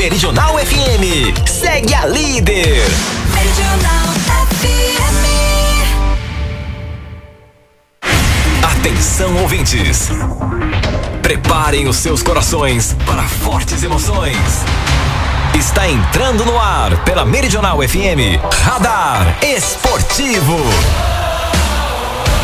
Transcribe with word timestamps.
Meridional 0.00 0.56
FM. 0.56 1.36
Segue 1.46 1.92
a 1.92 2.06
líder. 2.06 2.88
Meridional 3.34 4.06
FM. 4.48 5.26
Atenção 8.78 9.36
ouvintes. 9.42 10.08
Preparem 11.20 11.86
os 11.86 11.96
seus 11.96 12.22
corações 12.22 12.96
para 13.04 13.24
fortes 13.24 13.82
emoções. 13.82 14.64
Está 15.54 15.86
entrando 15.86 16.46
no 16.46 16.58
ar 16.58 17.04
pela 17.04 17.26
Meridional 17.26 17.76
FM. 17.86 18.40
Radar 18.62 19.36
Esportivo. 19.42 20.56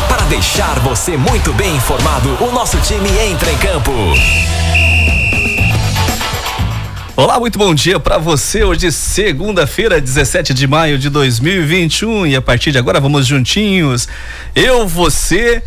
Para 0.07 0.25
deixar 0.25 0.77
você 0.81 1.17
muito 1.17 1.51
bem 1.53 1.75
informado, 1.75 2.37
o 2.39 2.51
nosso 2.51 2.77
time 2.81 3.09
entra 3.09 3.51
em 3.51 3.57
campo. 3.57 3.91
Olá, 7.19 7.39
muito 7.39 7.57
bom 7.57 7.73
dia 7.73 7.99
para 7.99 8.19
você. 8.19 8.63
Hoje, 8.63 8.91
segunda-feira, 8.91 9.99
17 9.99 10.53
de 10.53 10.67
maio 10.67 10.99
de 10.99 11.09
2021. 11.09 12.27
E 12.27 12.35
a 12.35 12.41
partir 12.43 12.71
de 12.71 12.77
agora, 12.77 12.99
vamos 12.99 13.25
juntinhos. 13.25 14.07
Eu, 14.53 14.87
você, 14.87 15.63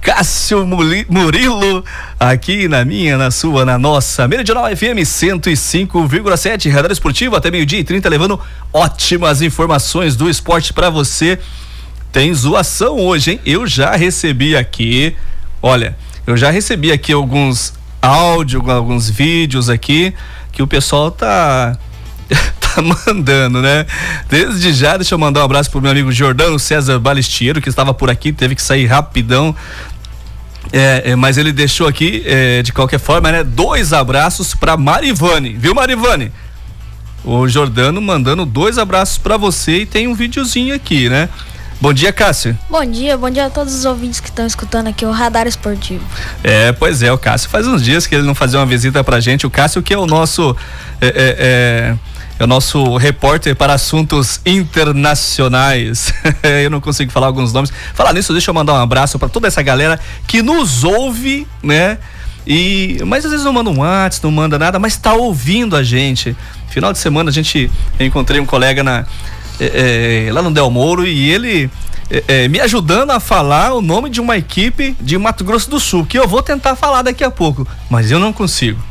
Cássio 0.00 0.66
Murilo, 0.66 1.84
aqui 2.18 2.68
na 2.68 2.86
minha, 2.86 3.18
na 3.18 3.30
sua, 3.30 3.66
na 3.66 3.78
nossa 3.78 4.26
Meridional 4.26 4.64
FM 4.74 5.04
105,7, 5.04 6.70
Radar 6.70 6.90
Esportivo 6.90 7.36
até 7.36 7.50
meio-dia 7.50 7.80
e 7.80 7.84
30, 7.84 8.08
levando 8.08 8.40
ótimas 8.72 9.42
informações 9.42 10.16
do 10.16 10.26
esporte 10.30 10.72
para 10.72 10.88
você. 10.88 11.38
Tem 12.10 12.32
zoação 12.32 12.96
hoje, 12.98 13.32
hein? 13.32 13.40
Eu 13.44 13.66
já 13.66 13.94
recebi 13.94 14.56
aqui, 14.56 15.14
olha, 15.60 15.94
eu 16.26 16.34
já 16.34 16.50
recebi 16.50 16.90
aqui 16.90 17.12
alguns 17.12 17.74
áudios, 18.00 18.66
alguns 18.66 19.10
vídeos 19.10 19.68
aqui 19.68 20.14
que 20.58 20.62
o 20.62 20.66
pessoal 20.66 21.12
tá 21.12 21.78
tá 22.58 22.82
mandando, 22.82 23.62
né? 23.62 23.86
Desde 24.28 24.72
já, 24.72 24.96
deixa 24.96 25.14
eu 25.14 25.18
mandar 25.18 25.42
um 25.42 25.44
abraço 25.44 25.70
pro 25.70 25.80
meu 25.80 25.92
amigo 25.92 26.10
Jordano 26.10 26.58
César 26.58 26.98
Balistiero, 26.98 27.62
que 27.62 27.68
estava 27.68 27.94
por 27.94 28.10
aqui, 28.10 28.32
teve 28.32 28.56
que 28.56 28.62
sair 28.62 28.84
rapidão. 28.86 29.54
É, 30.72 31.12
é, 31.12 31.16
mas 31.16 31.38
ele 31.38 31.52
deixou 31.52 31.86
aqui, 31.86 32.24
é, 32.26 32.60
de 32.60 32.72
qualquer 32.72 32.98
forma, 32.98 33.30
né? 33.30 33.44
Dois 33.44 33.92
abraços 33.92 34.52
para 34.52 34.76
Marivane, 34.76 35.54
viu, 35.54 35.76
Marivane? 35.76 36.32
O 37.24 37.46
Jordano 37.46 38.02
mandando 38.02 38.44
dois 38.44 38.78
abraços 38.78 39.16
para 39.16 39.36
você 39.36 39.82
e 39.82 39.86
tem 39.86 40.08
um 40.08 40.14
videozinho 40.14 40.74
aqui, 40.74 41.08
né? 41.08 41.28
Bom 41.80 41.92
dia, 41.92 42.12
Cássio. 42.12 42.58
Bom 42.68 42.84
dia, 42.84 43.16
bom 43.16 43.30
dia 43.30 43.46
a 43.46 43.50
todos 43.50 43.72
os 43.72 43.84
ouvintes 43.84 44.18
que 44.18 44.28
estão 44.28 44.44
escutando 44.44 44.88
aqui 44.88 45.06
o 45.06 45.12
Radar 45.12 45.46
Esportivo. 45.46 46.04
É, 46.42 46.72
pois 46.72 47.04
é, 47.04 47.12
o 47.12 47.16
Cássio 47.16 47.48
faz 47.48 47.68
uns 47.68 47.84
dias 47.84 48.04
que 48.04 48.16
ele 48.16 48.26
não 48.26 48.34
fazia 48.34 48.58
uma 48.58 48.66
visita 48.66 49.04
pra 49.04 49.20
gente. 49.20 49.46
O 49.46 49.50
Cássio 49.50 49.80
que 49.80 49.94
é 49.94 49.98
o 49.98 50.04
nosso. 50.04 50.56
É, 51.00 51.06
é, 51.06 51.12
é, 51.14 51.96
é 52.40 52.44
o 52.44 52.48
nosso 52.48 52.96
repórter 52.96 53.54
para 53.54 53.74
assuntos 53.74 54.40
internacionais. 54.44 56.12
eu 56.64 56.68
não 56.68 56.80
consigo 56.80 57.12
falar 57.12 57.28
alguns 57.28 57.52
nomes. 57.52 57.72
Falar 57.94 58.12
nisso, 58.12 58.32
deixa 58.32 58.50
eu 58.50 58.54
mandar 58.54 58.74
um 58.74 58.82
abraço 58.82 59.16
para 59.16 59.28
toda 59.28 59.46
essa 59.46 59.62
galera 59.62 60.00
que 60.26 60.42
nos 60.42 60.82
ouve, 60.82 61.46
né? 61.62 61.98
E, 62.44 62.96
mas 63.06 63.24
às 63.24 63.30
vezes 63.30 63.44
não 63.44 63.52
manda 63.52 63.70
um 63.70 63.78
WhatsApp, 63.78 64.24
não 64.24 64.32
manda 64.32 64.58
nada, 64.58 64.80
mas 64.80 64.94
está 64.94 65.12
ouvindo 65.12 65.76
a 65.76 65.82
gente. 65.84 66.36
Final 66.68 66.92
de 66.92 66.98
semana 66.98 67.30
a 67.30 67.32
gente 67.32 67.70
encontrei 68.00 68.40
um 68.40 68.46
colega 68.46 68.82
na 68.82 69.04
é, 69.60 70.26
é, 70.28 70.32
lá 70.32 70.42
no 70.42 70.50
Del 70.50 70.70
Moro 70.70 71.06
e 71.06 71.30
ele 71.30 71.70
é, 72.10 72.24
é, 72.26 72.48
me 72.48 72.60
ajudando 72.60 73.10
a 73.10 73.20
falar 73.20 73.74
o 73.74 73.82
nome 73.82 74.08
de 74.08 74.20
uma 74.20 74.36
equipe 74.36 74.96
de 75.00 75.18
Mato 75.18 75.44
Grosso 75.44 75.68
do 75.68 75.78
Sul, 75.78 76.06
que 76.06 76.18
eu 76.18 76.26
vou 76.26 76.42
tentar 76.42 76.74
falar 76.76 77.02
daqui 77.02 77.22
a 77.22 77.30
pouco, 77.30 77.66
mas 77.90 78.10
eu 78.10 78.18
não 78.18 78.32
consigo. 78.32 78.82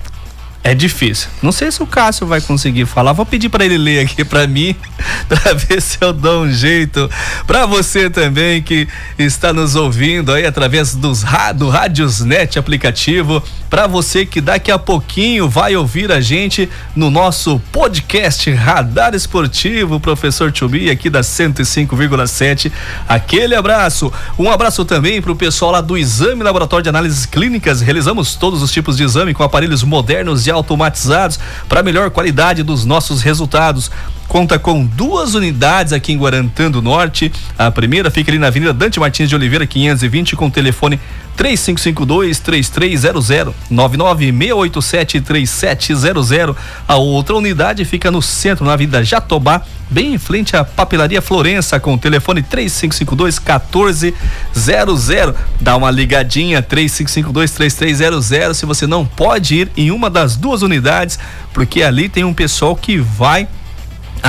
É 0.68 0.76
difícil. 0.76 1.30
Não 1.42 1.54
sei 1.54 1.72
se 1.72 1.82
o 1.82 1.88
Cássio 1.88 2.28
vai 2.28 2.42
conseguir 2.42 2.86
falar. 2.86 3.14
Vou 3.14 3.26
pedir 3.26 3.48
para 3.48 3.64
ele 3.64 3.78
ler 3.78 4.02
aqui 4.02 4.26
para 4.26 4.46
mim, 4.46 4.76
para 5.30 5.54
ver 5.54 5.82
se 5.82 5.98
eu 6.02 6.12
dou 6.12 6.44
um 6.44 6.52
jeito. 6.52 7.10
Para 7.46 7.66
você 7.66 8.10
também 8.10 8.62
que 8.62 8.86
está 9.18 9.54
nos 9.54 9.78
ouvindo 9.78 10.34
aí 10.34 10.46
através 10.46 10.94
dos 10.94 11.24
do 11.56 11.70
Rádiosnet 11.70 12.60
aplicativo, 12.60 13.42
para 13.70 13.88
você 13.88 14.26
que 14.26 14.42
daqui 14.42 14.70
a 14.70 14.78
pouquinho 14.78 15.48
vai 15.48 15.74
ouvir 15.74 16.12
a 16.12 16.20
gente 16.20 16.68
no 16.94 17.10
nosso 17.10 17.62
podcast 17.72 18.52
Radar 18.52 19.16
Esportivo, 19.16 20.02
professor 20.02 20.52
Chubi 20.54 20.90
aqui 20.90 21.10
da 21.10 21.22
105,7. 21.22 22.70
Aquele 23.08 23.56
abraço. 23.56 24.12
Um 24.38 24.52
abraço 24.52 24.84
também 24.84 25.22
para 25.22 25.32
o 25.32 25.36
pessoal 25.36 25.72
lá 25.72 25.80
do 25.80 25.98
Exame 25.98 26.44
Laboratório 26.44 26.84
de 26.84 26.90
Análises 26.90 27.26
Clínicas. 27.26 27.80
Realizamos 27.80 28.36
todos 28.36 28.62
os 28.62 28.70
tipos 28.70 28.98
de 28.98 29.04
exame 29.04 29.34
com 29.34 29.44
aparelhos 29.44 29.82
modernos 29.82 30.46
e 30.46 30.57
automatizados 30.58 31.40
para 31.70 31.84
melhor 31.84 32.12
qualidade 32.12 32.64
dos 32.64 32.86
nossos 32.86 33.22
resultados. 33.22 33.90
Conta 34.28 34.60
com 34.60 34.86
duas 34.86 35.36
unidades 35.36 35.94
aqui 35.94 36.12
em 36.12 36.18
Guarantã 36.18 36.70
do 36.70 36.82
Norte. 36.82 37.32
A 37.58 37.72
primeira 37.72 38.12
fica 38.12 38.30
ali 38.30 38.38
na 38.38 38.48
Avenida 38.48 38.74
Dante 38.74 39.00
Martins 39.00 39.30
de 39.30 39.36
Oliveira, 39.36 39.66
520, 39.66 40.36
com 40.36 40.50
telefone 40.50 41.00
3552-3300, 41.38 43.54
99687-3700. 43.72 46.54
A 46.86 46.98
outra 46.98 47.36
unidade 47.36 47.86
fica 47.86 48.12
no 48.12 48.22
centro, 48.22 48.66
na 48.66 48.74
Avenida 48.74 49.02
Jatobá, 49.02 49.62
bem 49.90 50.16
em 50.16 50.18
frente 50.18 50.58
à 50.58 50.66
Papelaria 50.66 51.22
Florença, 51.22 51.80
com 51.80 51.94
o 51.94 51.98
telefone 51.98 52.44
3552-1400. 52.44 55.36
Dá 55.62 55.78
uma 55.78 55.90
ligadinha, 55.90 56.62
3552-3300, 56.62 58.56
se 58.56 58.66
você 58.66 58.86
não 58.86 59.06
pode 59.06 59.56
ir 59.56 59.72
em 59.78 59.90
uma 59.90 60.10
das 60.10 60.36
duas 60.36 60.64
unidades, 60.64 61.18
porque 61.54 61.82
ali 61.82 62.10
tem 62.10 62.26
um 62.26 62.34
pessoal 62.34 62.76
que 62.76 62.98
vai 62.98 63.48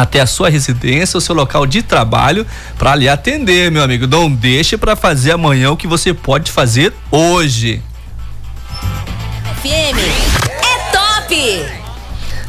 até 0.00 0.20
a 0.20 0.26
sua 0.26 0.48
residência, 0.48 1.18
o 1.18 1.20
seu 1.20 1.34
local 1.34 1.66
de 1.66 1.82
trabalho, 1.82 2.46
para 2.78 2.94
lhe 2.94 3.08
atender, 3.08 3.70
meu 3.70 3.82
amigo. 3.82 4.06
Não 4.06 4.30
deixe 4.30 4.76
para 4.76 4.94
fazer 4.94 5.32
amanhã 5.32 5.70
o 5.70 5.76
que 5.76 5.86
você 5.86 6.14
pode 6.14 6.52
fazer 6.52 6.94
hoje. 7.10 7.82
FM 9.60 9.98
é 10.62 10.92
top! 10.92 11.78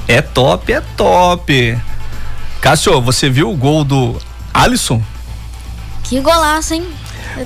É 0.07 0.21
top, 0.21 0.73
é 0.73 0.81
top. 0.95 1.77
Cássio, 2.61 3.01
você 3.01 3.29
viu 3.29 3.49
o 3.49 3.55
gol 3.55 3.83
do 3.83 4.19
Alisson? 4.53 5.01
Que 6.03 6.19
golaço, 6.19 6.73
hein? 6.73 6.85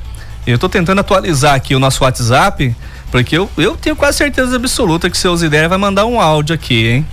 Eu 0.47 0.59
tô 0.59 0.69
tentando 0.69 1.00
atualizar 1.00 1.55
aqui 1.55 1.75
o 1.75 1.79
nosso 1.79 2.05
WhatsApp, 2.05 2.77
porque 3.11 3.38
eu, 3.38 3.50
eu 3.56 3.75
tenho 3.75 3.97
quase 3.97 4.19
certeza 4.19 4.55
absoluta 4.56 5.09
que 5.09 5.17
seus 5.17 5.41
ideias 5.41 5.70
vai 5.70 5.79
mandar 5.79 6.05
um 6.05 6.20
áudio 6.20 6.55
aqui, 6.55 6.88
hein? 6.88 7.06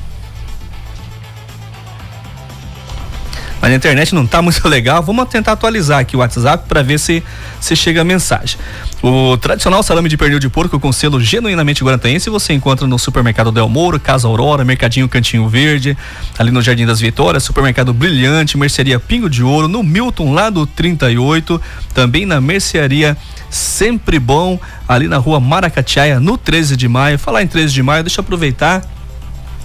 Mas 3.62 3.72
a 3.72 3.76
internet 3.76 4.14
não 4.16 4.24
está 4.24 4.42
muito 4.42 4.66
legal. 4.68 5.04
Vamos 5.04 5.30
tentar 5.30 5.52
atualizar 5.54 6.00
aqui 6.00 6.16
o 6.16 6.20
WhatsApp 6.20 6.68
para 6.68 6.82
ver 6.82 7.00
se, 7.00 7.24
se 7.60 7.76
chega 7.76 8.02
a 8.02 8.04
mensagem. 8.04 8.58
O 9.04 9.38
tradicional 9.38 9.84
salame 9.84 10.10
de 10.10 10.18
pernil 10.18 10.40
de 10.40 10.50
porco 10.50 10.80
com 10.80 10.92
selo 10.92 11.22
genuinamente 11.22 11.84
guarantaense 11.84 12.30
você 12.30 12.54
encontra 12.54 12.88
no 12.88 12.98
supermercado 13.00 13.52
Del 13.52 13.70
Mouro, 13.70 14.00
Casa 14.00 14.28
Aurora, 14.28 14.64
Mercadinho 14.64 15.08
Cantinho 15.08 15.48
Verde, 15.48 15.98
ali 16.38 16.52
no 16.52 16.62
Jardim 16.62 16.86
das 16.86 17.00
Vitórias, 17.00 17.44
supermercado 17.44 17.94
Brilhante, 17.94 18.58
Mercearia 18.58 19.00
Pingo 19.00 19.30
de 19.30 19.44
Ouro, 19.44 19.68
no 19.68 19.84
Milton 19.84 20.34
lá 20.34 20.50
do 20.50 20.66
38, 20.66 21.62
também 21.94 22.26
na 22.26 22.42
Mercearia 22.42 23.18
Sempre 23.50 24.18
Bom, 24.18 24.60
ali 24.88 25.08
na 25.08 25.18
rua 25.18 25.40
Maracatiaia, 25.40 26.20
no 26.20 26.38
13 26.38 26.78
de 26.78 26.88
maio. 26.88 27.20
Falar 27.20 27.44
em 27.44 27.48
13 27.48 27.74
de 27.74 27.84
maio, 27.84 28.04
deixa 28.04 28.20
eu 28.20 28.24
aproveitar 28.24 28.82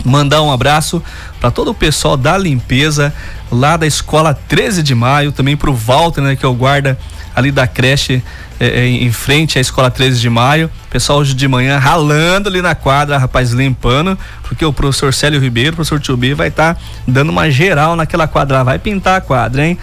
mandar 0.07 0.43
um 0.43 0.53
abraço 0.53 1.03
para 1.41 1.51
todo 1.51 1.73
o 1.73 1.75
pessoal 1.75 2.17
da 2.17 2.39
limpeza 2.39 3.13
lá 3.51 3.77
da 3.77 3.87
escola 3.87 4.39
13 4.49 4.83
de 4.83 4.95
maio, 4.95 5.33
também 5.33 5.57
para 5.57 5.71
o 5.71 5.75
Walter, 5.75 6.23
né, 6.23 6.37
que 6.37 6.45
é 6.45 6.49
o 6.49 6.55
guarda 6.55 6.99
ali 7.35 7.51
da 7.53 7.67
creche 7.67 8.23
é, 8.59 8.67
é, 8.67 8.87
em 8.87 9.13
frente 9.13 9.59
à 9.59 9.61
escola 9.61 9.91
13 9.91 10.19
de 10.19 10.31
maio. 10.31 10.71
Pessoal 10.89 11.19
hoje 11.19 11.35
de 11.35 11.47
manhã 11.47 11.79
ralando 11.79 12.49
ali 12.49 12.63
na 12.63 12.75
quadra, 12.75 13.19
rapaz, 13.19 13.51
limpando, 13.51 14.19
porque 14.43 14.65
o 14.65 14.73
professor 14.73 15.13
Célio 15.13 15.39
Ribeiro, 15.41 15.73
o 15.73 15.77
professor 15.77 16.01
Tio 16.01 16.17
B, 16.17 16.35
vai 16.35 16.49
estar 16.49 16.75
tá 16.75 16.81
dando 17.07 17.31
uma 17.31 17.51
geral 17.51 17.95
naquela 17.95 18.27
quadra, 18.27 18.65
vai 18.65 18.79
pintar 18.79 19.19
a 19.19 19.21
quadra, 19.21 19.67
hein? 19.67 19.79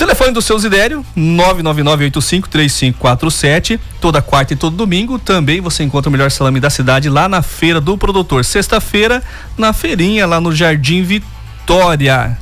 Telefone 0.00 0.32
do 0.32 0.40
seu 0.40 0.58
Zidério, 0.58 1.04
999853547. 1.14 3.78
Toda 4.00 4.22
quarta 4.22 4.54
e 4.54 4.56
todo 4.56 4.74
domingo 4.74 5.18
também 5.18 5.60
você 5.60 5.82
encontra 5.82 6.08
o 6.08 6.12
melhor 6.12 6.30
salame 6.30 6.58
da 6.58 6.70
cidade 6.70 7.10
lá 7.10 7.28
na 7.28 7.42
Feira 7.42 7.82
do 7.82 7.98
Produtor. 7.98 8.42
Sexta-feira, 8.42 9.22
na 9.58 9.74
feirinha, 9.74 10.26
lá 10.26 10.40
no 10.40 10.56
Jardim 10.56 11.02
Vitória. 11.02 12.38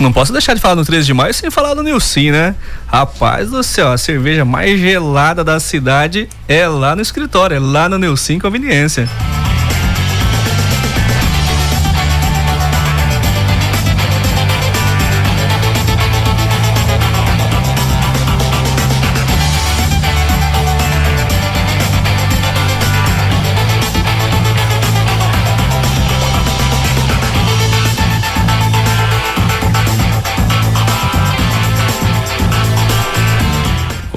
Não 0.00 0.12
posso 0.12 0.32
deixar 0.32 0.54
de 0.54 0.60
falar 0.60 0.74
no 0.74 0.84
13 0.84 1.06
de 1.06 1.14
maio 1.14 1.32
sem 1.32 1.52
falar 1.52 1.74
do 1.74 1.84
Nilcim, 1.84 2.32
né? 2.32 2.56
Rapaz 2.88 3.48
do 3.48 3.62
céu, 3.62 3.92
a 3.92 3.98
cerveja 3.98 4.44
mais 4.44 4.80
gelada 4.80 5.44
da 5.44 5.60
cidade 5.60 6.28
é 6.48 6.66
lá 6.66 6.96
no 6.96 7.02
escritório, 7.02 7.56
é 7.56 7.60
lá 7.60 7.88
no 7.88 7.96
Nilcim 7.96 8.40
Conveniência. 8.40 9.08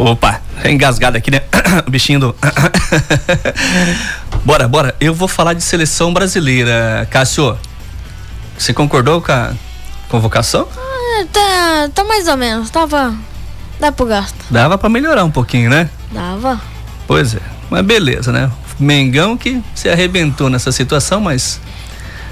Opa, 0.02 0.42
engasgado 0.66 1.16
aqui, 1.16 1.30
né? 1.30 1.42
O 1.86 1.92
bichinho 1.92 2.20
do. 2.20 2.36
bora, 4.44 4.68
bora. 4.68 4.96
Eu 5.00 5.14
vou 5.14 5.28
falar 5.28 5.54
de 5.54 5.62
seleção 5.62 6.12
brasileira. 6.12 7.08
Cássio, 7.12 7.56
você 8.58 8.74
concordou 8.74 9.22
com 9.22 9.32
a 9.32 9.52
convocação? 10.10 10.68
Ah, 10.76 11.26
tá, 11.32 11.90
tá 11.94 12.04
mais 12.04 12.28
ou 12.28 12.36
menos. 12.36 12.72
Tava. 12.72 13.14
Dá 13.80 13.92
pro 13.92 14.08
gasto. 14.08 14.44
Dava 14.50 14.76
pra 14.76 14.90
melhorar 14.90 15.24
um 15.24 15.30
pouquinho, 15.30 15.70
né? 15.70 15.88
Dava. 16.12 16.60
Pois 17.06 17.36
é. 17.36 17.42
Mas 17.70 17.86
beleza, 17.86 18.32
né? 18.32 18.52
Mengão 18.80 19.38
que 19.38 19.62
se 19.76 19.88
arrebentou 19.88 20.50
nessa 20.50 20.72
situação, 20.72 21.22
mas. 21.22 21.62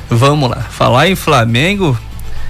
Vamos 0.10 0.50
lá. 0.50 0.62
Falar 0.72 1.08
em 1.08 1.16
Flamengo, 1.16 1.96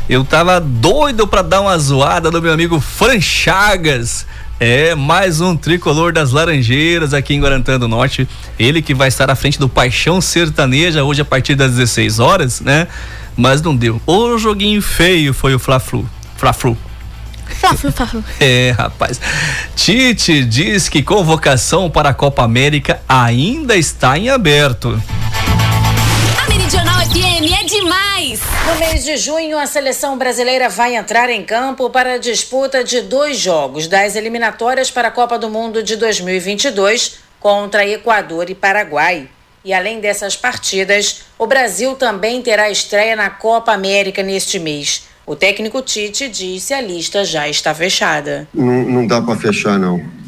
eu 0.08 0.24
tava 0.24 0.62
doido 0.62 1.28
para 1.28 1.42
dar 1.42 1.60
uma 1.60 1.78
zoada 1.78 2.32
no 2.32 2.42
meu 2.42 2.54
amigo 2.54 2.80
Fran 2.80 3.20
Chagas 3.20 4.26
é, 4.60 4.94
mais 4.94 5.40
um 5.40 5.56
tricolor 5.56 6.12
das 6.12 6.32
Laranjeiras 6.32 7.14
aqui 7.14 7.34
em 7.34 7.40
Guarantã 7.40 7.80
do 7.80 7.88
Norte. 7.88 8.28
Ele 8.58 8.82
que 8.82 8.94
vai 8.94 9.08
estar 9.08 9.30
à 9.30 9.36
frente 9.36 9.58
do 9.58 9.70
Paixão 9.70 10.20
Sertaneja 10.20 11.04
hoje 11.04 11.22
a 11.22 11.26
partir 11.26 11.56
das 11.56 11.72
16 11.72 12.20
horas, 12.20 12.60
né? 12.60 12.88
Mas 13.38 13.62
não 13.62 13.76
deu. 13.76 14.02
O 14.06 14.38
joguinho 14.38 14.82
feio 14.82 15.34
foi 15.34 15.56
o 15.56 15.60
Fla-Flu. 15.60 16.08
Fla-Flu. 16.36 16.78
Fla-Flu, 17.48 17.92
Fla-Flu. 17.92 18.24
É, 18.40 18.76
rapaz. 18.78 19.20
Tite 19.76 20.44
diz 20.44 20.90
que 20.90 21.02
convocação 21.02 21.90
para 21.90 22.10
a 22.10 22.14
Copa 22.14 22.44
América 22.44 23.02
ainda 23.08 23.76
está 23.76 24.18
em 24.18 24.30
aberto. 24.30 25.02
Meridional 26.70 27.02
FM 27.02 27.62
é 27.62 27.66
demais! 27.66 28.42
No 28.68 28.76
mês 28.78 29.04
de 29.04 29.18
junho, 29.18 29.58
a 29.58 29.66
seleção 29.66 30.20
brasileira 30.20 30.70
vai 30.70 30.96
entrar 30.96 31.28
em 31.28 31.44
campo 31.44 31.90
para 31.90 32.14
a 32.14 32.18
disputa 32.20 32.84
de 32.84 33.02
dois 33.02 33.40
jogos 33.40 33.88
das 33.88 34.16
eliminatórias 34.16 34.92
para 34.92 35.08
a 35.08 35.12
Copa 35.12 35.40
do 35.40 35.50
Mundo 35.50 35.82
de 35.82 35.96
2022 35.96 37.22
contra 37.40 37.88
Equador 37.88 38.52
e 38.52 38.56
Paraguai. 38.56 39.28
E 39.66 39.74
além 39.74 40.00
dessas 40.00 40.36
partidas, 40.36 41.24
o 41.40 41.48
Brasil 41.48 41.96
também 41.96 42.40
terá 42.40 42.70
estreia 42.70 43.16
na 43.16 43.32
Copa 43.32 43.72
América 43.72 44.22
neste 44.22 44.60
mês. 44.60 45.08
O 45.26 45.36
técnico 45.36 45.82
Tite 45.82 46.30
disse 46.30 46.72
a 46.72 46.82
lista 46.82 47.26
já 47.26 47.50
está 47.50 47.74
fechada. 47.74 48.48
Não, 48.54 48.84
não 48.84 49.08
dá 49.08 49.20
para 49.20 49.36
fechar, 49.36 49.80
não 49.80 50.19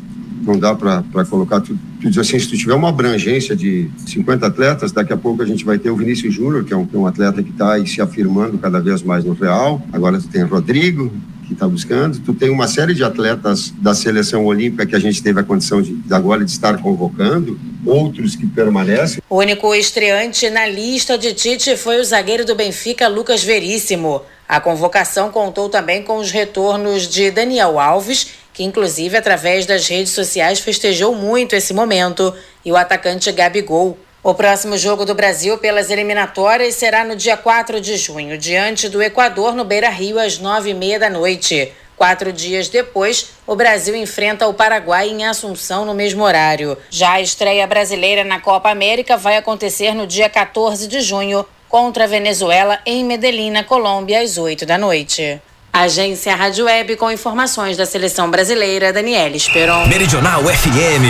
não 0.42 0.58
dá 0.58 0.76
para 0.76 1.04
colocar. 1.30 1.62
Tu, 1.62 1.78
tu 2.02 2.10
diz 2.10 2.18
assim, 2.18 2.40
se 2.40 2.48
tu 2.48 2.58
tiver 2.58 2.74
uma 2.74 2.90
abrangência 2.90 3.56
de 3.56 3.90
50 4.06 4.46
atletas, 4.46 4.92
daqui 4.92 5.14
a 5.14 5.18
pouco 5.18 5.42
a 5.42 5.46
gente 5.46 5.64
vai 5.64 5.78
ter 5.78 5.90
o 5.90 5.96
Vinícius 5.96 6.34
Júnior, 6.34 6.64
que 6.64 6.74
é 6.74 6.78
um, 6.78 6.88
é 6.94 6.98
um 6.98 7.06
atleta 7.06 7.42
que 7.42 7.52
está 7.52 7.84
se 7.86 8.02
afirmando 8.02 8.58
cada 8.58 8.80
vez 8.80 9.02
mais 9.04 9.24
no 9.24 9.34
Real. 9.34 9.82
Agora 9.92 10.20
tu 10.20 10.28
tem 10.28 10.44
Rodrigo, 10.44 11.12
que 11.52 11.54
está 11.54 11.68
buscando. 11.68 12.20
Tu 12.20 12.34
tem 12.34 12.50
uma 12.50 12.68
série 12.68 12.94
de 12.94 13.04
atletas 13.04 13.74
da 13.78 13.94
seleção 13.94 14.46
olímpica 14.46 14.86
que 14.86 14.96
a 14.96 15.00
gente 15.00 15.22
teve 15.22 15.40
a 15.40 15.44
condição 15.44 15.82
de 15.82 16.02
agora 16.10 16.46
de 16.46 16.52
estar 16.52 16.78
convocando, 16.82 17.60
outros 17.86 18.36
que 18.36 18.48
permanecem. 18.48 19.22
O 19.30 19.38
único 19.38 19.76
estreante 19.76 20.50
na 20.50 20.66
lista 20.66 21.18
de 21.18 21.34
Tite 21.34 21.76
foi 21.76 22.00
o 22.00 22.04
zagueiro 22.04 22.46
do 22.46 22.56
Benfica, 22.56 23.08
Lucas 23.08 23.44
Veríssimo. 23.44 24.22
A 24.48 24.60
convocação 24.60 25.30
contou 25.32 25.70
também 25.70 26.04
com 26.04 26.18
os 26.18 26.32
retornos 26.32 27.08
de 27.08 27.32
Daniel 27.32 27.80
Alves 27.80 28.41
que 28.54 28.64
inclusive 28.64 29.18
através 29.18 29.66
das 29.66 29.88
redes 29.88 30.12
sociais 30.12 30.60
festejou 30.60 31.16
muito 31.16 31.56
esse 31.56 31.74
momento, 31.74 32.34
e 32.64 32.72
o 32.72 32.76
atacante 32.76 33.32
Gabigol. 33.32 33.98
O 34.24 34.36
próximo 34.36 34.78
jogo 34.78 35.04
do 35.04 35.16
Brasil 35.16 35.58
pelas 35.58 35.90
eliminatórias 35.90 36.76
será 36.76 37.04
no 37.04 37.16
dia 37.16 37.36
4 37.36 37.82
de 37.82 37.98
junho, 37.98 38.38
diante 38.38 38.88
do 38.88 39.02
Equador, 39.02 39.56
no 39.56 39.66
Beira 39.66 39.90
Rio, 39.90 40.20
às 40.20 40.38
nove 40.38 40.70
e 40.70 40.74
meia 40.76 41.00
da 41.00 41.10
noite. 41.10 41.72
Quatro 41.98 42.34
dias 42.34 42.68
depois, 42.68 43.32
o 43.46 43.56
Brasil 43.56 43.96
enfrenta 43.96 44.48
o 44.48 44.54
Paraguai 44.54 45.10
em 45.10 45.26
Assunção 45.26 45.86
no 45.86 45.94
mesmo 45.94 46.24
horário. 46.24 46.78
Já 46.90 47.14
a 47.14 47.22
estreia 47.22 47.68
brasileira 47.68 48.24
na 48.24 48.40
Copa 48.40 48.72
América 48.72 49.18
vai 49.18 49.38
acontecer 49.38 49.94
no 49.94 50.08
dia 50.08 50.28
14 50.28 50.88
de 50.88 51.00
junho, 51.02 51.46
contra 51.70 52.04
a 52.04 52.08
Venezuela, 52.08 52.80
em 52.86 53.06
Medellín, 53.06 53.52
na 53.52 53.64
Colômbia, 53.64 54.22
às 54.22 54.38
8 54.38 54.66
da 54.66 54.78
noite. 54.78 55.40
Agência 55.74 56.36
Rádio 56.36 56.66
Web 56.66 56.98
com 56.98 57.10
informações 57.10 57.78
da 57.78 57.86
seleção 57.86 58.30
brasileira, 58.30 58.92
Daniela 58.92 59.36
Esperon. 59.38 59.88
Meridional 59.88 60.44
FM. 60.44 61.08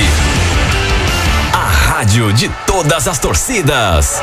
A 1.51 1.57
rádio 1.57 2.31
de 2.31 2.47
todas 2.67 3.07
as 3.07 3.17
torcidas. 3.17 4.21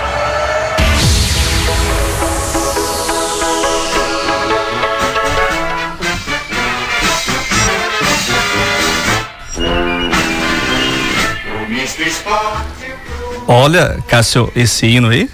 Olha, 13.49 13.99
Cássio, 14.07 14.53
esse 14.55 14.87
hino 14.87 15.09
aí 15.09 15.29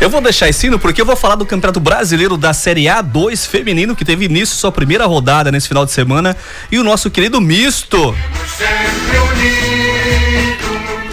Eu 0.00 0.10
vou 0.10 0.20
deixar 0.20 0.48
esse 0.48 0.66
hino 0.66 0.78
porque 0.78 1.00
eu 1.00 1.06
vou 1.06 1.16
falar 1.16 1.36
do 1.36 1.46
Campeonato 1.46 1.80
Brasileiro 1.80 2.36
da 2.36 2.52
Série 2.52 2.84
A2 2.84 3.46
feminino 3.46 3.96
que 3.96 4.04
teve 4.04 4.26
início 4.26 4.54
sua 4.54 4.70
primeira 4.70 5.06
rodada 5.06 5.50
nesse 5.50 5.68
final 5.68 5.86
de 5.86 5.92
semana 5.92 6.36
e 6.70 6.78
o 6.78 6.84
nosso 6.84 7.10
querido 7.10 7.40
misto 7.40 8.14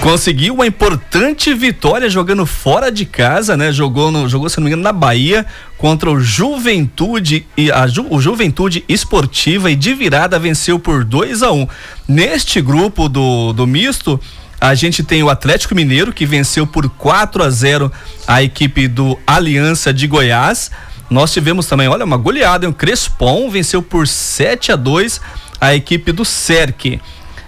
conseguiu 0.04 0.56
uma 0.56 0.68
importante 0.68 1.54
vitória 1.54 2.10
jogando 2.10 2.46
fora 2.46 2.92
de 2.92 3.06
casa, 3.06 3.56
né? 3.56 3.72
Jogou 3.72 4.12
no, 4.12 4.28
jogou 4.28 4.50
se 4.50 4.58
não 4.58 4.66
me 4.66 4.70
engano 4.70 4.84
na 4.84 4.92
Bahia 4.92 5.46
contra 5.78 6.12
o 6.12 6.20
Juventude 6.20 7.48
e 7.56 7.72
a 7.72 7.88
Ju, 7.88 8.06
o 8.10 8.20
Juventude 8.20 8.84
Esportiva 8.90 9.72
e 9.72 9.78
de 9.78 9.94
virada 9.94 10.38
venceu 10.38 10.78
por 10.78 11.06
2 11.06 11.42
a 11.42 11.54
1. 11.54 11.62
Um. 11.62 11.68
Neste 12.06 12.60
grupo 12.60 13.08
do, 13.08 13.54
do 13.54 13.66
misto, 13.66 14.20
a 14.64 14.76
gente 14.76 15.04
tem 15.04 15.22
o 15.22 15.30
Atlético 15.30 15.76
Mineiro 15.76 16.14
que 16.14 16.26
venceu 16.26 16.66
por 16.66 16.90
4 16.90 17.44
a 17.44 17.50
0 17.50 17.92
a 18.26 18.42
equipe 18.42 18.88
do 18.88 19.20
Aliança 19.28 19.94
de 19.94 20.08
Goiás. 20.08 20.72
Nós 21.10 21.34
tivemos 21.34 21.66
também, 21.66 21.90
olha, 21.90 22.06
uma 22.06 22.16
goleada, 22.16 22.70
o 22.70 22.74
Crespon 22.74 23.50
venceu 23.50 23.84
por 23.84 24.08
7 24.08 24.72
a 24.72 24.78
2 24.78 25.20
a 25.60 25.76
equipe 25.76 26.14
do 26.14 26.24
Cerque. 26.24 27.02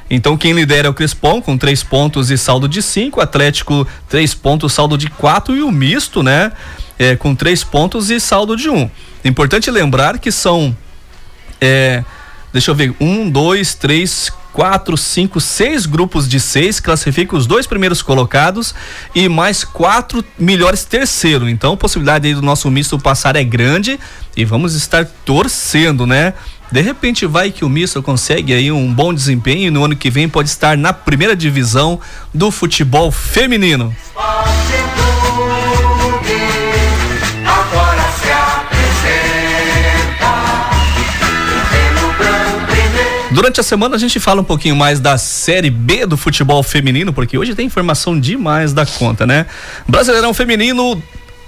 Então 0.09 0.35
quem 0.35 0.51
lidera 0.51 0.89
é 0.89 0.91
o 0.91 0.93
Crespon 0.93 1.41
com 1.41 1.57
três 1.57 1.81
pontos 1.81 2.29
e 2.31 2.37
saldo 2.37 2.67
de 2.67 2.81
cinco, 2.81 3.21
Atlético 3.21 3.87
três 4.09 4.33
pontos, 4.33 4.73
saldo 4.73 4.97
de 4.97 5.09
quatro 5.09 5.55
e 5.55 5.63
o 5.63 5.71
misto, 5.71 6.21
né? 6.21 6.51
É, 6.99 7.15
com 7.15 7.33
três 7.33 7.63
pontos 7.63 8.09
e 8.09 8.19
saldo 8.19 8.57
de 8.57 8.69
um. 8.69 8.89
Importante 9.23 9.71
lembrar 9.71 10.19
que 10.19 10.33
são, 10.33 10.75
é, 11.61 12.03
deixa 12.51 12.71
eu 12.71 12.75
ver, 12.75 12.93
um, 12.99 13.29
dois, 13.29 13.73
três, 13.73 14.29
quatro, 14.55 14.95
cinco, 14.95 15.41
seis 15.41 15.85
grupos 15.85 16.29
de 16.29 16.39
seis, 16.39 16.79
classifica 16.79 17.35
os 17.35 17.45
dois 17.45 17.67
primeiros 17.67 18.01
colocados 18.01 18.73
e 19.13 19.27
mais 19.27 19.65
quatro 19.65 20.23
melhores 20.39 20.85
terceiro. 20.85 21.49
Então 21.49 21.73
a 21.73 21.77
possibilidade 21.77 22.25
aí 22.25 22.33
do 22.33 22.41
nosso 22.41 22.71
misto 22.71 22.97
passar 22.97 23.35
é 23.35 23.43
grande 23.43 23.99
e 24.33 24.45
vamos 24.45 24.73
estar 24.73 25.05
torcendo, 25.25 26.07
né? 26.07 26.33
De 26.71 26.79
repente 26.79 27.25
vai 27.25 27.51
que 27.51 27.65
o 27.65 27.69
Misto 27.69 28.01
consegue 28.01 28.53
aí 28.53 28.71
um 28.71 28.91
bom 28.93 29.13
desempenho 29.13 29.67
e 29.67 29.69
no 29.69 29.83
ano 29.83 29.95
que 29.95 30.09
vem 30.09 30.27
pode 30.27 30.49
estar 30.49 30.77
na 30.77 30.93
primeira 30.93 31.35
divisão 31.35 31.99
do 32.33 32.49
futebol 32.49 33.11
feminino. 33.11 33.93
Durante 43.35 43.59
a 43.59 43.63
semana 43.63 43.97
a 43.97 43.99
gente 43.99 44.17
fala 44.17 44.39
um 44.39 44.45
pouquinho 44.45 44.77
mais 44.77 45.01
da 45.01 45.17
Série 45.17 45.69
B 45.69 46.05
do 46.05 46.15
futebol 46.15 46.63
feminino, 46.63 47.11
porque 47.11 47.37
hoje 47.37 47.53
tem 47.53 47.65
informação 47.65 48.17
demais 48.17 48.71
da 48.71 48.85
conta, 48.85 49.27
né? 49.27 49.45
Brasileirão 49.85 50.33
Feminino 50.33 51.03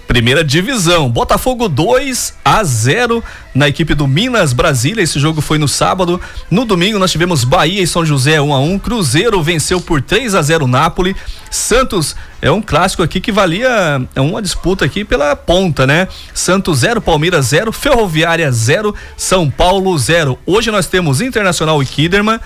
Primeira 0.07 0.41
divisão, 0.41 1.09
Botafogo 1.09 1.67
2 1.67 2.33
a 2.43 2.63
0 2.63 3.21
na 3.53 3.67
equipe 3.67 3.93
do 3.93 4.07
Minas 4.07 4.53
Brasília. 4.53 5.03
Esse 5.03 5.19
jogo 5.19 5.41
foi 5.41 5.57
no 5.57 5.67
sábado. 5.67 6.19
No 6.49 6.63
domingo 6.63 6.97
nós 6.97 7.11
tivemos 7.11 7.43
Bahia 7.43 7.81
e 7.81 7.87
São 7.87 8.05
José 8.05 8.39
1 8.39 8.53
a 8.53 8.59
1. 8.59 8.79
Cruzeiro 8.79 9.43
venceu 9.43 9.81
por 9.81 10.01
3 10.01 10.33
a 10.33 10.41
0 10.41 10.65
Nápoles. 10.65 11.13
Santos 11.51 12.15
é 12.41 12.49
um 12.49 12.61
clássico 12.61 13.03
aqui 13.03 13.19
que 13.19 13.33
valia 13.33 14.01
é 14.15 14.21
uma 14.21 14.41
disputa 14.41 14.85
aqui 14.85 15.03
pela 15.03 15.35
ponta, 15.35 15.85
né? 15.85 16.07
Santos 16.33 16.79
0, 16.79 17.01
Palmeiras 17.01 17.47
0, 17.47 17.73
Ferroviária 17.73 18.49
0, 18.49 18.95
São 19.17 19.49
Paulo 19.49 19.97
0. 19.97 20.39
Hoje 20.45 20.71
nós 20.71 20.87
temos 20.87 21.19
Internacional 21.19 21.83
e 21.83 21.85
Kiderman. 21.85 22.39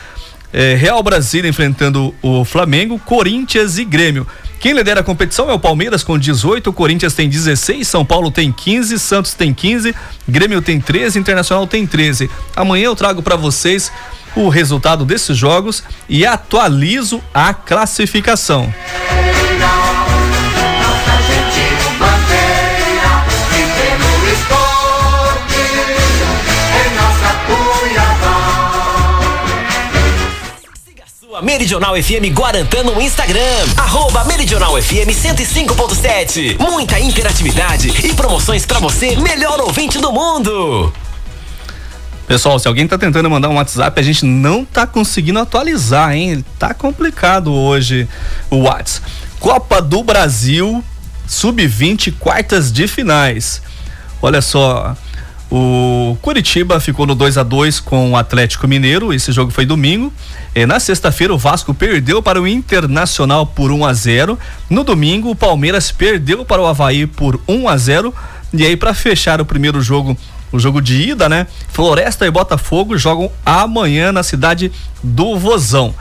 É, 0.54 0.74
Real 0.74 1.02
Brasília 1.02 1.50
enfrentando 1.50 2.14
o 2.22 2.44
Flamengo, 2.44 3.00
Corinthians 3.00 3.78
e 3.78 3.86
Grêmio. 3.86 4.28
Quem 4.62 4.74
lidera 4.74 5.00
a 5.00 5.04
competição 5.04 5.50
é 5.50 5.54
o 5.54 5.60
Palmeiras 5.60 6.04
com 6.04 6.20
18, 6.20 6.70
o 6.70 6.74
Corinthians 6.74 7.16
tem 7.16 7.28
16, 7.28 7.88
São 7.88 8.06
Paulo 8.06 8.30
tem 8.30 8.52
15, 8.52 9.00
Santos 9.00 9.34
tem 9.34 9.52
15, 9.52 9.96
Grêmio 10.30 10.62
tem 10.62 10.80
13, 10.80 11.18
Internacional 11.18 11.66
tem 11.66 11.88
13. 11.88 12.30
Amanhã 12.56 12.86
eu 12.86 12.96
trago 12.96 13.24
para 13.24 13.36
vocês 13.36 13.92
o 14.36 14.50
resultado 14.50 15.04
desses 15.04 15.36
jogos 15.36 15.84
e 16.08 16.28
atualizo 16.28 17.24
a 17.34 17.56
classificação. 17.56 18.72
Meridional 31.42 31.96
FM 31.96 32.32
Guarantã 32.32 32.84
no 32.84 33.02
Instagram. 33.02 33.40
Arroba 33.76 34.24
Meridional 34.26 34.80
FM 34.80 35.10
105.7. 35.10 36.60
Muita 36.60 37.00
interatividade 37.00 37.90
e 38.06 38.14
promoções 38.14 38.66
para 38.66 38.80
você, 38.80 39.16
melhor 39.16 39.60
ouvinte 39.60 39.98
do 39.98 40.12
mundo. 40.12 40.94
Pessoal, 42.28 42.60
se 42.60 42.68
alguém 42.68 42.88
tá 42.88 42.98
tentando 42.98 43.30
mandar 43.30 43.50
um 43.50 43.56
WhatsApp, 43.56 44.00
a 44.00 44.04
gente 44.04 44.24
não 44.24 44.64
tá 44.64 44.86
conseguindo 44.86 45.40
atualizar, 45.40 46.14
hein? 46.14 46.46
Tá 46.60 46.74
complicado 46.74 47.52
hoje 47.52 48.08
o 48.50 48.58
WhatsApp. 48.60 49.06
Copa 49.40 49.82
do 49.82 50.04
Brasil, 50.04 50.84
sub-20, 51.28 52.14
quartas 52.20 52.72
de 52.72 52.88
finais. 52.88 53.62
Olha 54.22 54.42
só, 54.42 54.96
o 55.52 56.18
Curitiba 56.22 56.80
ficou 56.80 57.06
no 57.06 57.14
2 57.14 57.38
a 57.38 57.44
2 57.44 57.82
com 57.82 58.12
o 58.12 58.16
Atlético 58.16 58.70
Mineiro. 58.70 59.14
Esse 59.14 59.34
jogo 59.34 59.52
foi 59.52 59.66
domingo. 59.66 60.12
E 60.56 60.66
na 60.66 60.80
sexta-feira, 60.80 61.34
o 61.34 61.38
Vasco 61.38 61.74
perdeu 61.74 62.24
para 62.24 62.42
o 62.42 62.48
Internacional 62.48 63.46
por 63.46 63.70
1 63.70 63.86
a 63.86 63.94
0. 63.94 64.40
No 64.70 64.86
domingo, 64.86 65.30
o 65.30 65.36
Palmeiras 65.36 65.92
perdeu 65.92 66.46
para 66.46 66.62
o 66.62 66.66
Havaí 66.66 67.06
por 67.06 67.38
1 67.46 67.68
a 67.68 67.76
0. 67.76 68.16
E 68.54 68.66
aí, 68.66 68.78
para 68.78 68.94
fechar 68.94 69.42
o 69.42 69.46
primeiro 69.46 69.82
jogo, 69.82 70.18
o 70.54 70.60
jogo 70.60 70.82
de 70.82 71.10
ida, 71.10 71.28
né? 71.28 71.46
Floresta 71.68 72.26
e 72.26 72.32
Botafogo 72.32 72.98
jogam 72.98 73.30
amanhã 73.46 74.14
na 74.14 74.24
cidade 74.24 74.72
do 75.04 75.38
Vozão 75.38 75.94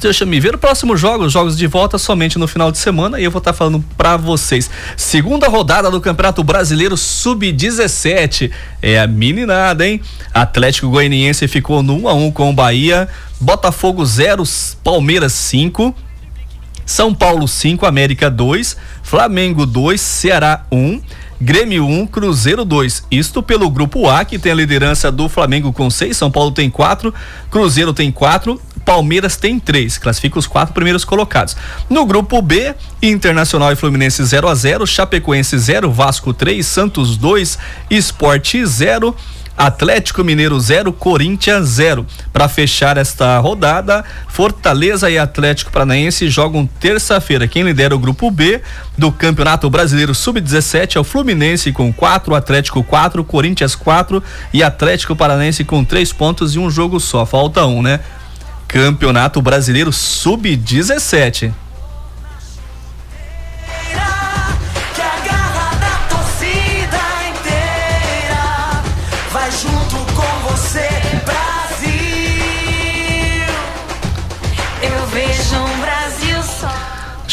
deixa 0.00 0.26
me 0.26 0.40
ver 0.40 0.54
o 0.54 0.58
próximo 0.58 0.96
jogo, 0.96 1.24
os 1.24 1.32
jogos 1.32 1.56
de 1.56 1.66
volta 1.66 1.98
somente 1.98 2.38
no 2.38 2.46
final 2.46 2.70
de 2.70 2.78
semana 2.78 3.20
e 3.20 3.24
eu 3.24 3.30
vou 3.30 3.38
estar 3.38 3.52
tá 3.52 3.56
falando 3.56 3.84
para 3.96 4.16
vocês. 4.16 4.70
Segunda 4.96 5.48
rodada 5.48 5.90
do 5.90 6.00
Campeonato 6.00 6.42
Brasileiro 6.42 6.96
Sub-17. 6.96 8.50
É 8.82 9.00
a 9.00 9.06
meninada, 9.06 9.86
hein? 9.86 10.00
Atlético 10.32 10.88
Goianiense 10.88 11.48
ficou 11.48 11.82
no 11.82 11.96
1 11.96 12.08
a 12.08 12.14
1 12.14 12.32
com 12.32 12.50
o 12.50 12.52
Bahia, 12.52 13.08
Botafogo 13.40 14.04
0, 14.04 14.42
Palmeiras 14.82 15.32
5. 15.32 15.94
São 16.86 17.12
Paulo 17.12 17.48
5, 17.48 17.84
América 17.84 18.30
2, 18.30 18.76
Flamengo 19.02 19.66
2, 19.66 20.00
Ceará 20.00 20.64
1. 20.70 20.76
Um. 20.76 21.02
Grêmio 21.38 21.84
1, 21.84 22.00
um, 22.00 22.06
Cruzeiro 22.06 22.64
2. 22.64 23.04
Isto 23.10 23.42
pelo 23.42 23.68
grupo 23.68 24.08
A, 24.08 24.24
que 24.24 24.38
tem 24.38 24.52
a 24.52 24.54
liderança 24.54 25.12
do 25.12 25.28
Flamengo 25.28 25.70
com 25.70 25.90
6, 25.90 26.16
São 26.16 26.30
Paulo 26.30 26.50
tem 26.50 26.70
4, 26.70 27.12
Cruzeiro 27.50 27.92
tem 27.92 28.10
4, 28.10 28.58
Palmeiras 28.86 29.36
tem 29.36 29.58
3. 29.58 29.98
Classifica 29.98 30.38
os 30.38 30.46
quatro 30.46 30.72
primeiros 30.72 31.04
colocados. 31.04 31.54
No 31.90 32.06
grupo 32.06 32.40
B, 32.40 32.74
Internacional 33.02 33.70
e 33.70 33.76
Fluminense 33.76 34.24
0 34.24 34.48
a 34.48 34.54
0, 34.54 34.86
Chapecoense 34.86 35.58
0, 35.58 35.90
Vasco 35.90 36.32
3, 36.32 36.64
Santos 36.64 37.18
2, 37.18 37.58
Esporte 37.90 38.64
0. 38.64 39.14
Atlético 39.56 40.22
Mineiro 40.22 40.58
0, 40.60 40.92
Corinthians 40.92 41.68
0. 41.68 42.06
Para 42.32 42.48
fechar 42.48 42.96
esta 42.96 43.38
rodada, 43.38 44.04
Fortaleza 44.28 45.10
e 45.10 45.18
Atlético 45.18 45.72
Paranaense 45.72 46.28
jogam 46.28 46.66
terça-feira. 46.66 47.48
Quem 47.48 47.62
lidera 47.62 47.94
o 47.94 47.98
grupo 47.98 48.30
B 48.30 48.60
do 48.98 49.10
Campeonato 49.10 49.68
Brasileiro 49.70 50.14
Sub-17 50.14 50.96
é 50.96 51.00
o 51.00 51.04
Fluminense 51.04 51.72
com 51.72 51.92
4, 51.92 52.34
Atlético 52.34 52.84
4, 52.84 53.24
Corinthians 53.24 53.74
4 53.74 54.22
e 54.52 54.62
Atlético 54.62 55.16
Paranaense 55.16 55.64
com 55.64 55.84
3 55.84 56.12
pontos 56.12 56.54
e 56.54 56.58
um 56.58 56.70
jogo 56.70 57.00
só. 57.00 57.24
Falta 57.24 57.64
um, 57.64 57.82
né? 57.82 58.00
Campeonato 58.68 59.40
Brasileiro 59.40 59.92
Sub-17. 59.92 61.52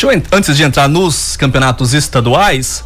Deixa 0.03 0.17
eu, 0.17 0.37
antes 0.37 0.57
de 0.57 0.63
entrar 0.63 0.89
nos 0.89 1.37
campeonatos 1.37 1.93
estaduais, 1.93 2.83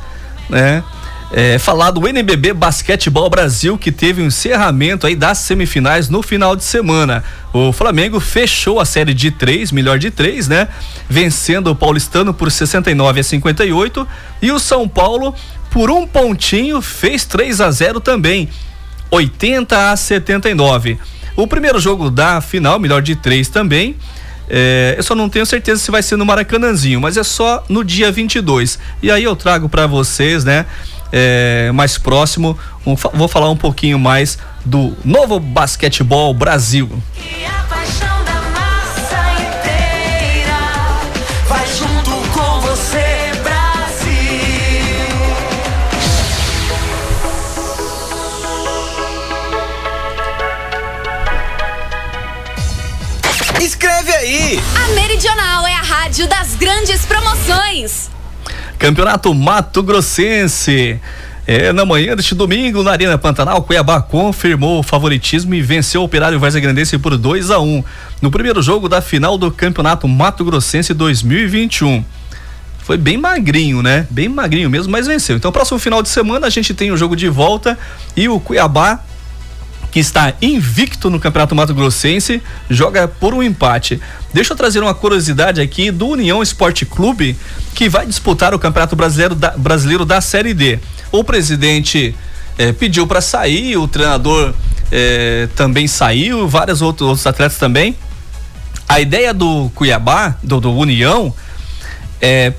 né? 0.47 0.83
É, 1.31 1.57
falar 1.57 1.91
do 1.91 2.07
NBB 2.07 2.53
Basquetebol 2.53 3.29
Brasil 3.29 3.77
que 3.77 3.91
teve 3.91 4.21
um 4.21 4.27
encerramento 4.27 5.05
aí 5.05 5.15
das 5.15 5.39
semifinais 5.39 6.09
no 6.09 6.21
final 6.21 6.55
de 6.55 6.63
semana. 6.63 7.23
O 7.51 7.73
Flamengo 7.73 8.19
fechou 8.19 8.79
a 8.79 8.85
série 8.85 9.15
de 9.15 9.31
três, 9.31 9.71
melhor 9.71 9.97
de 9.97 10.11
três, 10.11 10.47
né? 10.47 10.67
Vencendo 11.09 11.71
o 11.71 11.75
Paulistano 11.75 12.35
por 12.35 12.51
69 12.51 13.19
a 13.19 13.23
58 13.23 14.07
e 14.41 14.51
o 14.51 14.59
São 14.59 14.87
Paulo 14.87 15.33
por 15.71 15.89
um 15.89 16.05
pontinho 16.07 16.81
fez 16.83 17.25
3 17.25 17.61
a 17.61 17.71
0 17.71 17.99
também, 17.99 18.47
80 19.09 19.91
a 19.91 19.97
79. 19.97 20.99
O 21.35 21.47
primeiro 21.47 21.79
jogo 21.79 22.11
da 22.11 22.39
final, 22.41 22.79
melhor 22.79 23.01
de 23.01 23.15
três 23.15 23.49
também, 23.49 23.97
é, 24.49 24.95
eu 24.97 25.03
só 25.03 25.13
não 25.13 25.29
tenho 25.29 25.45
certeza 25.45 25.81
se 25.81 25.91
vai 25.91 26.01
ser 26.01 26.15
no 26.15 26.25
Maracanãzinho, 26.25 27.01
mas 27.01 27.17
é 27.17 27.23
só 27.23 27.63
no 27.67 27.83
dia 27.83 28.11
22. 28.11 28.79
E 29.01 29.11
aí 29.11 29.23
eu 29.23 29.35
trago 29.35 29.67
para 29.67 29.85
vocês, 29.87 30.43
né? 30.43 30.65
É, 31.11 31.71
mais 31.73 31.97
próximo, 31.97 32.57
um, 32.85 32.95
vou 32.95 33.27
falar 33.29 33.49
um 33.49 33.55
pouquinho 33.55 33.97
mais 33.97 34.37
do 34.65 34.95
novo 35.05 35.39
basquetebol 35.39 36.33
Brasil. 36.33 36.89
Escreve 53.63 54.11
aí. 54.11 54.59
A 54.75 54.93
Meridional 54.93 55.65
é 55.65 55.73
a 55.73 55.81
rádio 55.81 56.27
das 56.27 56.55
grandes 56.55 57.05
promoções. 57.05 58.09
Campeonato 58.77 59.33
Mato 59.33 59.81
Grossense. 59.81 60.99
É, 61.45 61.71
na 61.71 61.85
manhã 61.85 62.13
deste 62.13 62.35
domingo, 62.35 62.83
na 62.83 62.91
Arena 62.91 63.17
Pantanal, 63.17 63.63
Cuiabá 63.63 64.01
confirmou 64.01 64.79
o 64.79 64.83
favoritismo 64.83 65.55
e 65.55 65.61
venceu 65.61 66.01
o 66.01 66.03
Operário 66.03 66.37
Várzea 66.37 66.59
Grandense 66.59 66.97
por 66.97 67.17
2 67.17 67.51
a 67.51 67.59
1 67.59 67.63
um, 67.63 67.83
no 68.21 68.29
primeiro 68.29 68.61
jogo 68.61 68.89
da 68.89 69.01
final 69.01 69.37
do 69.37 69.49
Campeonato 69.49 70.07
Mato 70.09 70.43
Grossense 70.43 70.93
2021. 70.93 72.03
Foi 72.79 72.97
bem 72.97 73.17
magrinho, 73.17 73.81
né? 73.81 74.05
Bem 74.09 74.27
magrinho 74.27 74.69
mesmo, 74.69 74.91
mas 74.91 75.07
venceu. 75.07 75.37
Então, 75.37 75.51
próximo 75.51 75.79
final 75.79 76.03
de 76.03 76.09
semana 76.09 76.47
a 76.47 76.49
gente 76.49 76.73
tem 76.73 76.91
o 76.91 76.97
jogo 76.97 77.15
de 77.15 77.29
volta 77.29 77.79
e 78.15 78.27
o 78.27 78.39
Cuiabá 78.41 78.99
que 79.91 79.99
está 79.99 80.33
invicto 80.41 81.09
no 81.09 81.19
Campeonato 81.19 81.55
Mato 81.55 81.73
Grossense, 81.73 82.41
joga 82.69 83.07
por 83.07 83.33
um 83.33 83.41
empate. 83.41 83.99
Deixa 84.33 84.53
eu 84.53 84.57
trazer 84.57 84.81
uma 84.81 84.93
curiosidade 84.93 85.61
aqui 85.61 85.91
do 85.91 86.07
União 86.07 86.43
Esporte 86.43 86.85
Clube, 86.85 87.35
que 87.73 87.89
vai 87.89 88.05
disputar 88.05 88.53
o 88.53 88.59
Campeonato 88.59 88.95
Brasileiro 88.95 89.35
da, 89.35 89.51
Brasileiro 89.51 90.05
da 90.05 90.21
Série 90.21 90.53
D. 90.53 90.79
O 91.11 91.23
presidente 91.23 92.15
eh, 92.57 92.73
pediu 92.73 93.07
para 93.07 93.21
sair, 93.21 93.77
o 93.77 93.87
treinador 93.87 94.53
eh, 94.91 95.47
também 95.55 95.87
saiu, 95.87 96.47
vários 96.47 96.81
outros, 96.81 97.07
outros 97.07 97.27
atletas 97.27 97.57
também. 97.57 97.95
A 98.87 98.99
ideia 98.99 99.33
do 99.33 99.69
Cuiabá, 99.75 100.37
do, 100.43 100.59
do 100.59 100.73
União, 100.73 101.33
é 102.21 102.53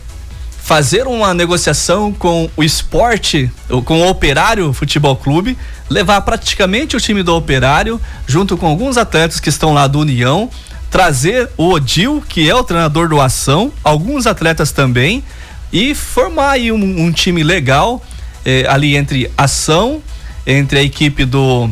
fazer 0.69 1.07
uma 1.07 1.33
negociação 1.33 2.13
com 2.13 2.51
o 2.55 2.63
esporte, 2.63 3.51
com 3.87 4.03
o 4.03 4.07
Operário 4.07 4.71
Futebol 4.75 5.17
Clube, 5.17 5.57
levar 5.89 6.21
praticamente 6.21 6.95
o 6.95 7.01
time 7.01 7.23
do 7.23 7.35
Operário, 7.35 7.99
junto 8.27 8.55
com 8.55 8.67
alguns 8.67 8.99
atletas 8.99 9.41
que 9.41 9.49
estão 9.49 9.73
lá 9.73 9.87
do 9.87 10.01
União, 10.01 10.51
trazer 10.91 11.49
o 11.57 11.71
Odil, 11.71 12.23
que 12.29 12.51
é 12.51 12.55
o 12.55 12.63
treinador 12.63 13.09
do 13.09 13.19
Ação, 13.19 13.73
alguns 13.83 14.27
atletas 14.27 14.71
também, 14.71 15.25
e 15.73 15.95
formar 15.95 16.51
aí 16.51 16.71
um, 16.71 17.07
um 17.07 17.11
time 17.13 17.43
legal 17.43 18.05
eh, 18.45 18.67
ali 18.69 18.95
entre 18.95 19.33
Ação, 19.39 20.03
entre 20.47 20.81
a 20.81 20.83
equipe 20.83 21.25
do 21.25 21.71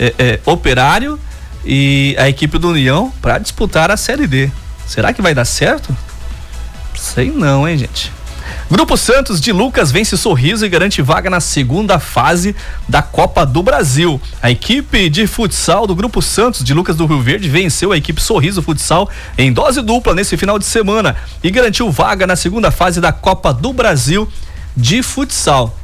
eh, 0.00 0.14
eh, 0.18 0.40
Operário 0.44 1.16
e 1.64 2.16
a 2.18 2.28
equipe 2.28 2.58
do 2.58 2.70
União 2.70 3.12
para 3.22 3.38
disputar 3.38 3.88
a 3.92 3.96
Série 3.96 4.26
D. 4.26 4.50
Será 4.84 5.12
que 5.12 5.22
vai 5.22 5.32
dar 5.32 5.44
certo? 5.44 5.96
Sei 6.96 7.30
não, 7.30 7.68
hein, 7.68 7.78
gente. 7.78 8.10
Grupo 8.72 8.96
Santos 8.96 9.38
de 9.38 9.52
Lucas 9.52 9.92
vence 9.92 10.16
Sorriso 10.16 10.64
e 10.64 10.68
garante 10.70 11.02
vaga 11.02 11.28
na 11.28 11.40
segunda 11.40 12.00
fase 12.00 12.56
da 12.88 13.02
Copa 13.02 13.44
do 13.44 13.62
Brasil. 13.62 14.18
A 14.40 14.50
equipe 14.50 15.10
de 15.10 15.26
futsal 15.26 15.86
do 15.86 15.94
Grupo 15.94 16.22
Santos 16.22 16.64
de 16.64 16.72
Lucas 16.72 16.96
do 16.96 17.04
Rio 17.04 17.20
Verde 17.20 17.50
venceu 17.50 17.92
a 17.92 17.98
equipe 17.98 18.18
Sorriso 18.18 18.62
Futsal 18.62 19.10
em 19.36 19.52
dose 19.52 19.82
dupla 19.82 20.14
nesse 20.14 20.38
final 20.38 20.58
de 20.58 20.64
semana 20.64 21.14
e 21.44 21.50
garantiu 21.50 21.90
vaga 21.90 22.26
na 22.26 22.34
segunda 22.34 22.70
fase 22.70 22.98
da 22.98 23.12
Copa 23.12 23.52
do 23.52 23.74
Brasil 23.74 24.26
de 24.74 25.02
futsal. 25.02 25.76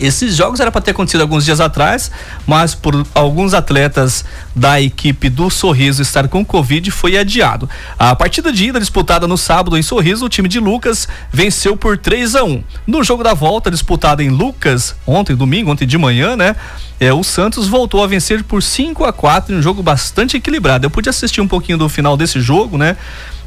Esses 0.00 0.34
jogos 0.34 0.60
era 0.60 0.72
para 0.72 0.80
ter 0.80 0.92
acontecido 0.92 1.20
alguns 1.20 1.44
dias 1.44 1.60
atrás, 1.60 2.10
mas 2.46 2.74
por 2.74 3.06
alguns 3.14 3.52
atletas 3.52 4.24
da 4.56 4.80
equipe 4.80 5.28
do 5.28 5.50
Sorriso 5.50 6.00
estar 6.00 6.26
com 6.26 6.44
Covid 6.44 6.90
foi 6.90 7.18
adiado. 7.18 7.68
A 7.98 8.16
partida 8.16 8.50
de 8.50 8.68
ida 8.68 8.80
disputada 8.80 9.28
no 9.28 9.36
sábado 9.36 9.76
em 9.76 9.82
Sorriso, 9.82 10.24
o 10.24 10.28
time 10.28 10.48
de 10.48 10.58
Lucas 10.58 11.06
venceu 11.30 11.76
por 11.76 11.98
3 11.98 12.36
a 12.36 12.44
1. 12.44 12.64
No 12.86 13.04
jogo 13.04 13.22
da 13.22 13.34
volta 13.34 13.70
disputado 13.70 14.22
em 14.22 14.30
Lucas 14.30 14.94
ontem, 15.06 15.36
domingo, 15.36 15.70
ontem 15.70 15.86
de 15.86 15.98
manhã, 15.98 16.34
né? 16.34 16.56
É, 16.98 17.12
o 17.12 17.22
Santos 17.22 17.66
voltou 17.66 18.04
a 18.04 18.06
vencer 18.06 18.42
por 18.44 18.62
5 18.62 19.04
a 19.04 19.12
4 19.12 19.54
em 19.54 19.58
um 19.58 19.62
jogo 19.62 19.82
bastante 19.82 20.36
equilibrado. 20.36 20.84
Eu 20.84 20.90
pude 20.90 21.08
assistir 21.08 21.40
um 21.40 21.48
pouquinho 21.48 21.78
do 21.78 21.88
final 21.88 22.16
desse 22.16 22.40
jogo, 22.40 22.76
né? 22.76 22.96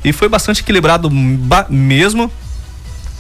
E 0.03 0.11
foi 0.11 0.27
bastante 0.27 0.61
equilibrado 0.61 1.09
mesmo. 1.69 2.31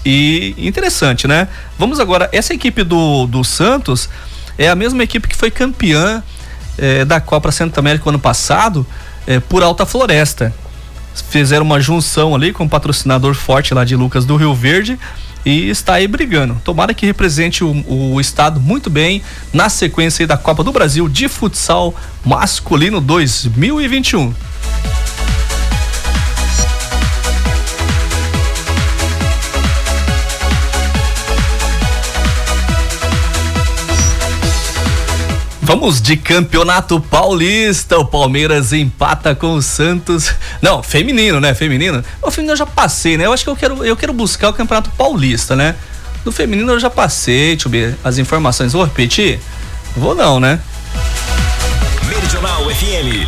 E 0.05 0.53
interessante, 0.57 1.27
né? 1.27 1.47
Vamos 1.77 1.99
agora, 1.99 2.29
essa 2.31 2.53
equipe 2.53 2.83
do, 2.83 3.25
do 3.25 3.43
Santos 3.43 4.09
é 4.57 4.69
a 4.69 4.75
mesma 4.75 5.03
equipe 5.03 5.27
que 5.27 5.35
foi 5.35 5.49
campeã 5.49 6.21
é, 6.77 7.05
da 7.05 7.21
Copa 7.21 7.51
Centro 7.51 7.79
América 7.79 8.09
ano 8.09 8.19
passado 8.19 8.85
é, 9.25 9.39
por 9.39 9.63
Alta 9.63 9.85
Floresta. 9.85 10.53
Fizeram 11.29 11.65
uma 11.65 11.79
junção 11.79 12.35
ali 12.35 12.51
com 12.51 12.63
um 12.63 12.67
patrocinador 12.67 13.33
forte 13.33 13.73
lá 13.73 13.85
de 13.85 13.95
Lucas 13.95 14.25
do 14.25 14.35
Rio 14.35 14.53
Verde 14.53 14.99
e 15.45 15.69
está 15.69 15.95
aí 15.95 16.07
brigando. 16.07 16.57
Tomara 16.63 16.93
que 16.93 17.05
represente 17.05 17.63
o, 17.63 17.83
o 17.87 18.19
estado 18.19 18.59
muito 18.59 18.89
bem 18.89 19.21
na 19.51 19.69
sequência 19.69 20.25
da 20.25 20.37
Copa 20.37 20.63
do 20.63 20.71
Brasil 20.71 21.07
de 21.07 21.27
futsal 21.27 21.93
masculino 22.25 22.99
2021. 22.99 24.33
Vamos 35.73 35.99
de 35.99 36.15
campeonato 36.15 37.01
paulista. 37.01 37.97
O 37.97 38.05
Palmeiras 38.05 38.71
empata 38.71 39.33
com 39.33 39.55
o 39.55 39.61
Santos. 39.61 40.31
Não, 40.61 40.83
feminino, 40.83 41.41
né? 41.41 41.55
Feminino. 41.55 42.03
O 42.21 42.29
feminino 42.29 42.53
eu 42.53 42.57
já 42.57 42.65
passei, 42.67 43.17
né? 43.17 43.25
Eu 43.25 43.33
acho 43.33 43.43
que 43.43 43.49
eu 43.49 43.55
quero, 43.55 43.83
eu 43.83 43.97
quero 43.97 44.13
buscar 44.13 44.49
o 44.49 44.53
campeonato 44.53 44.91
paulista, 44.91 45.55
né? 45.55 45.73
Do 46.23 46.31
feminino 46.31 46.73
eu 46.73 46.79
já 46.79 46.91
passei. 46.91 47.55
Deixa 47.55 47.67
eu 47.67 47.71
ver 47.71 47.97
as 48.03 48.19
informações. 48.19 48.73
Vou 48.73 48.83
repetir? 48.83 49.39
Vou 49.97 50.13
não, 50.13 50.39
né? 50.39 50.59
Meridional 52.07 52.69
FM. 52.69 53.27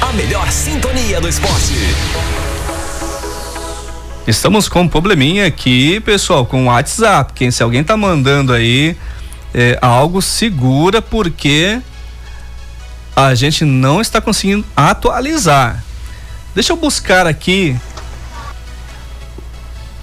A 0.00 0.12
melhor 0.12 0.48
sintonia 0.52 1.20
do 1.20 1.28
esporte. 1.28 1.74
Estamos 4.28 4.68
com 4.68 4.82
um 4.82 4.88
probleminha 4.88 5.44
aqui, 5.44 5.98
pessoal, 5.98 6.46
com 6.46 6.62
o 6.62 6.66
WhatsApp. 6.66 7.32
Quem 7.34 7.50
se 7.50 7.64
alguém 7.64 7.82
tá 7.82 7.96
mandando 7.96 8.52
aí 8.52 8.96
é, 9.54 9.78
algo 9.80 10.20
segura 10.22 11.02
porque 11.02 11.80
a 13.14 13.34
gente 13.34 13.64
não 13.64 14.00
está 14.00 14.20
conseguindo 14.20 14.64
atualizar. 14.76 15.84
Deixa 16.54 16.72
eu 16.72 16.76
buscar 16.76 17.26
aqui. 17.26 17.76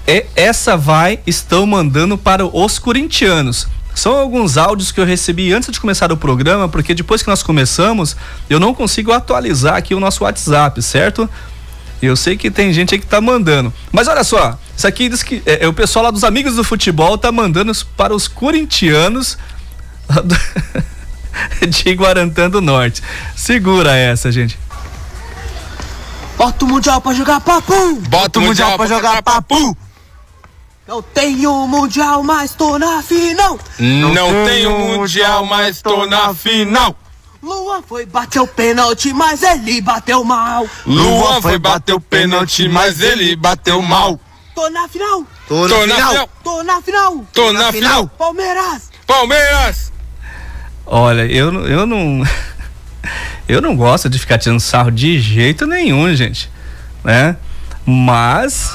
É, 0.05 0.25
essa 0.35 0.77
vai 0.77 1.19
estão 1.25 1.65
mandando 1.65 2.17
para 2.17 2.45
os 2.45 2.79
corintianos. 2.79 3.67
São 3.93 4.15
alguns 4.15 4.57
áudios 4.57 4.91
que 4.91 4.99
eu 4.99 5.05
recebi 5.05 5.51
antes 5.51 5.71
de 5.71 5.79
começar 5.79 6.11
o 6.11 6.17
programa, 6.17 6.69
porque 6.69 6.93
depois 6.93 7.23
que 7.23 7.27
nós 7.27 7.41
começamos, 7.41 8.15
eu 8.47 8.59
não 8.59 8.73
consigo 8.73 9.11
atualizar 9.11 9.75
aqui 9.75 9.95
o 9.95 9.99
nosso 9.99 10.23
WhatsApp, 10.23 10.81
certo? 10.83 11.27
Eu 12.01 12.15
sei 12.15 12.37
que 12.37 12.51
tem 12.51 12.71
gente 12.71 12.93
aí 12.93 12.99
que 12.99 13.07
tá 13.07 13.19
mandando. 13.19 13.73
Mas 13.91 14.07
olha 14.07 14.23
só, 14.23 14.57
isso 14.75 14.85
aqui 14.85 15.09
diz 15.09 15.23
que 15.23 15.41
é, 15.45 15.65
é 15.65 15.67
o 15.67 15.73
pessoal 15.73 16.05
lá 16.05 16.11
dos 16.11 16.23
amigos 16.23 16.55
do 16.55 16.63
futebol 16.63 17.17
tá 17.17 17.31
mandando 17.31 17.71
para 17.95 18.13
os 18.15 18.27
corintianos 18.27 19.37
de 21.67 21.91
Guarantã 21.93 22.49
do 22.49 22.61
Norte. 22.61 23.01
Segura 23.35 23.95
essa, 23.95 24.31
gente. 24.31 24.57
Bota 26.37 26.65
o 26.65 26.67
Mundial 26.67 27.01
pra 27.01 27.13
jogar 27.13 27.41
papo! 27.41 27.95
Bota 28.07 28.39
o 28.39 28.41
Mundial 28.43 28.77
pra 28.77 28.85
jogar 28.85 29.23
papo! 29.23 29.75
Não 30.87 31.01
tenho 31.01 31.67
Mundial, 31.67 32.23
mas 32.23 32.53
tô 32.53 32.77
na 32.77 33.01
final! 33.01 33.59
Não 33.79 34.45
tenho 34.45 34.77
Mundial, 34.77 35.45
mas 35.45 35.81
tô 35.81 36.05
na 36.05 36.33
final! 36.33 36.95
Luan 37.41 37.81
foi 37.81 38.05
bater 38.05 38.39
o 38.39 38.47
pênalti, 38.47 39.13
mas 39.13 39.43
ele 39.43 39.81
bateu 39.81 40.23
mal. 40.23 40.67
Luan 40.85 41.41
foi 41.41 41.57
bater 41.57 41.93
o 41.93 41.99
pênalti, 41.99 42.67
mas 42.67 43.01
ele 43.01 43.35
bateu 43.35 43.81
mal. 43.81 44.19
Tô 44.55 44.69
na 44.69 44.87
final. 44.87 45.23
Tô 45.47 45.67
na 45.67 45.85
final. 45.85 46.29
Tô 46.43 46.63
na 46.63 46.81
final. 46.81 47.25
Tô 47.33 47.53
na 47.53 47.71
final. 47.71 48.07
Palmeiras. 48.07 48.89
Palmeiras. 49.05 49.91
Olha, 50.85 51.25
eu, 51.25 51.53
eu 51.67 51.85
não. 51.85 52.23
Eu 53.47 53.61
não 53.61 53.77
gosto 53.77 54.09
de 54.09 54.19
ficar 54.19 54.37
tirando 54.37 54.59
sarro 54.59 54.91
de 54.91 55.21
jeito 55.21 55.65
nenhum, 55.65 56.13
gente. 56.13 56.51
Né? 57.01 57.37
Mas. 57.85 58.73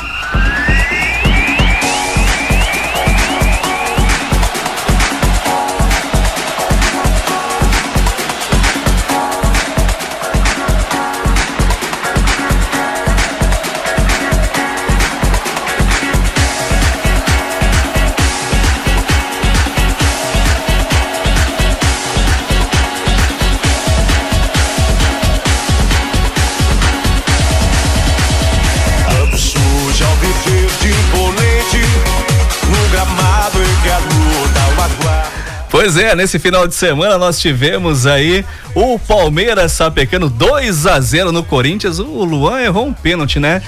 Pois 35.83 35.97
é, 35.97 36.15
nesse 36.15 36.39
final 36.39 36.69
de 36.69 36.77
semana 36.77 37.19
nós 37.19 37.41
tivemos 37.41 38.07
aí 38.07 38.45
o 38.73 39.01
Palmeiras 39.01 39.73
sapecando 39.73 40.31
2 40.31 40.87
a 40.87 41.01
0 41.01 41.33
no 41.33 41.43
Corinthians. 41.43 41.99
O 41.99 42.23
Luan 42.23 42.61
errou 42.61 42.87
um 42.87 42.93
pênalti, 42.93 43.41
né? 43.41 43.61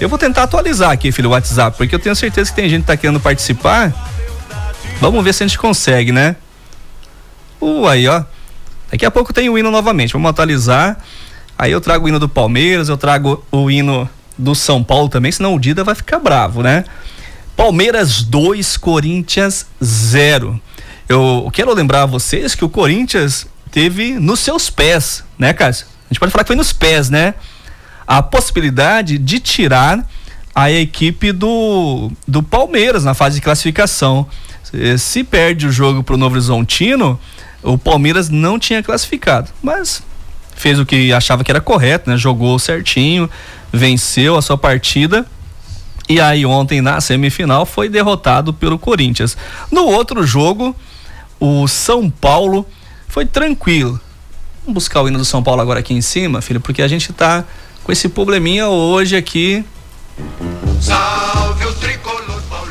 Eu 0.00 0.08
vou 0.08 0.18
tentar 0.18 0.44
atualizar 0.44 0.90
aqui, 0.90 1.12
filho, 1.12 1.28
o 1.28 1.32
WhatsApp, 1.32 1.76
porque 1.76 1.94
eu 1.94 1.98
tenho 1.98 2.16
certeza 2.16 2.48
que 2.48 2.56
tem 2.56 2.70
gente 2.70 2.80
que 2.80 2.86
tá 2.86 2.96
querendo 2.96 3.20
participar. 3.20 3.92
Vamos 4.98 5.22
ver 5.22 5.34
se 5.34 5.42
a 5.42 5.46
gente 5.46 5.58
consegue, 5.58 6.10
né? 6.10 6.36
Uh, 7.60 7.86
aí, 7.86 8.08
ó. 8.08 8.24
Daqui 8.90 9.04
a 9.04 9.10
pouco 9.10 9.34
tem 9.34 9.50
o 9.50 9.58
hino 9.58 9.70
novamente. 9.70 10.14
Vamos 10.14 10.30
atualizar. 10.30 10.96
Aí 11.58 11.70
eu 11.70 11.82
trago 11.82 12.06
o 12.06 12.08
hino 12.08 12.18
do 12.18 12.30
Palmeiras, 12.30 12.88
eu 12.88 12.96
trago 12.96 13.44
o 13.52 13.70
hino 13.70 14.08
do 14.38 14.54
São 14.54 14.82
Paulo 14.82 15.10
também, 15.10 15.30
senão 15.30 15.54
o 15.54 15.60
Dida 15.60 15.84
vai 15.84 15.94
ficar 15.94 16.18
bravo, 16.18 16.62
né? 16.62 16.86
Palmeiras 17.54 18.22
2, 18.22 18.78
Corinthians 18.78 19.66
0. 19.84 20.58
Eu 21.08 21.48
quero 21.52 21.72
lembrar 21.72 22.02
a 22.02 22.06
vocês 22.06 22.54
que 22.54 22.64
o 22.64 22.68
Corinthians 22.68 23.46
teve 23.70 24.18
nos 24.20 24.40
seus 24.40 24.68
pés, 24.68 25.24
né, 25.38 25.54
Cássio? 25.54 25.86
A 25.86 26.12
gente 26.12 26.20
pode 26.20 26.30
falar 26.30 26.44
que 26.44 26.48
foi 26.48 26.56
nos 26.56 26.72
pés, 26.72 27.08
né? 27.08 27.34
A 28.06 28.22
possibilidade 28.22 29.16
de 29.16 29.40
tirar 29.40 30.06
a 30.54 30.70
equipe 30.70 31.32
do, 31.32 32.10
do 32.26 32.42
Palmeiras 32.42 33.04
na 33.04 33.14
fase 33.14 33.36
de 33.36 33.40
classificação. 33.40 34.26
Se 34.98 35.24
perde 35.24 35.66
o 35.66 35.72
jogo 35.72 36.02
para 36.02 36.14
o 36.14 36.18
Novo 36.18 36.34
Horizontino, 36.34 37.18
o 37.62 37.78
Palmeiras 37.78 38.28
não 38.28 38.58
tinha 38.58 38.82
classificado, 38.82 39.50
mas 39.62 40.02
fez 40.54 40.78
o 40.78 40.84
que 40.84 41.10
achava 41.12 41.42
que 41.42 41.50
era 41.50 41.60
correto, 41.60 42.10
né? 42.10 42.18
Jogou 42.18 42.58
certinho, 42.58 43.30
venceu 43.72 44.36
a 44.36 44.42
sua 44.42 44.58
partida. 44.58 45.24
E 46.06 46.20
aí 46.20 46.44
ontem 46.44 46.82
na 46.82 47.00
semifinal 47.00 47.64
foi 47.64 47.88
derrotado 47.88 48.52
pelo 48.52 48.78
Corinthians. 48.78 49.36
No 49.70 49.84
outro 49.84 50.26
jogo, 50.26 50.74
o 51.40 51.66
São 51.68 52.10
Paulo 52.10 52.66
foi 53.08 53.26
tranquilo. 53.26 54.00
Vamos 54.60 54.74
buscar 54.74 55.02
o 55.02 55.08
hino 55.08 55.18
do 55.18 55.24
São 55.24 55.42
Paulo 55.42 55.60
agora 55.60 55.80
aqui 55.80 55.94
em 55.94 56.02
cima, 56.02 56.40
filho, 56.40 56.60
porque 56.60 56.82
a 56.82 56.88
gente 56.88 57.12
tá 57.12 57.44
com 57.84 57.92
esse 57.92 58.08
probleminha 58.08 58.68
hoje 58.68 59.16
aqui. 59.16 59.64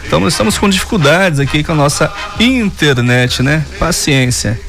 Então 0.06 0.26
estamos 0.28 0.58
com 0.58 0.70
dificuldades 0.70 1.40
aqui 1.40 1.64
com 1.64 1.74
a 1.74 1.76
nossa 1.76 2.14
internet, 2.40 3.44
né? 3.44 3.66
Paciência. 3.80 4.60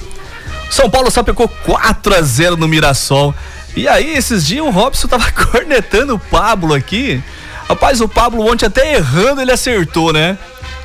São 0.71 0.91
Paulo 0.91 1.11
só 1.11 1.23
pecou 1.23 1.49
4 1.49 2.15
a 2.15 2.23
0 2.23 2.57
no 2.57 2.67
Mirassol. 2.67 3.35
E 3.77 3.87
aí, 3.87 4.15
esses 4.17 4.47
dias 4.47 4.65
o 4.65 4.71
Robson 4.71 5.07
tava 5.07 5.31
cornetando 5.33 6.15
o 6.15 6.19
Pablo 6.19 6.75
aqui. 6.75 7.23
Rapaz, 7.69 8.01
o 8.01 8.09
Pablo 8.09 8.51
ontem 8.51 8.67
até 8.67 8.95
errando 8.95 9.41
ele 9.41 9.53
acertou, 9.53 10.13
né? 10.13 10.39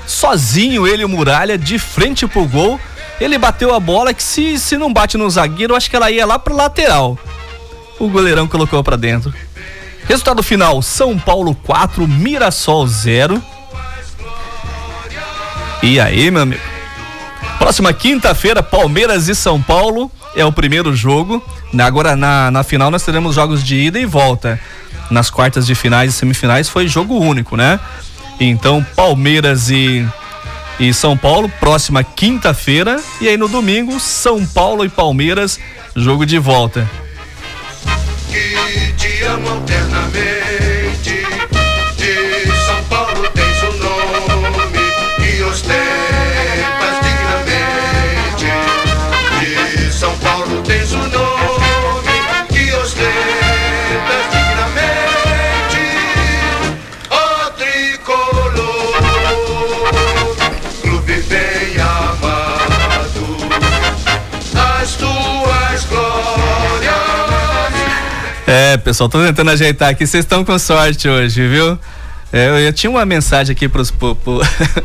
Sozinho 0.05 0.85
ele 0.85 1.01
e 1.01 1.05
o 1.05 1.09
Muralha 1.09 1.57
de 1.57 1.79
frente 1.79 2.27
pro 2.27 2.45
gol 2.45 2.79
ele 3.23 3.37
bateu 3.37 3.73
a 3.73 3.79
bola 3.79 4.13
que 4.13 4.21
se, 4.21 4.59
se 4.59 4.77
não 4.77 4.91
bate 4.91 5.17
no 5.17 5.29
zagueiro, 5.29 5.75
acho 5.75 5.89
que 5.89 5.95
ela 5.95 6.11
ia 6.11 6.25
lá 6.25 6.37
pro 6.37 6.55
lateral. 6.55 7.17
O 7.97 8.09
goleirão 8.09 8.47
colocou 8.47 8.83
para 8.83 8.97
dentro. 8.97 9.33
Resultado 10.05 10.43
final: 10.43 10.81
São 10.81 11.17
Paulo 11.17 11.55
4, 11.55 12.05
Mirassol 12.05 12.85
0. 12.85 13.41
E 15.81 15.99
aí, 15.99 16.29
meu 16.29 16.41
amigo? 16.41 16.61
Próxima 17.57 17.93
quinta-feira, 17.93 18.61
Palmeiras 18.61 19.29
e 19.29 19.35
São 19.35 19.61
Paulo 19.61 20.11
é 20.35 20.43
o 20.43 20.51
primeiro 20.51 20.93
jogo. 20.93 21.41
Agora 21.79 22.15
na, 22.15 22.51
na 22.51 22.63
final 22.63 22.91
nós 22.91 23.03
teremos 23.03 23.35
jogos 23.35 23.63
de 23.63 23.75
ida 23.75 23.99
e 23.99 24.05
volta. 24.05 24.59
Nas 25.09 25.29
quartas 25.29 25.65
de 25.65 25.75
finais 25.75 26.13
e 26.13 26.17
semifinais 26.17 26.67
foi 26.67 26.87
jogo 26.87 27.17
único, 27.19 27.55
né? 27.55 27.79
Então, 28.39 28.85
Palmeiras 28.95 29.69
e 29.69 30.05
e 30.79 30.93
São 30.93 31.17
Paulo, 31.17 31.49
próxima 31.59 32.03
quinta-feira. 32.03 33.01
E 33.21 33.27
aí 33.27 33.37
no 33.37 33.47
domingo, 33.47 33.99
São 33.99 34.45
Paulo 34.45 34.85
e 34.85 34.89
Palmeiras, 34.89 35.59
jogo 35.95 36.25
de 36.25 36.39
volta. 36.39 36.89
Que 38.29 38.93
te 38.93 39.23
amo 39.23 39.63
eternamente. 39.63 40.42
É, 68.55 68.77
pessoal, 68.77 69.09
tô 69.09 69.19
tentando 69.19 69.49
ajeitar 69.49 69.89
aqui. 69.89 70.05
Vocês 70.05 70.23
estão 70.23 70.45
com 70.45 70.59
sorte 70.59 71.09
hoje, 71.09 71.47
viu? 71.47 71.75
É, 72.31 72.49
eu, 72.49 72.59
eu, 72.59 72.71
tinha 72.71 72.87
uma 72.87 73.03
mensagem 73.03 73.51
aqui 73.51 73.67
pros, 73.67 73.89
pro, 73.89 74.15
pro, 74.15 74.41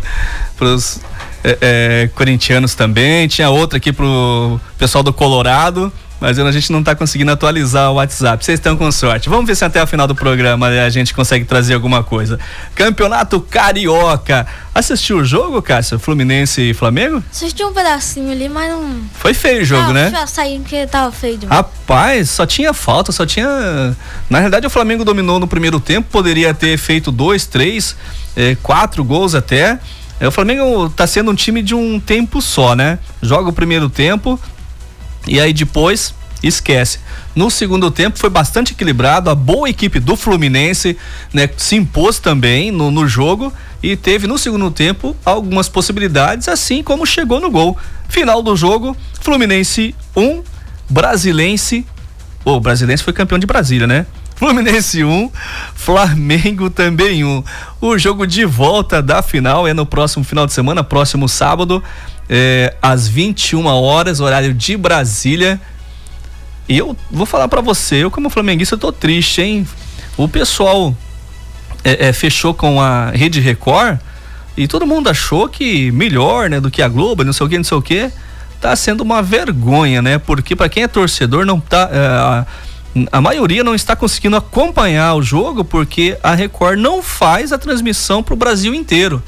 pros 0.57 1.01
é, 1.45 1.59
é, 1.61 2.11
corintianos 2.15 2.75
também. 2.75 3.29
Tinha 3.29 3.51
outra 3.51 3.77
aqui 3.77 3.93
pro 3.93 4.59
pessoal 4.79 5.05
do 5.05 5.13
Colorado 5.13 5.93
mas 6.21 6.39
a 6.39 6.51
gente 6.51 6.73
não 6.73 6.81
está 6.81 6.95
conseguindo 6.95 7.31
atualizar 7.31 7.91
o 7.91 7.95
WhatsApp. 7.95 8.45
Vocês 8.45 8.59
estão 8.59 8.77
com 8.77 8.91
sorte. 8.91 9.29
Vamos 9.29 9.47
ver 9.47 9.55
se 9.55 9.65
até 9.65 9.83
o 9.83 9.87
final 9.87 10.07
do 10.07 10.15
programa 10.15 10.67
a 10.67 10.91
gente 10.91 11.15
consegue 11.15 11.45
trazer 11.45 11.75
alguma 11.75 12.03
coisa. 12.03 12.39
Campeonato 12.75 13.41
Carioca. 13.41 14.47
Assistiu 14.75 15.19
o 15.19 15.25
jogo, 15.25 15.63
Cássio? 15.63 15.99
Fluminense 15.99 16.71
e 16.71 16.75
Flamengo? 16.75 17.23
Assisti 17.31 17.65
um 17.65 17.73
pedacinho 17.73 18.31
ali, 18.31 18.49
mas 18.49 18.71
não. 18.71 19.01
Foi 19.15 19.35
feio 19.35 19.63
o 19.63 19.65
jogo, 19.65 19.91
ah, 19.91 19.93
né? 19.93 20.11
Já 20.11 20.27
saí 20.27 20.59
porque 20.59 20.87
tava 20.87 21.13
feio 21.13 21.39
demais. 21.39 21.57
Rapaz, 21.57 22.31
só 22.31 22.47
tinha 22.47 22.73
falta, 22.73 23.13
só 23.13 23.25
tinha. 23.25 23.97
Na 24.29 24.39
realidade, 24.39 24.67
o 24.67 24.71
Flamengo 24.71 25.05
dominou 25.05 25.39
no 25.39 25.47
primeiro 25.47 25.81
tempo, 25.81 26.09
poderia 26.11 26.53
ter 26.53 26.77
feito 26.79 27.11
dois, 27.11 27.47
três, 27.47 27.97
eh, 28.37 28.57
quatro 28.63 29.05
gols 29.05 29.35
até. 29.35 29.79
É, 30.21 30.27
o 30.27 30.33
Flamengo 30.33 30.91
tá 30.91 31.07
sendo 31.07 31.31
um 31.31 31.35
time 31.35 31.63
de 31.63 31.75
um 31.75 32.01
tempo 32.01 32.43
só, 32.43 32.75
né? 32.75 32.99
Joga 33.23 33.51
o 33.51 33.53
primeiro 33.53 33.89
tempo, 33.89 34.39
e 35.29 35.41
aí 35.41 35.53
depois 35.53 36.15
esquece. 36.43 36.99
No 37.35 37.51
segundo 37.51 37.91
tempo 37.91 38.19
foi 38.19 38.31
bastante 38.31 38.73
equilibrado, 38.73 39.31
a 39.31 39.35
boa 39.35 39.69
equipe 39.69 40.01
do 40.01 40.17
Fluminense 40.17 40.97
né, 41.33 41.49
se 41.57 41.77
impôs 41.77 42.19
também 42.19 42.71
no, 42.71 42.91
no 42.91 43.07
jogo 43.07 43.53
e 43.83 43.97
teve 43.97 44.27
no 44.27 44.39
segundo 44.39 44.71
tempo 44.71 45.17
algumas 45.25 45.69
possibilidades, 45.69 46.49
assim 46.49 46.83
como 46.83 47.07
chegou 47.07 47.41
no 47.41 47.51
gol. 47.51 47.77
Final 48.09 48.43
do 48.43 48.57
jogo, 48.57 48.97
Fluminense 49.21 49.95
1, 50.17 50.23
um, 50.23 50.43
Brasilense. 50.89 51.87
O 52.45 52.53
oh, 52.53 52.61
Brasilense 52.61 53.03
foi 53.03 53.13
campeão 53.13 53.39
de 53.39 53.47
Brasília, 53.47 53.87
né? 53.87 54.07
Fluminense 54.37 55.03
1, 55.03 55.11
um, 55.11 55.31
Flamengo 55.75 56.71
também 56.71 57.25
1. 57.25 57.29
Um. 57.29 57.45
O 57.81 57.99
jogo 57.99 58.27
de 58.27 58.45
volta 58.45 59.03
da 59.03 59.21
final 59.21 59.67
é 59.67 59.75
no 59.75 59.85
próximo 59.85 60.25
final 60.25 60.47
de 60.47 60.53
semana, 60.53 60.83
próximo 60.83 61.29
sábado 61.29 61.83
é, 62.29 62.75
às 62.83 63.09
21 63.09 63.67
horas, 63.67 64.21
horário 64.21 64.53
de 64.53 64.77
Brasília. 64.77 65.61
E 66.69 66.77
eu 66.77 66.97
vou 67.11 67.25
falar 67.25 67.49
para 67.49 67.61
você, 67.61 67.97
eu 67.97 68.11
como 68.11 68.29
flamenguista 68.29 68.75
eu 68.75 68.79
tô 68.79 68.93
triste, 68.93 69.41
hein? 69.41 69.67
O 70.17 70.29
pessoal 70.29 70.95
é, 71.83 72.09
é, 72.09 72.13
fechou 72.13 72.53
com 72.53 72.81
a 72.81 73.11
Rede 73.11 73.41
Record 73.41 73.99
e 74.57 74.69
todo 74.69 74.87
mundo 74.87 75.09
achou 75.09 75.49
que 75.49 75.91
melhor, 75.93 76.51
né, 76.51 76.61
do 76.61 76.71
que 76.71 76.83
a 76.83 76.89
Globo, 76.89 77.25
não 77.25 77.33
sei 77.33 77.47
o 77.47 77.49
que, 77.49 77.57
não 77.57 77.65
sei 77.65 77.79
o 77.79 77.83
que. 77.83 78.11
Tá 78.61 78.75
sendo 78.75 79.03
uma 79.03 79.23
vergonha, 79.23 80.03
né? 80.03 80.19
Porque 80.19 80.57
para 80.57 80.69
quem 80.69 80.83
é 80.83 80.89
torcedor 80.89 81.47
não 81.47 81.61
tá 81.61 81.89
é, 81.93 81.99
a, 81.99 82.47
a 83.13 83.21
maioria 83.21 83.63
não 83.63 83.75
está 83.75 83.95
conseguindo 83.95 84.37
acompanhar 84.37 85.15
o 85.15 85.23
jogo 85.23 85.65
porque 85.65 86.19
a 86.23 86.35
Record 86.35 86.79
não 86.79 87.03
faz 87.03 87.53
a 87.53 87.59
transmissão 87.59 88.23
para 88.23 88.35
o 88.35 88.37
Brasil 88.37 88.75
inteiro. 88.75 89.23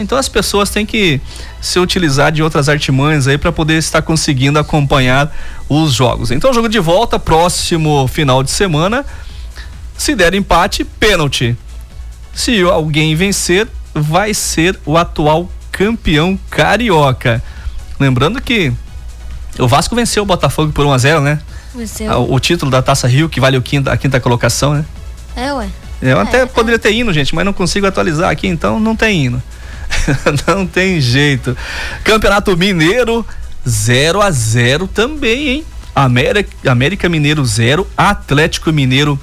Então 0.00 0.16
as 0.16 0.28
pessoas 0.28 0.70
têm 0.70 0.86
que 0.86 1.20
se 1.60 1.78
utilizar 1.78 2.32
de 2.32 2.42
outras 2.42 2.68
artimanhas 2.68 3.28
aí 3.28 3.36
para 3.36 3.52
poder 3.52 3.78
estar 3.78 4.00
conseguindo 4.02 4.58
acompanhar 4.58 5.34
os 5.68 5.92
jogos. 5.92 6.30
Então 6.30 6.52
jogo 6.52 6.68
de 6.68 6.78
volta 6.78 7.18
próximo 7.18 8.08
final 8.08 8.42
de 8.42 8.50
semana. 8.50 9.04
Se 9.96 10.14
der 10.14 10.34
empate, 10.34 10.84
pênalti. 10.84 11.56
Se 12.34 12.62
alguém 12.62 13.14
vencer, 13.14 13.68
vai 13.94 14.32
ser 14.32 14.78
o 14.86 14.96
atual 14.96 15.50
campeão 15.70 16.38
carioca. 16.50 17.42
Lembrando 18.00 18.40
que 18.40 18.72
o 19.58 19.68
Vasco 19.68 19.94
venceu 19.94 20.22
o 20.22 20.26
Botafogo 20.26 20.72
por 20.72 20.86
1 20.86 20.92
a 20.92 20.98
0, 20.98 21.20
né? 21.20 21.38
Venceu. 21.74 22.10
Ah, 22.10 22.18
o, 22.18 22.38
título 22.40 22.70
da 22.70 22.82
Taça 22.82 23.06
Rio 23.06 23.28
que 23.28 23.40
vale 23.40 23.56
o 23.56 23.62
quinta, 23.62 23.92
a 23.92 23.96
quinta 23.96 24.18
colocação, 24.18 24.74
né? 24.74 24.84
É, 25.36 25.52
ué. 25.52 25.68
Eu 26.00 26.18
é, 26.18 26.22
até 26.22 26.40
é. 26.40 26.46
poderia 26.46 26.78
ter 26.78 26.92
hino, 26.92 27.12
gente, 27.12 27.34
mas 27.34 27.44
não 27.44 27.52
consigo 27.52 27.86
atualizar 27.86 28.30
aqui, 28.30 28.46
então 28.46 28.80
não 28.80 28.96
tem 28.96 29.26
hino. 29.26 29.42
não 30.46 30.66
tem 30.66 31.00
jeito. 31.00 31.56
Campeonato 32.04 32.56
Mineiro 32.56 33.26
0 33.68 34.20
a 34.20 34.30
0 34.30 34.88
também, 34.88 35.48
hein? 35.48 35.64
América, 35.94 36.70
América 36.70 37.08
Mineiro 37.08 37.44
0, 37.44 37.86
Atlético 37.96 38.72
Mineiro 38.72 39.18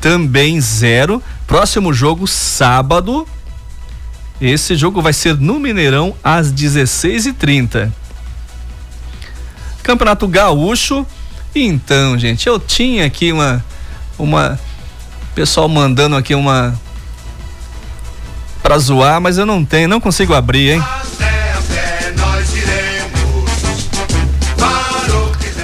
também 0.00 0.60
0. 0.60 1.22
Próximo 1.46 1.92
jogo 1.92 2.26
sábado. 2.26 3.26
Esse 4.40 4.76
jogo 4.76 5.02
vai 5.02 5.12
ser 5.12 5.36
no 5.36 5.58
Mineirão 5.58 6.14
às 6.22 6.52
16h30. 6.52 7.90
Campeonato 9.82 10.28
Gaúcho. 10.28 11.06
Então, 11.54 12.18
gente, 12.18 12.46
eu 12.46 12.58
tinha 12.58 13.06
aqui 13.06 13.32
uma 13.32 13.64
uma 14.18 14.58
pessoal 15.34 15.68
mandando 15.68 16.16
aqui 16.16 16.34
uma 16.34 16.78
para 18.68 18.78
zoar, 18.78 19.18
mas 19.18 19.38
eu 19.38 19.46
não 19.46 19.64
tenho, 19.64 19.88
não 19.88 19.98
consigo 19.98 20.34
abrir, 20.34 20.72
hein? 20.72 20.84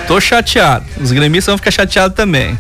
Tô 0.09 0.19
chateado. 0.19 0.87
Os 0.99 1.12
gremistas 1.12 1.53
vão 1.53 1.59
ficar 1.59 1.71
chateados 1.71 2.17
também. 2.17 2.59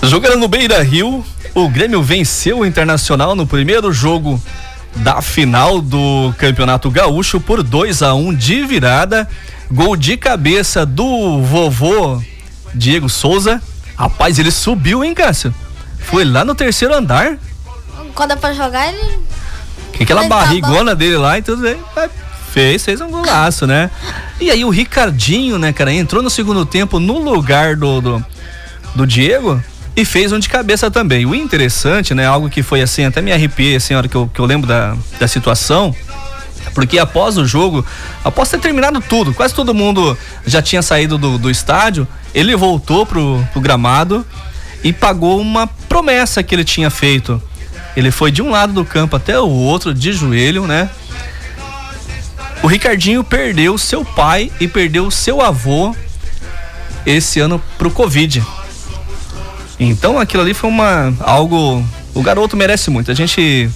Jogando 0.00 0.36
no 0.36 0.46
Beira 0.46 0.80
Rio, 0.80 1.26
o 1.56 1.68
Grêmio 1.68 2.00
venceu 2.04 2.60
o 2.60 2.66
Internacional 2.66 3.34
no 3.34 3.48
primeiro 3.48 3.92
jogo 3.92 4.40
da 4.96 5.22
final 5.22 5.80
do 5.80 6.34
Campeonato 6.38 6.90
Gaúcho 6.90 7.40
por 7.40 7.62
2 7.62 8.02
a 8.02 8.14
1 8.14 8.28
um 8.28 8.34
de 8.34 8.64
virada. 8.64 9.28
Gol 9.70 9.96
de 9.96 10.16
cabeça 10.16 10.86
do 10.86 11.42
vovô 11.42 12.22
Diego 12.74 13.08
Souza. 13.08 13.62
Rapaz, 13.96 14.38
ele 14.38 14.50
subiu, 14.50 15.04
hein, 15.04 15.14
Cássio? 15.14 15.54
Foi 15.98 16.24
lá 16.24 16.44
no 16.44 16.54
terceiro 16.54 16.94
andar. 16.94 17.36
Quando 18.14 18.32
é 18.32 18.36
pra 18.36 18.52
jogar, 18.52 18.88
ele. 18.88 19.18
Aquela 20.00 20.22
ele 20.22 20.28
barrigona 20.28 20.92
tá 20.92 20.94
dele 20.94 21.16
lá 21.16 21.38
e 21.38 21.42
tudo 21.42 21.66
aí. 21.66 21.78
Fez, 22.52 22.84
fez 22.84 23.00
um 23.00 23.10
golaço, 23.10 23.66
né? 23.66 23.90
E 24.40 24.50
aí 24.50 24.64
o 24.64 24.70
Ricardinho, 24.70 25.58
né, 25.58 25.72
cara, 25.72 25.92
entrou 25.92 26.22
no 26.22 26.30
segundo 26.30 26.64
tempo 26.64 26.98
no 26.98 27.18
lugar 27.18 27.76
do, 27.76 28.00
do, 28.00 28.26
do 28.94 29.06
Diego 29.06 29.62
e 29.98 30.04
fez 30.04 30.30
um 30.30 30.38
de 30.38 30.48
cabeça 30.48 30.88
também. 30.92 31.26
O 31.26 31.34
interessante, 31.34 32.14
né, 32.14 32.24
algo 32.24 32.48
que 32.48 32.62
foi 32.62 32.80
assim, 32.80 33.04
até 33.04 33.20
me 33.20 33.32
arrepiei 33.32 33.74
assim, 33.74 33.94
hora 33.94 34.06
que 34.06 34.14
eu, 34.14 34.30
que 34.32 34.40
eu 34.40 34.44
lembro 34.44 34.68
da, 34.68 34.96
da 35.18 35.26
situação, 35.26 35.92
porque 36.72 37.00
após 37.00 37.36
o 37.36 37.44
jogo, 37.44 37.84
após 38.22 38.48
ter 38.48 38.60
terminado 38.60 39.00
tudo, 39.00 39.34
quase 39.34 39.52
todo 39.52 39.74
mundo 39.74 40.16
já 40.46 40.62
tinha 40.62 40.82
saído 40.82 41.18
do, 41.18 41.36
do 41.36 41.50
estádio, 41.50 42.06
ele 42.32 42.54
voltou 42.54 43.04
pro, 43.04 43.44
pro 43.52 43.60
gramado 43.60 44.24
e 44.84 44.92
pagou 44.92 45.40
uma 45.40 45.66
promessa 45.66 46.44
que 46.44 46.54
ele 46.54 46.64
tinha 46.64 46.90
feito. 46.90 47.42
Ele 47.96 48.12
foi 48.12 48.30
de 48.30 48.40
um 48.40 48.50
lado 48.50 48.72
do 48.72 48.84
campo 48.84 49.16
até 49.16 49.36
o 49.40 49.48
outro, 49.48 49.92
de 49.92 50.12
joelho, 50.12 50.64
né? 50.64 50.88
O 52.62 52.68
Ricardinho 52.68 53.24
perdeu 53.24 53.76
seu 53.76 54.04
pai 54.04 54.52
e 54.60 54.68
perdeu 54.68 55.10
seu 55.10 55.40
avô 55.40 55.92
esse 57.04 57.40
ano 57.40 57.60
pro 57.76 57.90
Covid. 57.90 58.44
Então 59.78 60.18
aquilo 60.18 60.42
ali 60.42 60.54
foi 60.54 60.68
uma 60.68 61.14
algo 61.20 61.84
o 62.14 62.22
garoto 62.22 62.56
merece 62.56 62.90
muito. 62.90 63.10
A 63.10 63.14
gente 63.14 63.70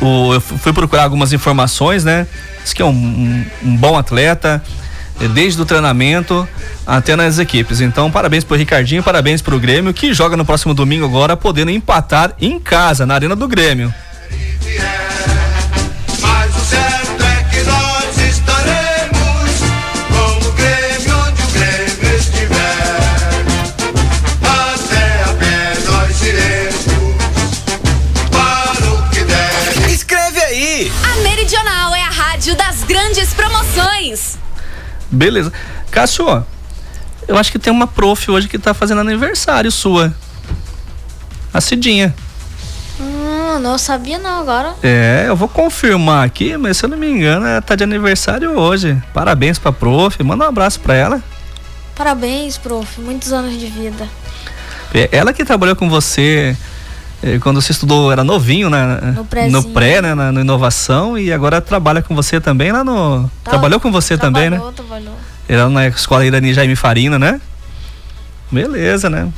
o, 0.00 0.34
eu 0.34 0.40
fui 0.40 0.72
procurar 0.72 1.04
algumas 1.04 1.32
informações, 1.32 2.04
né? 2.04 2.26
Diz 2.62 2.72
que 2.72 2.82
é 2.82 2.84
um, 2.84 2.90
um, 2.90 3.44
um 3.64 3.76
bom 3.76 3.96
atleta, 3.96 4.62
é, 5.20 5.28
desde 5.28 5.60
o 5.60 5.64
treinamento 5.64 6.46
até 6.86 7.14
nas 7.14 7.38
equipes. 7.38 7.80
Então, 7.80 8.10
parabéns 8.10 8.44
pro 8.44 8.56
Ricardinho, 8.56 9.02
parabéns 9.02 9.40
pro 9.40 9.58
Grêmio, 9.58 9.94
que 9.94 10.12
joga 10.12 10.36
no 10.36 10.44
próximo 10.44 10.74
domingo 10.74 11.04
agora, 11.04 11.36
podendo 11.36 11.70
empatar 11.70 12.34
em 12.40 12.58
casa, 12.58 13.06
na 13.06 13.14
Arena 13.14 13.36
do 13.36 13.46
Grêmio. 13.46 13.94
Beleza. 35.12 35.52
Cássio, 35.90 36.44
eu 37.28 37.36
acho 37.36 37.52
que 37.52 37.58
tem 37.58 37.72
uma 37.72 37.86
prof 37.86 38.30
hoje 38.30 38.48
que 38.48 38.58
tá 38.58 38.72
fazendo 38.72 39.02
aniversário 39.02 39.70
sua. 39.70 40.12
A 41.52 41.60
Cidinha. 41.60 42.14
Hum, 42.98 43.58
não 43.60 43.76
sabia 43.76 44.18
não 44.18 44.40
agora. 44.40 44.74
É, 44.82 45.26
eu 45.28 45.36
vou 45.36 45.48
confirmar 45.48 46.24
aqui, 46.24 46.56
mas 46.56 46.78
se 46.78 46.84
eu 46.84 46.88
não 46.88 46.96
me 46.96 47.10
engano, 47.10 47.46
ela 47.46 47.60
tá 47.60 47.76
de 47.76 47.84
aniversário 47.84 48.58
hoje. 48.58 49.00
Parabéns 49.12 49.58
pra 49.58 49.70
prof, 49.70 50.22
manda 50.22 50.44
um 50.44 50.48
abraço 50.48 50.80
pra 50.80 50.94
ela. 50.94 51.22
Parabéns, 51.94 52.56
prof, 52.56 53.00
muitos 53.00 53.32
anos 53.32 53.58
de 53.58 53.66
vida. 53.66 54.08
É, 54.94 55.10
ela 55.12 55.32
que 55.32 55.44
trabalhou 55.44 55.76
com 55.76 55.90
você 55.90 56.56
quando 57.40 57.60
você 57.60 57.72
estudou, 57.72 58.10
era 58.10 58.24
novinho, 58.24 58.68
né? 58.68 59.14
No, 59.48 59.50
no 59.50 59.64
pré, 59.70 60.02
né? 60.02 60.14
Na, 60.14 60.32
na, 60.32 60.40
inovação 60.40 61.16
e 61.16 61.32
agora 61.32 61.60
trabalha 61.60 62.02
com 62.02 62.14
você 62.14 62.40
também 62.40 62.72
lá 62.72 62.82
no. 62.82 63.30
Tá, 63.44 63.50
trabalhou 63.50 63.78
com 63.78 63.92
você 63.92 64.18
também, 64.18 64.50
né? 64.50 64.60
Trabalhou. 64.74 65.14
Era 65.48 65.68
na 65.68 65.86
escola 65.86 66.26
Irani 66.26 66.52
Jaime 66.52 66.74
Farina, 66.74 67.18
né? 67.18 67.40
Beleza, 68.50 69.08
né? 69.08 69.28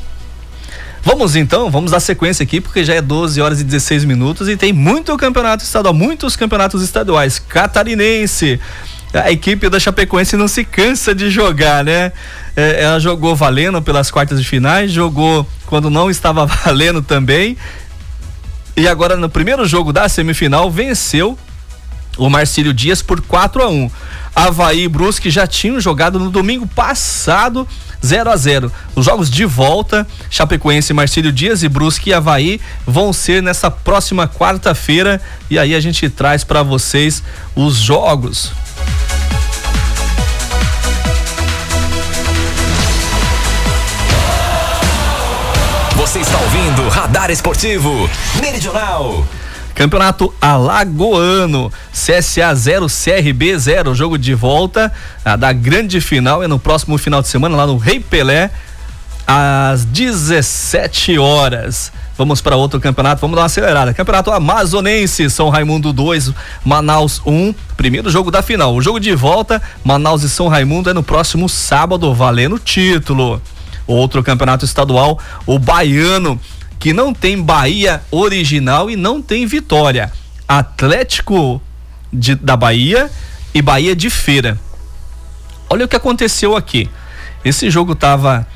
Vamos 1.03 1.37
então, 1.37 1.71
vamos 1.71 1.91
dar 1.91 2.01
sequência 2.01 2.43
aqui, 2.43 2.63
porque 2.63 2.83
já 2.83 2.95
é 2.95 3.03
12 3.03 3.39
horas 3.39 3.61
e 3.61 3.65
16 3.65 4.07
minutos 4.07 4.49
e 4.49 4.57
tem 4.57 4.73
muito 4.73 5.15
campeonato 5.19 5.63
estadual, 5.63 5.93
muitos 5.93 6.35
campeonatos 6.35 6.83
estaduais. 6.83 7.39
Catarinense, 7.39 8.59
a 9.21 9.31
equipe 9.31 9.69
da 9.69 9.79
Chapecoense 9.79 10.37
não 10.37 10.49
se 10.49 10.65
cansa 10.65 11.15
de 11.15 11.31
jogar, 11.31 11.85
né? 11.85 12.13
É, 12.57 12.83
ela 12.83 12.99
jogou 12.99 13.37
valendo 13.37 13.81
pelas 13.81 14.11
quartas 14.11 14.41
de 14.41 14.47
finais, 14.47 14.91
jogou 14.91 15.47
quando 15.67 15.89
não 15.89 16.11
estava 16.11 16.45
valendo 16.67 17.01
também. 17.01 17.57
E 18.77 18.89
agora 18.89 19.17
no 19.17 19.29
primeiro 19.29 19.65
jogo 19.67 19.93
da 19.93 20.09
semifinal 20.09 20.69
venceu 20.69 21.39
o 22.19 22.29
Marcílio 22.29 22.73
Dias 22.73 23.03
por 23.03 23.21
4 23.21 23.63
a 23.63 23.69
1. 23.69 23.91
Havaí 24.35 24.83
e 24.83 24.89
Brusque 24.89 25.31
já 25.31 25.47
tinham 25.47 25.81
jogado 25.81 26.19
no 26.19 26.31
domingo 26.31 26.67
passado 26.67 27.69
0 28.05 28.31
a 28.31 28.37
0. 28.37 28.73
Os 28.95 29.05
jogos 29.05 29.31
de 29.31 29.45
volta, 29.45 30.07
Chapecoense, 30.29 30.93
Marcílio 30.93 31.33
Dias 31.33 31.63
e 31.63 31.69
Brusque 31.69 32.11
e 32.11 32.15
Havaí 32.15 32.61
vão 32.87 33.13
ser 33.13 33.43
nessa 33.43 33.71
próxima 33.71 34.27
quarta-feira 34.27 35.21
e 35.49 35.59
aí 35.59 35.75
a 35.75 35.81
gente 35.81 36.09
traz 36.11 36.43
para 36.45 36.63
vocês 36.63 37.23
os 37.55 37.77
jogos. 37.77 38.64
Você 45.97 46.21
está 46.21 46.39
ouvindo 46.39 46.89
Radar 46.91 47.31
Esportivo 47.31 48.09
Meridional. 48.41 49.25
Campeonato 49.75 50.33
Alagoano, 50.41 51.73
CSA 51.93 52.55
0, 52.55 52.87
CRB 52.87 53.59
0, 53.59 53.95
jogo 53.95 54.17
de 54.17 54.33
volta 54.33 54.93
a 55.25 55.35
da 55.35 55.53
grande 55.53 56.01
final 56.01 56.43
é 56.43 56.47
no 56.47 56.59
próximo 56.59 56.97
final 56.99 57.21
de 57.21 57.29
semana 57.29 57.57
lá 57.57 57.67
no 57.67 57.77
Rei 57.77 57.99
Pelé 57.99 58.51
às 59.27 59.85
17 59.85 61.19
horas. 61.19 61.91
Vamos 62.17 62.41
para 62.41 62.55
outro 62.55 62.81
campeonato, 62.81 63.21
vamos 63.21 63.35
dar 63.35 63.43
uma 63.43 63.47
acelerada. 63.47 63.93
Campeonato 63.93 64.31
Amazonense, 64.31 65.29
São 65.29 65.49
Raimundo 65.49 65.93
2, 65.93 66.33
Manaus 66.65 67.21
1, 67.27 67.33
um, 67.33 67.55
primeiro 67.77 68.09
jogo 68.09 68.31
da 68.31 68.41
final. 68.41 68.75
O 68.75 68.81
jogo 68.81 69.01
de 69.01 69.15
volta, 69.15 69.61
Manaus 69.83 70.23
e 70.23 70.29
São 70.31 70.47
Raimundo 70.47 70.91
é 70.91 70.93
no 70.93 71.03
próximo 71.03 71.49
sábado, 71.49 72.15
valendo 72.15 72.59
título. 72.59 73.43
Outro 73.87 74.23
campeonato 74.23 74.65
estadual, 74.65 75.19
o 75.45 75.59
Baiano, 75.59 76.41
que 76.79 76.93
não 76.93 77.13
tem 77.13 77.41
Bahia 77.41 78.03
original 78.11 78.89
e 78.91 78.97
não 78.97 79.21
tem 79.21 79.45
Vitória. 79.45 80.13
Atlético 80.47 81.61
de, 82.13 82.35
da 82.35 82.57
Bahia 82.57 83.11
e 83.53 83.61
Bahia 83.61 83.97
de 83.97 84.09
Feira. 84.09 84.59
Olha 85.69 85.85
o 85.85 85.89
que 85.89 85.97
aconteceu 85.97 86.57
aqui. 86.57 86.89
Esse 87.45 87.71
jogo 87.71 87.95
tava 87.95 88.47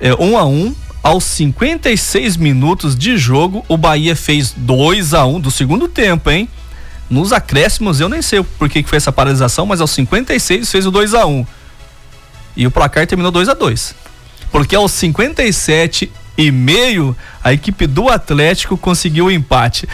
é, 0.00 0.14
um 0.14 0.36
a 0.36 0.44
um. 0.44 0.74
Aos 1.06 1.22
56 1.22 2.36
minutos 2.36 2.96
de 2.96 3.16
jogo, 3.16 3.64
o 3.68 3.76
Bahia 3.76 4.16
fez 4.16 4.52
2 4.56 5.14
a 5.14 5.24
1 5.24 5.36
um 5.36 5.40
do 5.40 5.52
segundo 5.52 5.86
tempo, 5.86 6.28
hein? 6.28 6.48
Nos 7.08 7.32
acréscimos, 7.32 8.00
eu 8.00 8.08
nem 8.08 8.20
sei 8.20 8.42
por 8.42 8.68
que, 8.68 8.82
foi 8.82 8.96
essa 8.96 9.12
paralisação, 9.12 9.64
mas 9.66 9.80
aos 9.80 9.92
56 9.92 10.68
fez 10.68 10.84
o 10.84 10.90
2 10.90 11.14
a 11.14 11.24
1 11.24 11.30
um. 11.30 11.46
E 12.56 12.66
o 12.66 12.72
placar 12.72 13.06
terminou 13.06 13.30
2 13.30 13.48
a 13.48 13.54
2 13.54 13.94
porque 14.50 14.74
aos 14.74 14.90
57 14.92 16.10
e 16.36 16.50
meio 16.50 17.16
a 17.44 17.52
equipe 17.52 17.86
do 17.86 18.08
Atlético 18.08 18.76
conseguiu 18.76 19.26
o 19.26 19.30
empate. 19.30 19.88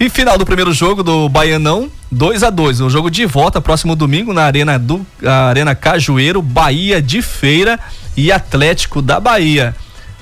E 0.00 0.10
final 0.10 0.36
do 0.36 0.44
primeiro 0.44 0.72
jogo 0.72 1.02
do 1.02 1.28
Baianão, 1.28 1.88
2 2.10 2.42
a 2.42 2.50
2 2.50 2.80
O 2.80 2.90
jogo 2.90 3.10
de 3.10 3.24
volta 3.24 3.60
próximo 3.60 3.94
domingo 3.94 4.32
na 4.32 4.42
Arena 4.42 4.78
do 4.78 5.06
Arena 5.48 5.76
Cajueiro, 5.76 6.42
Bahia 6.42 7.00
de 7.00 7.22
Feira 7.22 7.78
e 8.16 8.32
Atlético 8.32 9.00
da 9.00 9.20
Bahia 9.20 9.76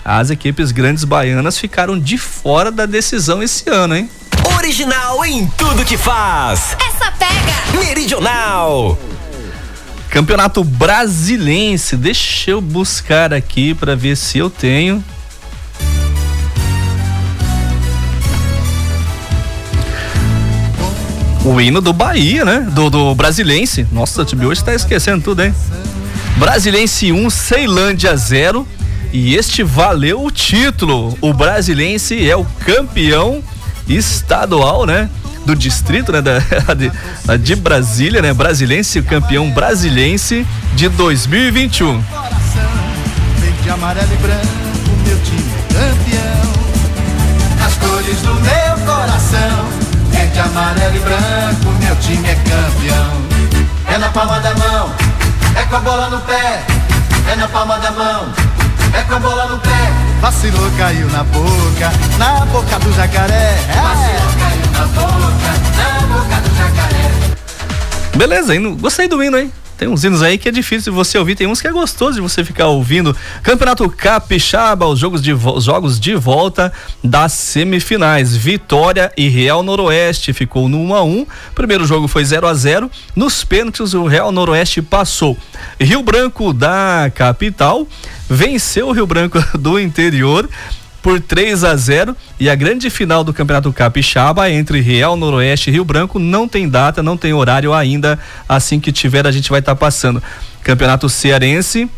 as 0.04 0.28
equipes 0.28 0.70
grandes 0.70 1.02
baianas 1.04 1.56
ficaram 1.56 1.98
de 1.98 2.18
fora 2.18 2.70
da 2.70 2.84
decisão 2.84 3.42
esse 3.42 3.70
ano, 3.70 3.96
hein? 3.96 4.10
Original 4.58 5.24
em 5.24 5.46
tudo 5.56 5.84
que 5.84 5.96
faz. 5.96 6.76
Essa 6.78 7.10
pega. 7.12 7.78
Meridional. 7.78 8.98
Campeonato 10.10 10.62
Brasilense. 10.62 11.96
Deixa 11.96 12.50
eu 12.50 12.60
buscar 12.60 13.32
aqui 13.32 13.72
para 13.72 13.96
ver 13.96 14.16
se 14.16 14.36
eu 14.36 14.50
tenho. 14.50 15.02
O 21.46 21.60
hino 21.60 21.80
do 21.80 21.92
Bahia, 21.92 22.44
né? 22.44 22.60
Do, 22.72 22.90
do 22.90 23.14
Brasilense. 23.14 23.86
Nossa, 23.90 24.22
o 24.22 24.24
time 24.24 24.44
hoje 24.44 24.62
tá 24.62 24.74
esquecendo 24.74 25.22
tudo, 25.22 25.42
hein? 25.42 25.54
Brasilense 26.36 27.10
1, 27.10 27.30
Ceilândia 27.30 28.14
0. 28.16 28.66
E 29.14 29.36
este 29.36 29.62
valeu 29.62 30.24
o 30.24 30.28
título. 30.28 31.16
O 31.20 31.32
Brasilense 31.32 32.28
é 32.28 32.34
o 32.34 32.44
campeão 32.66 33.40
estadual, 33.88 34.84
né? 34.84 35.08
Do 35.46 35.54
distrito, 35.54 36.10
né? 36.10 36.20
Da, 36.20 36.40
de, 36.74 36.90
de 37.38 37.54
Brasília, 37.54 38.20
né? 38.20 38.34
Brasilense, 38.34 39.00
campeão 39.02 39.52
brasilense 39.52 40.44
de 40.74 40.88
2021. 40.88 42.02
Verde, 43.38 43.70
amarelo 43.70 44.12
e 44.12 44.16
branco, 44.16 44.48
meu 45.06 45.20
time 45.20 45.52
é 45.54 45.62
campeão. 45.72 46.52
As 47.64 47.74
cores 47.76 48.20
do 48.20 48.34
meu 48.34 48.84
coração, 48.84 49.68
verde, 50.10 50.40
amarelo 50.40 50.96
e 50.96 50.98
branco, 50.98 51.84
meu 51.84 51.96
time 52.00 52.28
é 52.28 52.34
campeão. 52.34 53.94
É 53.94 53.96
na 53.96 54.08
palma 54.08 54.40
da 54.40 54.56
mão, 54.56 54.92
é 55.54 55.62
com 55.66 55.76
a 55.76 55.80
bola 55.80 56.10
no 56.10 56.18
pé, 56.22 56.64
é 57.32 57.36
na 57.36 57.46
palma 57.46 57.78
da 57.78 57.92
mão, 57.92 58.32
é 58.94 59.02
com 59.02 59.14
a 59.14 59.18
bola 59.18 59.46
no 59.46 59.58
pé. 59.58 59.70
Vacilou, 60.20 60.70
caiu 60.78 61.06
na 61.10 61.24
boca, 61.24 61.92
na 62.18 62.46
boca 62.46 62.78
do 62.78 62.92
jacaré. 62.92 63.58
É. 63.68 63.80
Vacilou, 63.82 64.32
caiu 64.38 64.72
na 64.72 64.86
boca, 64.86 65.52
na 65.76 66.06
boca 66.06 66.40
do 66.40 66.56
jacaré. 66.56 67.10
Beleza, 68.16 68.54
hein? 68.54 68.76
Gostei 68.76 69.08
do 69.08 69.22
hino, 69.22 69.38
hein? 69.38 69.52
Tem 69.76 69.88
uns 69.88 70.04
hinos 70.04 70.22
aí 70.22 70.38
que 70.38 70.48
é 70.48 70.52
difícil 70.52 70.92
de 70.92 70.96
você 70.96 71.18
ouvir, 71.18 71.34
tem 71.34 71.46
uns 71.46 71.60
que 71.60 71.66
é 71.66 71.72
gostoso 71.72 72.14
de 72.14 72.20
você 72.20 72.44
ficar 72.44 72.68
ouvindo. 72.68 73.16
Campeonato 73.42 73.88
Capixaba, 73.90 74.86
os 74.86 74.98
jogos 74.98 75.20
de, 75.20 75.32
os 75.32 75.64
jogos 75.64 75.98
de 75.98 76.14
volta 76.14 76.72
das 77.02 77.32
semifinais. 77.32 78.36
Vitória 78.36 79.12
e 79.16 79.28
Real 79.28 79.62
Noroeste 79.62 80.32
ficou 80.32 80.68
no 80.68 80.78
1 80.78 80.94
a 80.94 81.02
1. 81.02 81.26
Primeiro 81.54 81.86
jogo 81.86 82.06
foi 82.06 82.24
0 82.24 82.46
a 82.46 82.54
0. 82.54 82.90
Nos 83.16 83.44
pênaltis 83.44 83.94
o 83.94 84.04
Real 84.06 84.30
Noroeste 84.30 84.80
passou. 84.80 85.36
Rio 85.80 86.02
Branco 86.02 86.52
da 86.52 87.10
capital 87.14 87.86
venceu 88.28 88.88
o 88.88 88.92
Rio 88.92 89.06
Branco 89.06 89.38
do 89.58 89.78
interior 89.78 90.48
por 91.04 91.20
3 91.20 91.64
a 91.64 91.76
0 91.76 92.16
e 92.40 92.48
a 92.48 92.54
grande 92.54 92.88
final 92.88 93.22
do 93.22 93.30
Campeonato 93.30 93.70
Capixaba 93.70 94.50
entre 94.50 94.80
Real 94.80 95.18
Noroeste 95.18 95.68
e 95.68 95.72
Rio 95.74 95.84
Branco 95.84 96.18
não 96.18 96.48
tem 96.48 96.66
data, 96.66 97.02
não 97.02 97.14
tem 97.14 97.34
horário 97.34 97.74
ainda. 97.74 98.18
Assim 98.48 98.80
que 98.80 98.90
tiver, 98.90 99.26
a 99.26 99.30
gente 99.30 99.50
vai 99.50 99.60
estar 99.60 99.74
tá 99.74 99.78
passando. 99.78 100.22
Campeonato 100.62 101.06
Cearense, 101.10 101.90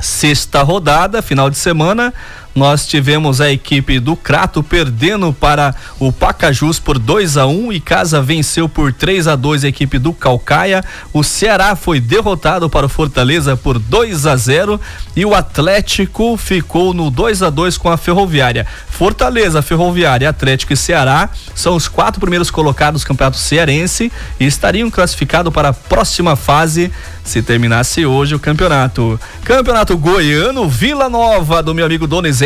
sexta 0.00 0.60
rodada, 0.60 1.22
final 1.22 1.48
de 1.48 1.56
semana 1.56 2.12
nós 2.54 2.86
tivemos 2.86 3.40
a 3.40 3.50
equipe 3.50 3.98
do 3.98 4.14
Crato 4.14 4.62
perdendo 4.62 5.32
para 5.32 5.74
o 5.98 6.12
Pacajus 6.12 6.78
por 6.78 6.98
2 6.98 7.36
a 7.36 7.46
1 7.46 7.66
um, 7.66 7.72
e 7.72 7.80
Casa 7.80 8.20
venceu 8.20 8.68
por 8.68 8.92
3 8.92 9.26
a 9.26 9.36
2 9.36 9.64
a 9.64 9.68
equipe 9.68 9.98
do 9.98 10.12
Calcaia. 10.12 10.84
O 11.12 11.22
Ceará 11.22 11.74
foi 11.74 11.98
derrotado 11.98 12.68
para 12.68 12.86
o 12.86 12.88
Fortaleza 12.88 13.56
por 13.56 13.78
2 13.78 14.26
a 14.26 14.36
0 14.36 14.80
e 15.16 15.24
o 15.24 15.34
Atlético 15.34 16.36
ficou 16.36 16.92
no 16.92 17.10
2 17.10 17.42
a 17.42 17.50
2 17.50 17.78
com 17.78 17.88
a 17.88 17.96
Ferroviária. 17.96 18.66
Fortaleza, 18.88 19.62
Ferroviária, 19.62 20.28
Atlético 20.28 20.74
e 20.74 20.76
Ceará 20.76 21.30
são 21.54 21.74
os 21.74 21.88
quatro 21.88 22.20
primeiros 22.20 22.50
colocados 22.50 23.02
do 23.02 23.06
Campeonato 23.06 23.38
Cearense 23.38 24.12
e 24.38 24.44
estariam 24.44 24.90
classificados 24.90 25.52
para 25.52 25.70
a 25.70 25.72
próxima 25.72 26.36
fase 26.36 26.92
se 27.24 27.40
terminasse 27.40 28.04
hoje 28.04 28.34
o 28.34 28.38
campeonato. 28.38 29.18
Campeonato 29.44 29.96
Goiano, 29.96 30.68
Vila 30.68 31.08
Nova 31.08 31.62
do 31.62 31.74
meu 31.74 31.86
amigo 31.86 32.06
Donizete 32.06 32.41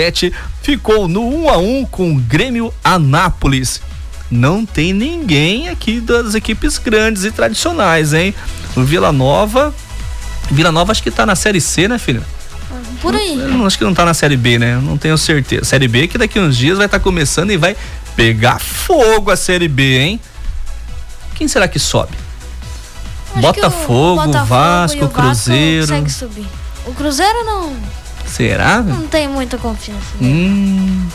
ficou 0.62 1.08
no 1.08 1.22
1 1.22 1.42
um 1.42 1.50
a 1.50 1.58
1 1.58 1.78
um 1.78 1.84
com 1.84 2.12
o 2.12 2.20
Grêmio 2.20 2.72
Anápolis. 2.82 3.80
Não 4.30 4.66
tem 4.66 4.92
ninguém 4.92 5.68
aqui 5.68 6.00
das 6.00 6.34
equipes 6.34 6.78
grandes 6.78 7.24
e 7.24 7.30
tradicionais, 7.30 8.12
hein? 8.12 8.34
O 8.76 8.82
Vila 8.82 9.12
Nova, 9.12 9.72
Vila 10.50 10.72
Nova 10.72 10.92
acho 10.92 11.02
que 11.02 11.10
tá 11.10 11.24
na 11.24 11.34
série 11.34 11.60
C, 11.60 11.88
né, 11.88 11.98
filho? 11.98 12.22
Por 13.00 13.14
aí. 13.14 13.38
Eu 13.38 13.66
acho 13.66 13.78
que 13.78 13.84
não 13.84 13.94
tá 13.94 14.04
na 14.04 14.14
série 14.14 14.36
B, 14.36 14.58
né? 14.58 14.76
Não 14.76 14.96
tenho 14.96 15.16
certeza. 15.18 15.64
Série 15.64 15.86
B 15.86 16.08
que 16.08 16.18
daqui 16.18 16.40
uns 16.40 16.56
dias 16.56 16.76
vai 16.76 16.86
estar 16.86 16.98
tá 16.98 17.02
começando 17.02 17.50
e 17.50 17.56
vai 17.56 17.76
pegar 18.14 18.58
fogo 18.58 19.30
a 19.30 19.36
série 19.36 19.68
B, 19.68 19.98
hein? 19.98 20.20
Quem 21.34 21.46
será 21.46 21.68
que 21.68 21.78
sobe? 21.78 22.16
Botafogo, 23.34 24.24
Botafogo, 24.24 24.46
Vasco, 24.46 25.08
Cruzeiro. 25.08 25.86
Vasco 25.86 26.02
consegue 26.02 26.10
subir. 26.10 26.46
O 26.86 26.94
Cruzeiro 26.94 27.44
não. 27.44 27.76
Será? 28.26 28.82
Não 28.82 29.06
tenho 29.06 29.30
muita 29.30 29.56
confiança. 29.58 30.14
Hum. 30.20 31.06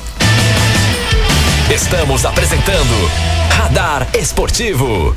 Estamos 1.74 2.26
apresentando 2.26 3.12
Radar 3.50 4.08
Esportivo. 4.14 5.16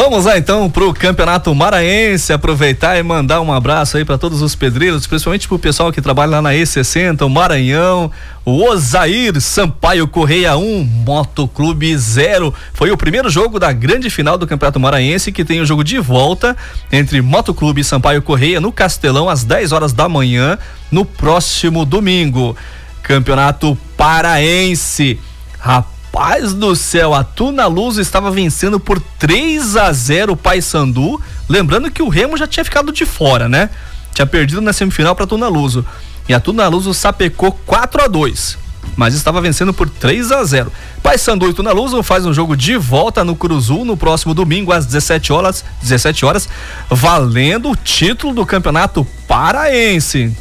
Vamos 0.00 0.26
lá 0.26 0.38
então 0.38 0.70
pro 0.70 0.94
Campeonato 0.94 1.52
Maranhense, 1.52 2.32
aproveitar 2.32 2.96
e 2.96 3.02
mandar 3.02 3.40
um 3.40 3.52
abraço 3.52 3.96
aí 3.96 4.04
para 4.04 4.16
todos 4.16 4.40
os 4.42 4.54
pedreiros, 4.54 5.08
principalmente 5.08 5.48
pro 5.48 5.58
pessoal 5.58 5.90
que 5.90 6.00
trabalha 6.00 6.30
lá 6.30 6.40
na 6.40 6.52
E60, 6.52 7.26
o 7.26 7.28
Maranhão, 7.28 8.08
o 8.44 8.62
Osair 8.62 9.40
Sampaio 9.40 10.06
Correia 10.06 10.56
1, 10.56 10.84
Motoclube 11.04 11.98
0. 11.98 12.54
Foi 12.72 12.92
o 12.92 12.96
primeiro 12.96 13.28
jogo 13.28 13.58
da 13.58 13.72
grande 13.72 14.08
final 14.08 14.38
do 14.38 14.46
Campeonato 14.46 14.78
Maranhense, 14.78 15.32
que 15.32 15.44
tem 15.44 15.60
o 15.60 15.66
jogo 15.66 15.82
de 15.82 15.98
volta 15.98 16.56
entre 16.92 17.20
Motoclube 17.20 17.80
e 17.80 17.84
Sampaio 17.84 18.22
Correia 18.22 18.60
no 18.60 18.70
Castelão 18.70 19.28
às 19.28 19.42
10 19.42 19.72
horas 19.72 19.92
da 19.92 20.08
manhã, 20.08 20.56
no 20.92 21.04
próximo 21.04 21.84
domingo. 21.84 22.56
Campeonato 23.02 23.76
Paraense. 23.96 25.18
Rapaz, 25.58 25.97
Rapaz 26.18 26.52
do 26.52 26.74
céu, 26.74 27.14
a 27.14 27.22
Tuna 27.22 27.68
Luz 27.68 27.96
estava 27.96 28.28
vencendo 28.28 28.80
por 28.80 28.98
3 28.98 29.76
a 29.76 29.92
0 29.92 30.32
o 30.32 30.36
Paysandu. 30.36 31.22
Lembrando 31.48 31.92
que 31.92 32.02
o 32.02 32.08
Remo 32.08 32.36
já 32.36 32.44
tinha 32.44 32.64
ficado 32.64 32.90
de 32.90 33.06
fora, 33.06 33.48
né? 33.48 33.70
Tinha 34.12 34.26
perdido 34.26 34.60
na 34.60 34.72
semifinal 34.72 35.14
para 35.14 35.28
Tuna 35.28 35.46
Luso. 35.46 35.86
E 36.28 36.34
a 36.34 36.40
Tuna 36.40 36.66
Luso 36.66 36.92
sapecou 36.92 37.52
4 37.64 38.02
a 38.02 38.08
2 38.08 38.58
mas 38.96 39.14
estava 39.14 39.40
vencendo 39.40 39.72
por 39.72 39.88
3 39.88 40.32
a 40.32 40.42
0. 40.42 40.72
Paysandu 41.04 41.48
e 41.48 41.54
Tuna 41.54 41.70
Luso 41.70 42.02
faz 42.02 42.26
um 42.26 42.34
jogo 42.34 42.56
de 42.56 42.76
volta 42.76 43.22
no 43.22 43.36
Cruzul 43.36 43.84
no 43.84 43.96
próximo 43.96 44.34
domingo 44.34 44.72
às 44.72 44.86
17 44.86 45.32
horas, 45.32 45.64
17 45.80 46.24
horas, 46.24 46.48
valendo 46.90 47.70
o 47.70 47.76
título 47.76 48.34
do 48.34 48.44
Campeonato 48.44 49.06
Paraense. 49.28 50.36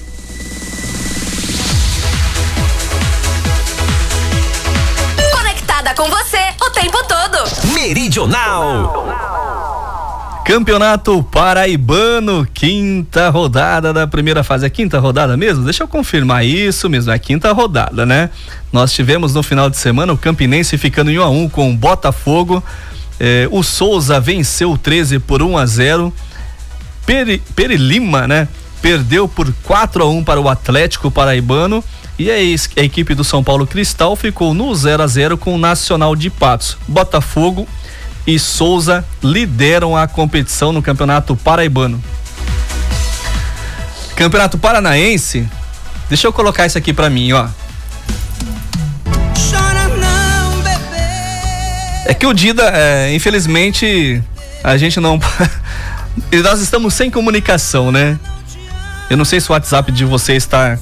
Meridional. 7.88 9.08
Campeonato 10.46 11.24
Paraibano, 11.24 12.46
quinta 12.54 13.30
rodada 13.30 13.94
da 13.94 14.06
primeira 14.06 14.44
fase. 14.44 14.66
É 14.66 14.70
quinta 14.70 15.00
rodada 15.00 15.38
mesmo? 15.38 15.64
Deixa 15.64 15.84
eu 15.84 15.88
confirmar 15.88 16.46
isso 16.46 16.90
mesmo, 16.90 17.14
é 17.14 17.18
quinta 17.18 17.54
rodada, 17.54 18.06
né? 18.06 18.30
Nós 18.74 18.92
tivemos 18.92 19.34
no 19.34 19.42
final 19.42 19.70
de 19.70 19.78
semana 19.78 20.12
o 20.12 20.18
Campinense 20.18 20.78
ficando 20.78 21.10
em 21.10 21.18
1 21.18 21.24
a 21.24 21.30
1 21.30 21.48
com 21.48 21.72
o 21.72 21.78
Botafogo. 21.78 22.62
Eh, 23.22 23.48
o 23.52 23.64
Souza 23.64 24.20
venceu 24.20 24.74
o 24.74 24.78
13 24.78 25.20
por 25.20 25.42
1 25.42 25.58
a 25.58 25.66
0. 25.66 26.14
Peri, 27.06 27.42
Peri 27.56 27.78
Lima, 27.78 28.28
né? 28.28 28.50
Perdeu 28.82 29.30
por 29.30 29.50
4 29.64 30.04
a 30.04 30.10
1 30.10 30.26
para 30.26 30.42
o 30.42 30.50
Atlético 30.50 31.10
Paraibano. 31.10 31.82
E 32.20 32.32
a, 32.32 32.36
a 32.36 32.84
equipe 32.84 33.14
do 33.14 33.24
São 33.24 33.44
Paulo 33.44 33.68
Cristal 33.68 34.16
ficou 34.16 34.54
no 34.54 34.74
0 34.74 35.04
a 35.04 35.08
0 35.08 35.38
com 35.38 35.54
o 35.54 35.58
Nacional 35.58 36.16
de 36.16 36.30
Patos. 36.30 36.78
Botafogo 36.88 37.68
e 38.26 38.40
Souza 38.40 39.06
lideram 39.24 39.96
a 39.96 40.08
competição 40.08 40.74
no 40.74 40.82
Campeonato 40.82 41.36
Paraibano. 41.36 42.04
Campeonato 44.16 44.58
Paranaense. 44.58 45.48
Deixa 46.10 46.26
eu 46.26 46.34
colocar 46.34 46.66
isso 46.66 46.78
aqui 46.78 46.92
para 46.92 47.10
mim, 47.10 47.34
ó. 47.34 47.48
É 52.06 52.14
que 52.14 52.26
o 52.26 52.34
Dida, 52.34 52.64
é, 52.74 53.14
infelizmente, 53.14 54.24
a 54.64 54.76
gente 54.78 55.00
não. 55.00 55.20
Nós 56.42 56.62
estamos 56.62 56.94
sem 56.94 57.12
comunicação, 57.12 57.92
né? 57.92 58.18
Eu 59.10 59.18
não 59.18 59.26
sei 59.26 59.40
se 59.40 59.50
o 59.50 59.54
WhatsApp 59.54 59.92
de 59.92 60.04
vocês 60.04 60.44
está 60.44 60.80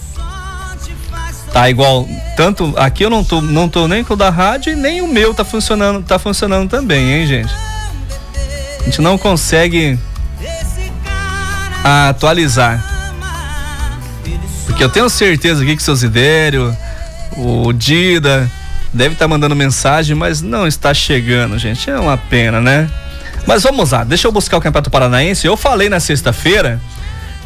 Tá 1.55 1.69
igual, 1.69 2.05
tanto 2.35 2.73
aqui 2.75 3.05
eu 3.05 3.09
não 3.09 3.23
tô, 3.23 3.39
não 3.39 3.69
tô 3.69 3.87
nem 3.87 4.03
com 4.03 4.13
o 4.13 4.17
da 4.17 4.29
rádio 4.29 4.73
e 4.73 4.75
nem 4.75 5.01
o 5.01 5.07
meu 5.07 5.33
tá 5.33 5.45
funcionando, 5.45 6.03
tá 6.03 6.19
funcionando 6.19 6.69
também, 6.69 7.13
hein, 7.13 7.25
gente? 7.25 7.55
A 8.81 8.83
gente 8.83 9.01
não 9.01 9.17
consegue 9.17 9.97
atualizar. 11.81 12.83
Porque 14.65 14.83
eu 14.83 14.89
tenho 14.89 15.09
certeza 15.09 15.63
aqui 15.63 15.77
que 15.77 15.81
o 15.81 15.85
seu 15.85 15.95
Zidério, 15.95 16.75
o 17.37 17.71
Dida, 17.71 18.51
deve 18.91 19.13
estar 19.13 19.23
tá 19.23 19.29
mandando 19.29 19.55
mensagem, 19.55 20.13
mas 20.13 20.41
não 20.41 20.67
está 20.67 20.93
chegando, 20.93 21.57
gente. 21.57 21.89
É 21.89 21.97
uma 21.97 22.17
pena, 22.17 22.59
né? 22.59 22.91
Mas 23.47 23.63
vamos 23.63 23.91
lá, 23.91 24.03
deixa 24.03 24.27
eu 24.27 24.31
buscar 24.33 24.57
o 24.57 24.61
Campeonato 24.61 24.89
Paranaense. 24.89 25.47
Eu 25.47 25.55
falei 25.55 25.87
na 25.87 26.01
sexta-feira 26.01 26.81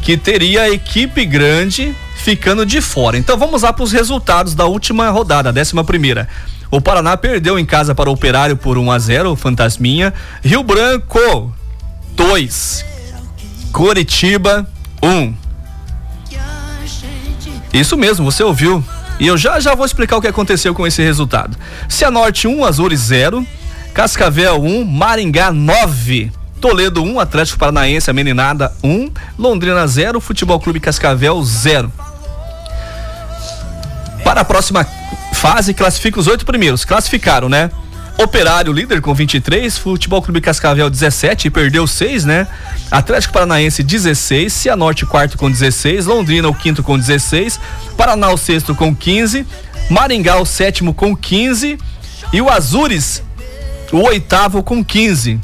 que 0.02 0.16
teria 0.16 0.70
equipe 0.70 1.24
grande 1.24 1.94
ficando 2.16 2.66
de 2.66 2.80
fora. 2.80 3.16
Então 3.16 3.36
vamos 3.36 3.62
lá 3.62 3.72
para 3.72 3.84
os 3.84 3.92
resultados 3.92 4.54
da 4.54 4.66
última 4.66 5.10
rodada, 5.10 5.52
décima 5.52 5.84
primeira. 5.84 6.28
O 6.70 6.80
Paraná 6.80 7.16
perdeu 7.16 7.58
em 7.58 7.66
casa 7.66 7.94
para 7.94 8.08
o 8.08 8.12
Operário 8.12 8.56
por 8.56 8.78
1 8.78 8.92
a 8.92 8.98
0, 8.98 9.32
o 9.32 9.36
Fantasminha. 9.36 10.14
Rio 10.42 10.62
Branco 10.62 11.52
2. 12.14 12.84
Coritiba 13.72 14.68
1. 15.02 15.34
Isso 17.72 17.96
mesmo, 17.96 18.30
você 18.30 18.42
ouviu. 18.42 18.84
E 19.18 19.26
eu 19.26 19.36
já 19.36 19.60
já 19.60 19.74
vou 19.74 19.84
explicar 19.84 20.16
o 20.16 20.20
que 20.20 20.28
aconteceu 20.28 20.74
com 20.74 20.86
esse 20.86 21.02
resultado. 21.02 21.56
Cianorte 21.88 22.46
1, 22.46 22.64
Azores 22.64 23.00
0, 23.00 23.46
Cascavel 23.92 24.62
1, 24.62 24.84
Maringá 24.84 25.52
9. 25.52 26.32
Toledo 26.60 27.02
1, 27.02 27.18
Atlético 27.18 27.58
Paranaense, 27.58 28.10
a 28.10 28.12
Meninada 28.12 28.72
1, 28.84 29.10
Londrina 29.38 29.86
0, 29.86 30.20
Futebol 30.20 30.60
Clube 30.60 30.78
Cascavel 30.78 31.42
0. 31.42 31.90
Para 34.22 34.42
a 34.42 34.44
próxima 34.44 34.86
fase, 35.32 35.72
classifica 35.72 36.20
os 36.20 36.26
oito 36.26 36.44
primeiros. 36.44 36.84
Classificaram, 36.84 37.48
né? 37.48 37.70
Operário 38.18 38.72
líder 38.72 39.00
com 39.00 39.14
23, 39.14 39.78
Futebol 39.78 40.20
Clube 40.20 40.42
Cascavel 40.42 40.90
17 40.90 41.48
e 41.48 41.50
perdeu 41.50 41.86
6, 41.86 42.26
né? 42.26 42.46
Atlético 42.90 43.32
Paranaense 43.32 43.82
16, 43.82 44.52
Cianorte 44.52 45.06
quarto 45.06 45.38
com 45.38 45.50
16, 45.50 46.04
Londrina 46.04 46.46
o 46.46 46.54
quinto 46.54 46.82
com 46.82 46.98
16, 46.98 47.58
Paraná 47.96 48.28
o 48.28 48.36
sexto 48.36 48.74
com 48.74 48.94
15, 48.94 49.46
Maringá 49.88 50.36
o 50.36 50.44
sétimo 50.44 50.92
com 50.92 51.16
15 51.16 51.78
e 52.32 52.40
o 52.42 52.50
Azures 52.50 53.22
o 53.90 54.02
oitavo 54.02 54.62
com 54.62 54.84
15. 54.84 55.40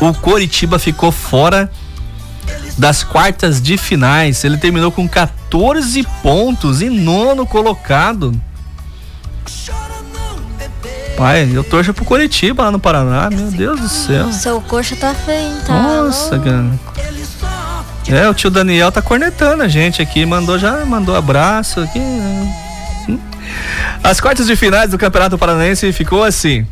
O 0.00 0.14
Coritiba 0.14 0.78
ficou 0.78 1.12
fora 1.12 1.70
das 2.78 3.04
quartas 3.04 3.60
de 3.60 3.76
finais. 3.76 4.42
Ele 4.42 4.56
terminou 4.56 4.90
com 4.90 5.08
14 5.08 6.02
pontos 6.22 6.80
e 6.80 6.88
nono 6.88 7.46
colocado. 7.46 8.32
Pai, 11.16 11.50
eu 11.52 11.62
torço 11.62 11.92
pro 11.92 12.04
Coritiba 12.04 12.64
lá 12.64 12.70
no 12.70 12.80
Paraná, 12.80 13.28
meu 13.28 13.50
Deus 13.50 13.78
do 13.78 13.88
céu. 13.90 14.32
Seu 14.32 14.58
coxa 14.62 14.96
tá 14.96 15.14
feio, 15.14 15.54
tá? 15.66 15.74
Nossa, 15.74 16.38
cara. 16.38 16.64
É, 18.08 18.26
o 18.28 18.32
tio 18.32 18.50
Daniel 18.50 18.90
tá 18.90 19.02
cornetando 19.02 19.62
a 19.62 19.68
gente 19.68 20.00
aqui, 20.00 20.24
mandou 20.24 20.58
já, 20.58 20.84
mandou 20.86 21.14
abraço 21.14 21.80
aqui. 21.80 21.98
Né? 21.98 22.54
As 24.02 24.18
quartas 24.18 24.46
de 24.46 24.56
finais 24.56 24.90
do 24.90 24.98
Campeonato 24.98 25.36
Paranaense 25.36 25.92
ficou 25.92 26.24
assim. 26.24 26.66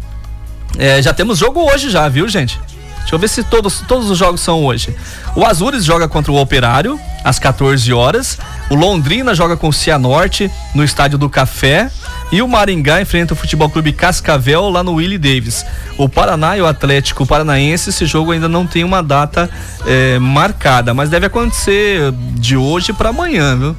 É, 0.79 1.03
já 1.03 1.13
temos 1.13 1.39
jogo 1.39 1.61
hoje 1.71 1.91
já, 1.91 2.09
viu, 2.09 2.27
gente? 2.27 2.59
Deixa 3.01 3.15
eu 3.15 3.19
ver 3.19 3.29
se 3.29 3.43
todos, 3.43 3.81
todos 3.89 4.11
os 4.11 4.19
jogos 4.19 4.41
são 4.41 4.65
hoje. 4.65 4.95
O 5.35 5.45
Azures 5.45 5.85
joga 5.85 6.07
contra 6.07 6.31
o 6.31 6.37
Operário 6.37 7.01
às 7.25 7.39
14 7.39 7.93
horas. 7.93 8.39
O 8.71 8.75
Londrina 8.75 9.35
joga 9.35 9.57
com 9.57 9.69
o 9.69 9.73
Cianorte 9.73 10.51
no 10.75 10.85
Estádio 10.85 11.17
do 11.17 11.29
Café. 11.29 11.91
E 12.31 12.43
o 12.43 12.49
Maringá 12.49 13.01
enfrenta 13.01 13.33
o 13.33 13.37
Futebol 13.37 13.71
Clube 13.71 13.93
Cascavel 13.93 14.69
lá 14.69 14.83
no 14.83 14.95
Willie 14.95 15.17
Davis. 15.17 15.65
O 15.97 16.09
Paraná 16.09 16.57
e 16.59 16.61
o 16.61 16.67
Atlético 16.67 17.27
Paranaense, 17.27 17.89
esse 17.89 18.05
jogo 18.05 18.33
ainda 18.33 18.49
não 18.49 18.67
tem 18.67 18.85
uma 18.85 19.03
data 19.03 19.49
é, 19.87 20.19
marcada, 20.19 20.93
mas 20.93 21.09
deve 21.09 21.27
acontecer 21.27 22.13
de 22.35 22.57
hoje 22.57 22.93
para 22.93 23.09
amanhã, 23.09 23.57
viu? 23.57 23.77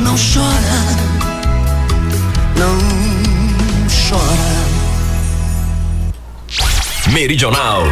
Não 0.00 0.14
chora, 0.16 0.84
não 2.56 2.94
Meridional. 7.08 7.82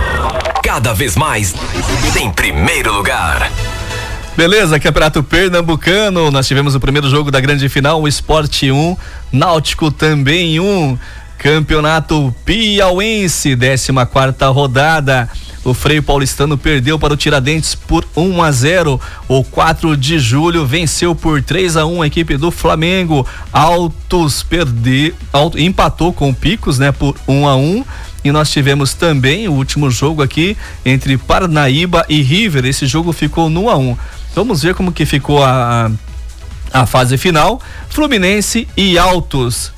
Cada 0.63 0.95
vez 0.95 1.17
mais 1.17 1.55
em 2.21 2.31
primeiro 2.31 2.93
lugar. 2.93 3.51
Beleza, 4.37 4.81
Campeonato 4.81 5.23
Pernambucano, 5.23 6.31
nós 6.31 6.47
tivemos 6.49 6.75
o 6.75 6.81
primeiro 6.81 7.11
jogo 7.11 7.31
da 7.31 7.39
grande 7.39 7.69
final, 7.69 8.01
o 8.01 8.09
Esporte 8.09 8.71
1, 8.71 8.97
Náutico 9.31 9.91
também 9.91 10.59
1. 10.59 10.99
Campeonato 11.37 12.35
Piauense, 12.45 13.57
14 13.57 13.93
quarta 14.11 14.49
rodada. 14.49 15.29
O 15.65 15.75
Freio 15.75 16.03
Paulistano 16.03 16.57
perdeu 16.59 16.99
para 16.99 17.15
o 17.15 17.17
Tiradentes 17.17 17.75
por 17.75 18.05
1 18.17 18.43
a 18.43 18.51
0. 18.51 19.01
O 19.29 19.45
4 19.45 19.97
de 19.97 20.19
julho 20.19 20.65
venceu 20.67 21.15
por 21.15 21.43
3 21.43 21.77
a 21.77 21.87
1 21.87 22.03
a 22.03 22.07
equipe 22.07 22.37
do 22.37 22.51
Flamengo. 22.51 23.27
Altos 23.53 24.43
perdeu, 24.43 25.15
alto, 25.33 25.59
empatou 25.59 26.13
com 26.13 26.31
o 26.31 26.35
Picos, 26.35 26.79
né, 26.79 26.91
por 26.91 27.17
1 27.29 27.47
a 27.47 27.57
1. 27.57 27.85
E 28.25 28.31
nós 28.31 28.51
tivemos 28.51 28.95
também 28.95 29.49
o 29.49 29.53
último 29.53 29.91
jogo 29.91 30.23
aqui 30.23 30.57
entre 30.85 31.17
Parnaíba 31.17 32.05
e 32.09 32.23
River. 32.23 32.65
Esse 32.65 32.87
jogo 32.87 33.13
ficou 33.13 33.51
no 33.51 33.69
a 33.69 33.77
1. 33.77 33.97
Vamos 34.35 34.63
ver 34.63 34.75
como 34.75 34.93
que 34.93 35.05
ficou 35.05 35.45
a, 35.45 35.91
a 36.73 36.87
fase 36.87 37.19
final. 37.19 37.61
Fluminense 37.89 38.69
e 38.77 38.97
Altos. 38.97 39.73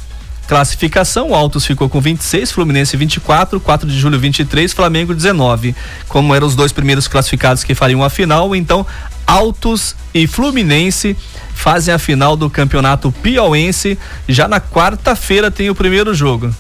Classificação, 0.47 1.34
Altos 1.34 1.64
ficou 1.64 1.88
com 1.88 2.01
26, 2.01 2.53
Fluminense 2.53 2.97
24, 2.99 3.59
4 3.59 3.88
de 3.88 3.99
julho 3.99 4.18
23, 4.18 4.72
Flamengo 4.74 5.14
19. 5.14 5.74
Como 6.07 6.34
eram 6.34 6.47
os 6.47 6.55
dois 6.55 6.70
primeiros 6.70 7.09
classificados 7.09 7.64
que 7.64 7.74
fariam 7.74 8.05
a 8.05 8.11
final, 8.11 8.55
então 8.55 8.86
Altos 9.26 9.97
e 10.12 10.26
Fluminense 10.26 11.16
fazem 11.55 11.95
a 11.95 11.99
final 11.99 12.36
do 12.36 12.51
Campeonato 12.51 13.11
Piauense. 13.11 13.99
Já 14.28 14.47
na 14.47 14.61
quarta-feira 14.61 15.51
tem 15.51 15.70
o 15.70 15.74
primeiro 15.74 16.14
jogo. 16.14 16.55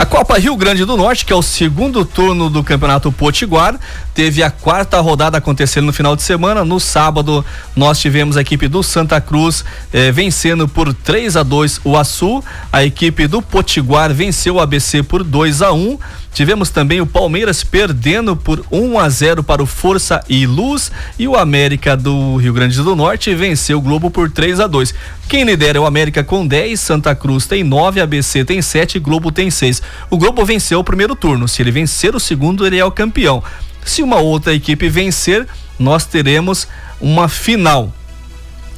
A 0.00 0.06
Copa 0.06 0.38
Rio 0.38 0.56
Grande 0.56 0.86
do 0.86 0.96
Norte, 0.96 1.26
que 1.26 1.32
é 1.34 1.36
o 1.36 1.42
segundo 1.42 2.06
turno 2.06 2.48
do 2.48 2.64
Campeonato 2.64 3.12
Potiguar, 3.12 3.78
teve 4.14 4.42
a 4.42 4.50
quarta 4.50 4.98
rodada 4.98 5.36
acontecendo 5.36 5.84
no 5.84 5.92
final 5.92 6.16
de 6.16 6.22
semana. 6.22 6.64
No 6.64 6.80
sábado, 6.80 7.44
nós 7.76 8.00
tivemos 8.00 8.38
a 8.38 8.40
equipe 8.40 8.66
do 8.66 8.82
Santa 8.82 9.20
Cruz 9.20 9.62
eh, 9.92 10.10
vencendo 10.10 10.66
por 10.66 10.94
3 10.94 11.36
a 11.36 11.42
2 11.42 11.82
o 11.84 11.98
Açu. 11.98 12.42
A 12.72 12.82
equipe 12.82 13.26
do 13.26 13.42
Potiguar 13.42 14.10
venceu 14.14 14.54
o 14.54 14.60
ABC 14.60 15.02
por 15.02 15.22
2 15.22 15.60
a 15.60 15.70
1. 15.70 15.98
Tivemos 16.32 16.70
também 16.70 17.00
o 17.00 17.06
Palmeiras 17.06 17.64
perdendo 17.64 18.36
por 18.36 18.64
1 18.70 18.98
a 18.98 19.08
0 19.08 19.42
para 19.42 19.62
o 19.62 19.66
Força 19.66 20.22
e 20.28 20.46
Luz 20.46 20.92
e 21.18 21.26
o 21.26 21.36
América 21.36 21.96
do 21.96 22.36
Rio 22.36 22.52
Grande 22.52 22.80
do 22.80 22.94
Norte 22.94 23.34
venceu 23.34 23.78
o 23.78 23.80
Globo 23.82 24.10
por 24.10 24.30
3 24.30 24.60
a 24.60 24.66
2. 24.66 24.94
Quem 25.28 25.44
lidera 25.44 25.78
é 25.78 25.80
o 25.80 25.86
América 25.86 26.22
com 26.22 26.46
10, 26.46 26.78
Santa 26.78 27.14
Cruz 27.14 27.46
tem 27.46 27.64
9, 27.64 28.00
ABC 28.00 28.44
tem 28.44 28.62
7, 28.62 28.98
Globo 28.98 29.32
tem 29.32 29.50
6. 29.50 29.82
O 30.08 30.16
Globo 30.16 30.44
venceu 30.44 30.78
o 30.78 30.84
primeiro 30.84 31.16
turno. 31.16 31.48
Se 31.48 31.62
ele 31.62 31.70
vencer 31.72 32.14
o 32.14 32.20
segundo, 32.20 32.66
ele 32.66 32.78
é 32.78 32.84
o 32.84 32.92
campeão. 32.92 33.42
Se 33.84 34.02
uma 34.02 34.16
outra 34.16 34.54
equipe 34.54 34.88
vencer, 34.88 35.46
nós 35.78 36.04
teremos 36.04 36.68
uma 37.00 37.28
final. 37.28 37.92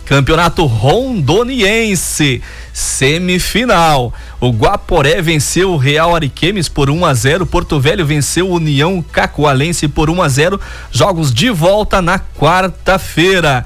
Campeonato 0.04 0.66
Rondoniense, 0.66 2.42
semifinal. 2.72 4.12
O 4.40 4.50
Guaporé 4.50 5.22
venceu 5.22 5.72
o 5.72 5.76
Real 5.76 6.14
Ariquemes 6.14 6.68
por 6.68 6.90
1 6.90 7.04
a 7.04 7.14
0. 7.14 7.46
Porto 7.46 7.80
Velho 7.80 8.04
venceu 8.04 8.48
o 8.50 8.54
União 8.54 9.02
Cacoalense 9.02 9.88
por 9.88 10.10
1 10.10 10.22
a 10.22 10.28
0. 10.28 10.60
Jogos 10.90 11.32
de 11.32 11.50
volta 11.50 12.02
na 12.02 12.18
quarta-feira. 12.18 13.64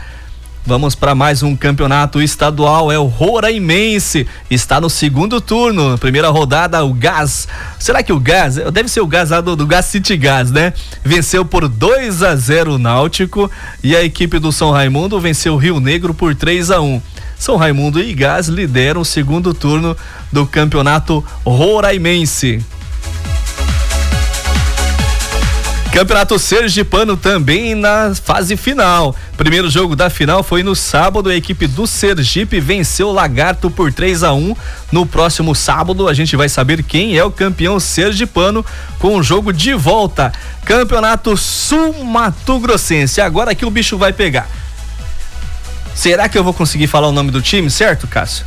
Vamos 0.66 0.96
para 0.96 1.14
mais 1.14 1.44
um 1.44 1.54
campeonato 1.54 2.20
estadual, 2.20 2.90
é 2.90 2.98
o 2.98 3.04
Roraimense, 3.04 4.26
está 4.50 4.80
no 4.80 4.90
segundo 4.90 5.40
turno, 5.40 5.96
primeira 5.96 6.28
rodada, 6.28 6.84
o 6.84 6.92
Gás. 6.92 7.46
Será 7.78 8.02
que 8.02 8.12
o 8.12 8.18
Gás, 8.18 8.56
deve 8.56 8.88
ser 8.88 9.00
o 9.00 9.06
Gás 9.06 9.30
lá 9.30 9.40
do, 9.40 9.54
do 9.54 9.64
Gás 9.64 9.86
City 9.86 10.16
Gás, 10.16 10.50
né? 10.50 10.72
Venceu 11.04 11.44
por 11.44 11.68
2 11.68 12.20
a 12.24 12.34
0 12.34 12.74
o 12.74 12.78
Náutico 12.78 13.48
e 13.80 13.94
a 13.94 14.02
equipe 14.02 14.40
do 14.40 14.50
São 14.50 14.72
Raimundo 14.72 15.20
venceu 15.20 15.54
o 15.54 15.56
Rio 15.56 15.78
Negro 15.78 16.12
por 16.12 16.34
3 16.34 16.72
a 16.72 16.80
1. 16.80 17.00
São 17.38 17.56
Raimundo 17.56 18.00
e 18.00 18.12
Gás 18.12 18.48
lideram 18.48 19.02
o 19.02 19.04
segundo 19.04 19.54
turno 19.54 19.96
do 20.32 20.44
campeonato 20.46 21.24
Roraimense. 21.44 22.60
Campeonato 25.96 26.38
Sergipano 26.38 27.16
também 27.16 27.74
na 27.74 28.14
fase 28.14 28.54
final. 28.54 29.16
Primeiro 29.34 29.70
jogo 29.70 29.96
da 29.96 30.10
final 30.10 30.42
foi 30.42 30.62
no 30.62 30.76
sábado. 30.76 31.30
A 31.30 31.34
equipe 31.34 31.66
do 31.66 31.86
Sergipe 31.86 32.60
venceu 32.60 33.08
o 33.08 33.12
Lagarto 33.12 33.70
por 33.70 33.90
3 33.90 34.22
a 34.22 34.34
1 34.34 34.54
No 34.92 35.06
próximo 35.06 35.54
sábado 35.54 36.06
a 36.06 36.12
gente 36.12 36.36
vai 36.36 36.50
saber 36.50 36.82
quem 36.82 37.16
é 37.16 37.24
o 37.24 37.30
campeão 37.30 37.80
sergipano 37.80 38.62
com 38.98 39.16
o 39.16 39.22
jogo 39.22 39.54
de 39.54 39.72
volta. 39.72 40.30
Campeonato 40.66 41.34
Sul 41.34 42.04
Mato 42.04 42.60
Grossense. 42.60 43.22
Agora 43.22 43.54
que 43.54 43.64
o 43.64 43.70
bicho 43.70 43.96
vai 43.96 44.12
pegar. 44.12 44.50
Será 45.94 46.28
que 46.28 46.36
eu 46.36 46.44
vou 46.44 46.52
conseguir 46.52 46.88
falar 46.88 47.08
o 47.08 47.12
nome 47.12 47.30
do 47.30 47.40
time, 47.40 47.70
certo, 47.70 48.06
Cássio? 48.06 48.44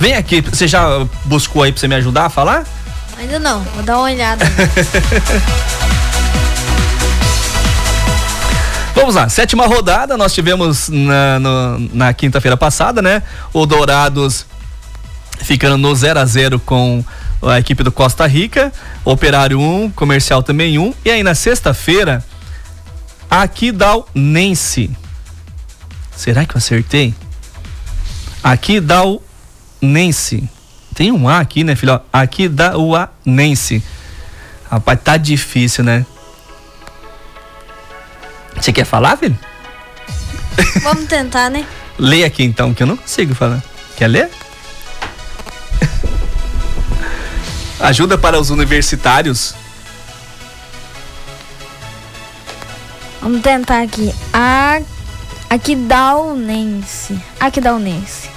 Vem 0.00 0.14
aqui, 0.14 0.40
você 0.40 0.66
já 0.66 1.06
buscou 1.26 1.64
aí 1.64 1.70
pra 1.70 1.80
você 1.80 1.86
me 1.86 1.96
ajudar 1.96 2.24
a 2.24 2.30
falar? 2.30 2.64
Ainda 3.18 3.38
não, 3.38 3.60
vou 3.74 3.82
dar 3.82 3.98
uma 3.98 4.04
olhada. 4.04 4.46
Vamos 8.98 9.14
lá, 9.14 9.28
sétima 9.28 9.64
rodada, 9.64 10.16
nós 10.16 10.34
tivemos 10.34 10.88
na, 10.88 11.38
na 11.92 12.12
quinta-feira 12.12 12.56
passada, 12.56 13.00
né? 13.00 13.22
O 13.52 13.64
Dourados 13.64 14.44
ficando 15.38 15.78
no 15.78 15.94
0 15.94 16.18
a 16.18 16.24
0 16.24 16.58
com 16.58 17.04
a 17.40 17.60
equipe 17.60 17.84
do 17.84 17.92
Costa 17.92 18.26
Rica, 18.26 18.72
Operário 19.04 19.60
1, 19.60 19.84
um, 19.84 19.88
Comercial 19.88 20.42
também 20.42 20.78
1, 20.78 20.82
um, 20.82 20.92
e 21.04 21.12
aí 21.12 21.22
na 21.22 21.36
sexta-feira, 21.36 22.24
Aquidauanense. 23.30 24.90
Será 26.16 26.44
que 26.44 26.56
eu 26.56 26.58
acertei? 26.58 27.14
Aqui 28.42 28.80
dá 28.80 29.04
o 29.04 29.22
Nense. 29.80 30.50
Tem 30.92 31.12
um 31.12 31.28
A 31.28 31.38
aqui, 31.38 31.62
né, 31.62 31.76
filho? 31.76 32.00
Aqui 32.12 32.48
dá 32.48 32.76
o 32.76 32.96
A 32.96 33.08
Nense. 33.24 33.80
Rapaz, 34.68 34.98
tá 35.04 35.16
difícil, 35.16 35.84
né? 35.84 36.04
Você 38.60 38.72
quer 38.72 38.84
falar, 38.84 39.16
filho? 39.16 39.38
Vamos 40.82 41.06
tentar, 41.06 41.50
né? 41.50 41.66
Leia 41.98 42.26
aqui 42.26 42.42
então, 42.42 42.74
que 42.74 42.82
eu 42.82 42.86
não 42.86 42.96
consigo 42.96 43.34
falar. 43.34 43.62
Quer 43.96 44.08
ler? 44.08 44.30
Ajuda 47.80 48.18
para 48.18 48.38
os 48.38 48.50
universitários. 48.50 49.54
Vamos 53.20 53.40
tentar 53.42 53.82
aqui. 53.82 54.12
A 54.32 54.80
Aquidaulense. 55.50 57.18
Aquidaulense. 57.40 58.28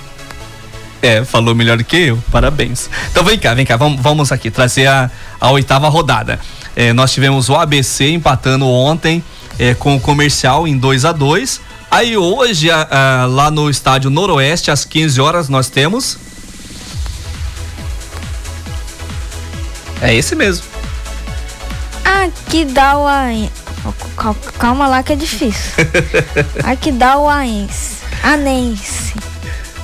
É, 1.02 1.26
falou 1.26 1.54
melhor 1.54 1.84
que 1.84 1.98
eu. 1.98 2.24
Parabéns. 2.32 2.90
Então 3.12 3.24
vem 3.24 3.38
cá, 3.38 3.54
vem 3.54 3.66
cá. 3.66 3.76
Vamos, 3.76 4.00
vamos 4.00 4.32
aqui 4.32 4.50
trazer 4.50 4.88
a, 4.88 5.12
a 5.40 5.52
oitava 5.52 5.90
rodada. 5.90 6.40
É, 6.76 6.94
nós 6.94 7.12
tivemos 7.12 7.50
o 7.50 7.56
ABC 7.56 8.10
empatando 8.12 8.66
ontem 8.66 9.22
é, 9.62 9.76
com 9.76 9.96
o 9.96 10.00
comercial 10.00 10.68
em 10.68 10.76
2 10.76 11.06
a 11.06 11.12
2 11.12 11.62
Aí 11.92 12.16
hoje, 12.16 12.72
a, 12.72 12.88
a, 12.90 13.26
lá 13.26 13.52
no 13.52 13.70
estádio 13.70 14.10
Noroeste, 14.10 14.72
às 14.72 14.86
15 14.86 15.20
horas, 15.20 15.50
nós 15.50 15.70
temos. 15.70 16.18
É 20.02 20.16
esse 20.16 20.34
mesmo. 20.34 20.66
Aqui 22.06 22.64
dá 22.64 22.98
o 22.98 23.06
Calma 24.58 24.88
lá 24.88 25.04
que 25.04 25.12
é 25.12 25.16
difícil. 25.18 25.74
Aqui 26.64 26.94
dá 26.94 27.18
o 27.18 27.30
Aense. 27.30 27.98
Anense. 28.24 29.14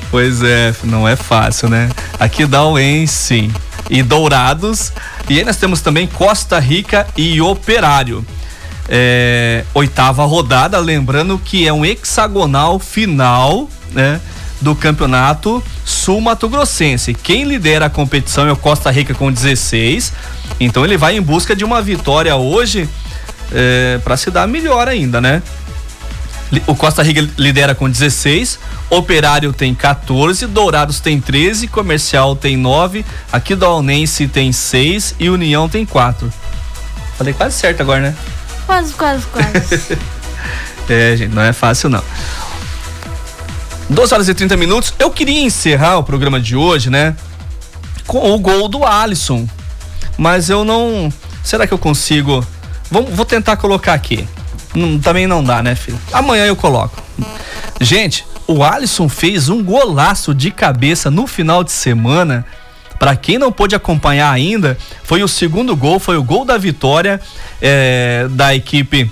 Pois 0.09 0.41
é, 0.41 0.73
não 0.85 1.05
é 1.05 1.17
fácil, 1.17 1.67
né? 1.67 1.89
Aqui 2.17 2.45
dá 2.45 2.63
o 2.63 2.79
Ense 2.79 3.51
e 3.89 4.01
Dourados. 4.01 4.93
E 5.27 5.39
aí 5.39 5.43
nós 5.43 5.57
temos 5.57 5.81
também 5.81 6.07
Costa 6.07 6.57
Rica 6.57 7.05
e 7.17 7.41
Operário 7.41 8.25
é, 8.89 9.63
oitava 9.73 10.25
rodada, 10.25 10.77
lembrando 10.79 11.37
que 11.37 11.67
é 11.67 11.73
um 11.73 11.85
hexagonal 11.85 12.79
final, 12.79 13.69
né? 13.91 14.19
Do 14.59 14.75
campeonato 14.75 15.63
sul-mato 15.85 16.49
grossense. 16.49 17.13
Quem 17.13 17.43
lidera 17.43 17.85
a 17.85 17.89
competição 17.89 18.47
é 18.47 18.51
o 18.51 18.57
Costa 18.57 18.89
Rica 18.89 19.13
com 19.13 19.31
16. 19.31 20.13
Então 20.59 20.83
ele 20.83 20.97
vai 20.97 21.15
em 21.15 21.21
busca 21.21 21.55
de 21.55 21.63
uma 21.63 21.81
vitória 21.81 22.35
hoje 22.35 22.89
é, 23.51 23.99
para 24.03 24.17
se 24.17 24.31
dar 24.31 24.47
melhor 24.47 24.87
ainda, 24.87 25.21
né? 25.21 25.43
O 26.65 26.75
Costa 26.75 27.03
Rica 27.03 27.27
lidera 27.37 27.75
com 27.75 27.89
16, 27.89 28.57
Operário 28.89 29.51
tem 29.51 29.75
14, 29.75 30.47
Dourados 30.47 31.01
tem 31.01 31.19
13, 31.19 31.67
Comercial 31.67 32.37
tem 32.37 32.55
9, 32.55 33.05
aqui 33.31 33.53
Alnense 33.61 34.29
tem 34.29 34.53
6 34.53 35.15
e 35.19 35.29
União 35.29 35.67
tem 35.67 35.85
4. 35.85 36.31
Falei 37.17 37.33
quase 37.33 37.57
certo 37.57 37.81
agora, 37.81 37.99
né? 37.99 38.15
Quase, 38.67 38.93
quase, 38.93 39.25
quase. 39.27 39.97
é, 40.89 41.15
gente, 41.15 41.33
não 41.33 41.41
é 41.41 41.53
fácil 41.53 41.89
não. 41.89 42.03
2 43.89 44.11
horas 44.11 44.27
e 44.27 44.33
30 44.33 44.57
minutos. 44.57 44.93
Eu 44.99 45.09
queria 45.09 45.41
encerrar 45.41 45.97
o 45.97 46.03
programa 46.03 46.39
de 46.39 46.55
hoje, 46.55 46.89
né? 46.89 47.15
Com 48.05 48.33
o 48.33 48.37
gol 48.37 48.67
do 48.67 48.85
Alisson. 48.85 49.47
Mas 50.17 50.49
eu 50.49 50.65
não. 50.65 51.11
Será 51.43 51.65
que 51.65 51.73
eu 51.73 51.77
consigo? 51.77 52.45
Vou, 52.91 53.05
vou 53.05 53.25
tentar 53.25 53.55
colocar 53.55 53.93
aqui. 53.93 54.27
Não, 54.75 54.99
também 54.99 55.25
não 55.25 55.41
dá, 55.41 55.63
né, 55.63 55.73
filho? 55.73 55.99
Amanhã 56.11 56.45
eu 56.45 56.55
coloco. 56.55 57.01
Gente, 57.79 58.25
o 58.45 58.63
Alisson 58.63 59.07
fez 59.07 59.47
um 59.47 59.63
golaço 59.63 60.35
de 60.35 60.51
cabeça 60.51 61.09
no 61.09 61.25
final 61.25 61.63
de 61.63 61.71
semana 61.71 62.45
para 62.99 63.15
quem 63.15 63.37
não 63.37 63.51
pôde 63.51 63.75
acompanhar 63.75 64.31
ainda, 64.31 64.77
foi 65.03 65.23
o 65.23 65.27
segundo 65.27 65.75
gol, 65.75 65.99
foi 65.99 66.17
o 66.17 66.23
gol 66.23 66.45
da 66.45 66.57
vitória 66.57 67.21
é, 67.61 68.27
da 68.31 68.55
equipe 68.55 69.09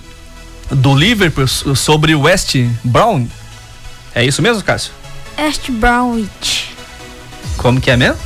do 0.72 0.96
Liverpool 0.96 1.48
sobre 1.48 2.16
o 2.16 2.22
West 2.22 2.56
Brown. 2.84 3.28
É 4.14 4.24
isso 4.24 4.42
mesmo, 4.42 4.64
Cássio? 4.64 4.92
West 5.38 5.70
Brownwich. 5.70 6.74
Como 7.58 7.80
que 7.80 7.92
é 7.92 7.98
mesmo? 7.98 8.18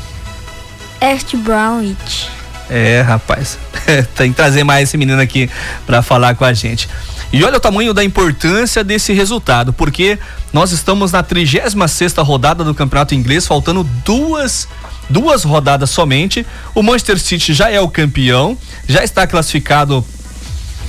West 1.01 1.35
Brownwich. 1.35 2.29
É, 2.69 3.01
rapaz. 3.01 3.57
Tem 4.15 4.31
que 4.31 4.35
trazer 4.35 4.63
mais 4.63 4.89
esse 4.89 4.97
menino 4.97 5.19
aqui 5.19 5.49
para 5.85 6.01
falar 6.01 6.35
com 6.35 6.45
a 6.45 6.53
gente. 6.53 6.87
E 7.31 7.43
olha 7.43 7.57
o 7.57 7.59
tamanho 7.59 7.93
da 7.93 8.03
importância 8.03 8.83
desse 8.83 9.13
resultado, 9.13 9.71
porque 9.73 10.17
nós 10.51 10.71
estamos 10.71 11.11
na 11.11 11.21
36 11.21 11.75
sexta 11.91 12.21
rodada 12.21 12.63
do 12.63 12.73
Campeonato 12.73 13.13
Inglês, 13.13 13.45
faltando 13.45 13.83
duas 14.03 14.67
duas 15.09 15.43
rodadas 15.43 15.89
somente. 15.89 16.45
O 16.75 16.83
Manchester 16.83 17.19
City 17.19 17.53
já 17.53 17.69
é 17.69 17.79
o 17.79 17.89
campeão, 17.89 18.57
já 18.87 19.03
está 19.03 19.25
classificado 19.25 20.05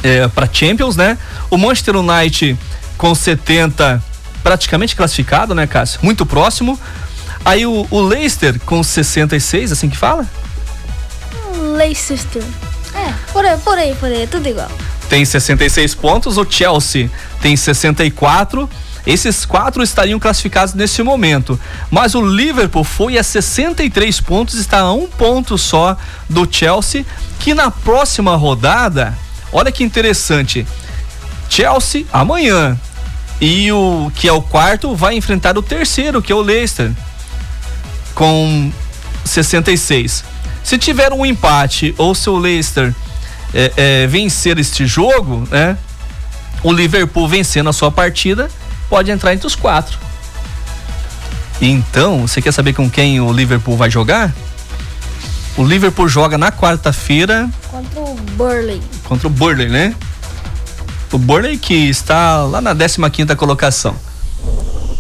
é, 0.03 0.29
para 0.29 0.49
Champions, 0.53 0.97
né? 0.97 1.18
O 1.51 1.57
Manchester 1.57 1.97
United 1.97 2.59
com 2.97 3.14
70 3.14 4.03
praticamente 4.43 4.97
classificado, 4.97 5.55
né, 5.55 5.66
Cássio? 5.66 6.01
Muito 6.03 6.25
próximo. 6.27 6.79
Aí 7.45 7.64
o, 7.64 7.87
o 7.91 8.01
Leicester 8.01 8.59
com 8.61 8.83
66, 8.83 9.73
assim 9.73 9.89
que 9.89 9.97
fala? 9.97 10.27
Leicester. 11.77 12.43
É, 12.95 13.12
por 13.33 13.45
aí, 13.45 13.59
por 13.59 13.79
aí, 13.79 13.95
por 13.95 14.09
aí, 14.11 14.27
tudo 14.27 14.47
igual. 14.49 14.71
Tem 15.09 15.25
66 15.25 15.95
pontos, 15.95 16.37
o 16.37 16.47
Chelsea 16.49 17.11
tem 17.41 17.57
64 17.57 18.68
esses 19.07 19.44
quatro 19.44 19.82
estariam 19.82 20.18
classificados 20.18 20.74
nesse 20.74 21.03
momento. 21.03 21.59
Mas 21.90 22.14
o 22.14 22.20
Liverpool 22.20 22.84
foi 22.84 23.18
a 23.18 23.22
63 23.22 24.20
pontos, 24.20 24.55
está 24.55 24.80
a 24.80 24.92
um 24.92 25.07
ponto 25.07 25.57
só 25.57 25.96
do 26.28 26.48
Chelsea, 26.51 27.05
que 27.38 27.55
na 27.55 27.70
próxima 27.70 28.36
rodada, 28.36 29.16
olha 29.53 29.72
que 29.72 29.84
interessante. 29.84 30.66
Chelsea 31.48 32.05
amanhã. 32.12 32.78
E 33.40 33.72
o 33.72 34.12
que 34.14 34.28
é 34.28 34.32
o 34.32 34.42
quarto 34.42 34.94
vai 34.94 35.16
enfrentar 35.16 35.57
o 35.57 35.62
terceiro, 35.62 36.20
que 36.20 36.30
é 36.30 36.34
o 36.34 36.42
Leicester, 36.42 36.92
com 38.14 38.70
66. 39.24 40.24
Se 40.62 40.76
tiver 40.76 41.12
um 41.12 41.24
empate 41.24 41.94
ou 41.96 42.14
se 42.14 42.28
o 42.28 42.36
Leicester 42.36 42.94
é, 43.55 43.72
é, 43.76 44.07
vencer 44.07 44.59
este 44.59 44.86
jogo, 44.86 45.48
né? 45.51 45.76
O 46.62 46.72
Liverpool 46.72 47.26
vencendo 47.26 47.70
a 47.70 47.72
sua 47.72 47.90
partida, 47.90 48.51
pode 48.91 49.11
entrar 49.11 49.32
entre 49.32 49.47
os 49.47 49.55
quatro. 49.55 49.97
Então, 51.61 52.26
você 52.26 52.43
quer 52.43 52.53
saber 52.53 52.72
com 52.72 52.91
quem 52.91 53.20
o 53.20 53.32
Liverpool 53.32 53.76
vai 53.76 53.91
jogar? 53.91 54.34
O 55.57 55.64
Liverpool 55.64 56.09
joga 56.09 56.36
na 56.36 56.51
quarta-feira 56.51 57.49
contra 57.70 58.01
o 58.01 58.14
Burley. 58.36 58.82
Contra 59.05 59.26
o 59.28 59.30
Burley, 59.30 59.68
né? 59.68 59.95
O 61.12 61.18
Burley 61.18 61.57
que 61.57 61.74
está 61.74 62.43
lá 62.45 62.61
na 62.61 62.74
15 62.74 63.11
quinta 63.11 63.36
colocação. 63.36 63.95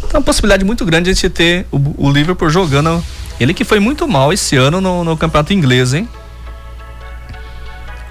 Então, 0.04 0.20
uma 0.20 0.22
possibilidade 0.22 0.64
muito 0.64 0.84
grande 0.84 1.04
de 1.04 1.10
a 1.10 1.14
gente 1.14 1.30
ter 1.30 1.66
o, 1.70 2.06
o, 2.06 2.10
Liverpool 2.10 2.50
jogando. 2.50 3.02
Ele 3.38 3.54
que 3.54 3.64
foi 3.64 3.80
muito 3.80 4.06
mal 4.06 4.32
esse 4.32 4.56
ano 4.56 4.80
no, 4.80 5.02
no 5.04 5.16
campeonato 5.16 5.52
inglês, 5.52 5.94
hein? 5.94 6.08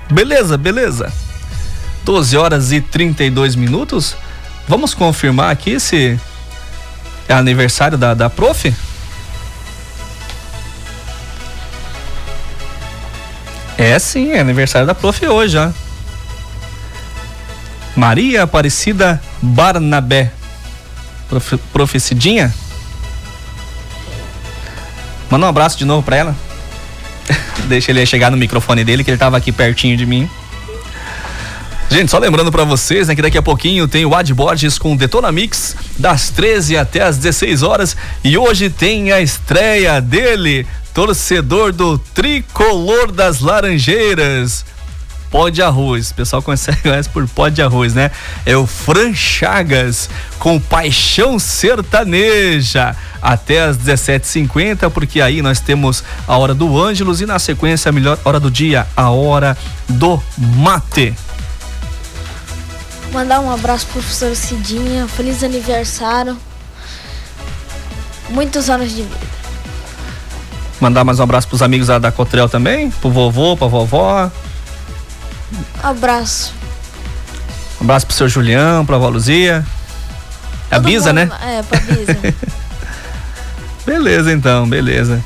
Beleza, 0.09 0.57
beleza. 0.57 1.13
12 2.03 2.35
horas 2.35 2.71
e 2.71 2.81
32 2.81 3.55
minutos. 3.55 4.15
Vamos 4.69 4.93
confirmar 4.93 5.49
aqui 5.49 5.79
se 5.79 6.19
é 7.27 7.33
aniversário 7.33 7.97
da, 7.97 8.13
da 8.13 8.29
prof? 8.29 8.71
É 13.75 13.97
sim, 13.97 14.33
é 14.33 14.39
aniversário 14.39 14.85
da 14.85 14.93
prof 14.93 15.25
hoje, 15.25 15.57
ó. 15.57 15.71
Maria 17.95 18.43
Aparecida 18.43 19.19
Barnabé. 19.41 20.31
Prof, 21.27 21.57
prof 21.73 21.99
Cidinha? 21.99 22.53
Manda 25.31 25.47
um 25.47 25.49
abraço 25.49 25.79
de 25.79 25.85
novo 25.85 26.03
pra 26.03 26.15
ela. 26.15 26.35
Deixa 27.65 27.89
ele 27.89 28.05
chegar 28.05 28.29
no 28.29 28.37
microfone 28.37 28.83
dele, 28.83 29.03
que 29.03 29.09
ele 29.09 29.17
tava 29.17 29.35
aqui 29.35 29.51
pertinho 29.51 29.97
de 29.97 30.05
mim. 30.05 30.29
Gente, 31.91 32.11
só 32.11 32.19
lembrando 32.19 32.51
para 32.51 32.63
vocês, 32.63 33.07
né, 33.07 33.15
que 33.15 33.21
daqui 33.21 33.37
a 33.37 33.41
pouquinho 33.41 33.87
tem 33.87 34.05
o 34.05 34.13
Ad 34.13 34.31
Borges 34.31 34.77
com 34.77 34.95
Detona 34.95 35.31
Mix 35.31 35.75
das 35.97 36.29
13 36.29 36.77
até 36.77 37.01
as 37.01 37.17
16 37.17 37.63
horas 37.63 37.97
e 38.23 38.37
hoje 38.37 38.69
tem 38.69 39.11
a 39.11 39.19
estreia 39.19 39.99
dele, 39.99 40.67
torcedor 40.93 41.73
do 41.73 41.97
Tricolor 41.97 43.11
das 43.11 43.39
Laranjeiras. 43.39 44.63
Pó 45.31 45.49
de 45.49 45.63
arroz, 45.63 46.11
o 46.11 46.15
pessoal 46.15 46.43
conhece 46.43 47.09
por 47.11 47.27
pó 47.27 47.49
de 47.49 47.61
arroz, 47.61 47.95
né? 47.95 48.11
É 48.45 48.55
o 48.55 48.67
Fran 48.67 49.13
Chagas 49.15 50.11
com 50.37 50.59
Paixão 50.59 51.39
Sertaneja 51.39 52.95
até 53.19 53.63
as 53.63 53.77
17h50, 53.79 54.91
porque 54.91 55.21
aí 55.21 55.41
nós 55.41 55.59
temos 55.59 56.03
a 56.27 56.37
hora 56.37 56.53
do 56.53 56.79
Ângelos 56.79 57.19
e 57.19 57.25
na 57.25 57.39
sequência 57.39 57.89
a 57.89 57.91
melhor 57.91 58.19
hora 58.23 58.39
do 58.39 58.51
dia, 58.51 58.87
a 58.95 59.09
hora 59.09 59.57
do 59.87 60.21
mate. 60.37 61.15
Mandar 63.11 63.39
um 63.39 63.51
abraço 63.51 63.85
pro 63.87 63.93
professor 64.01 64.35
Cidinha, 64.35 65.07
feliz 65.07 65.43
aniversário. 65.43 66.37
muitos 68.29 68.69
anos 68.69 68.89
de 68.89 69.01
vida. 69.03 69.29
Mandar 70.79 71.03
mais 71.03 71.19
um 71.19 71.23
abraço 71.23 71.47
pros 71.47 71.61
amigos 71.61 71.87
da, 71.87 71.97
da 71.99 72.11
Cotrel 72.11 72.47
também, 72.47 72.89
pro 72.91 73.09
vovô, 73.09 73.57
pra 73.57 73.67
vovó. 73.67 74.31
Abraço. 75.83 76.53
Um 77.81 77.83
abraço 77.83 78.05
pro 78.05 78.15
seu 78.15 78.29
Julião, 78.29 78.85
pra 78.85 78.97
vó 78.97 79.09
Luzia. 79.09 79.65
É 80.69 80.75
a 80.75 80.79
Bisa, 80.79 81.11
mundo- 81.11 81.29
né? 81.29 81.57
É, 81.57 81.63
pra 81.63 81.79
Bisa. 81.79 82.17
Beleza, 83.85 84.31
então, 84.31 84.69
beleza. 84.69 85.23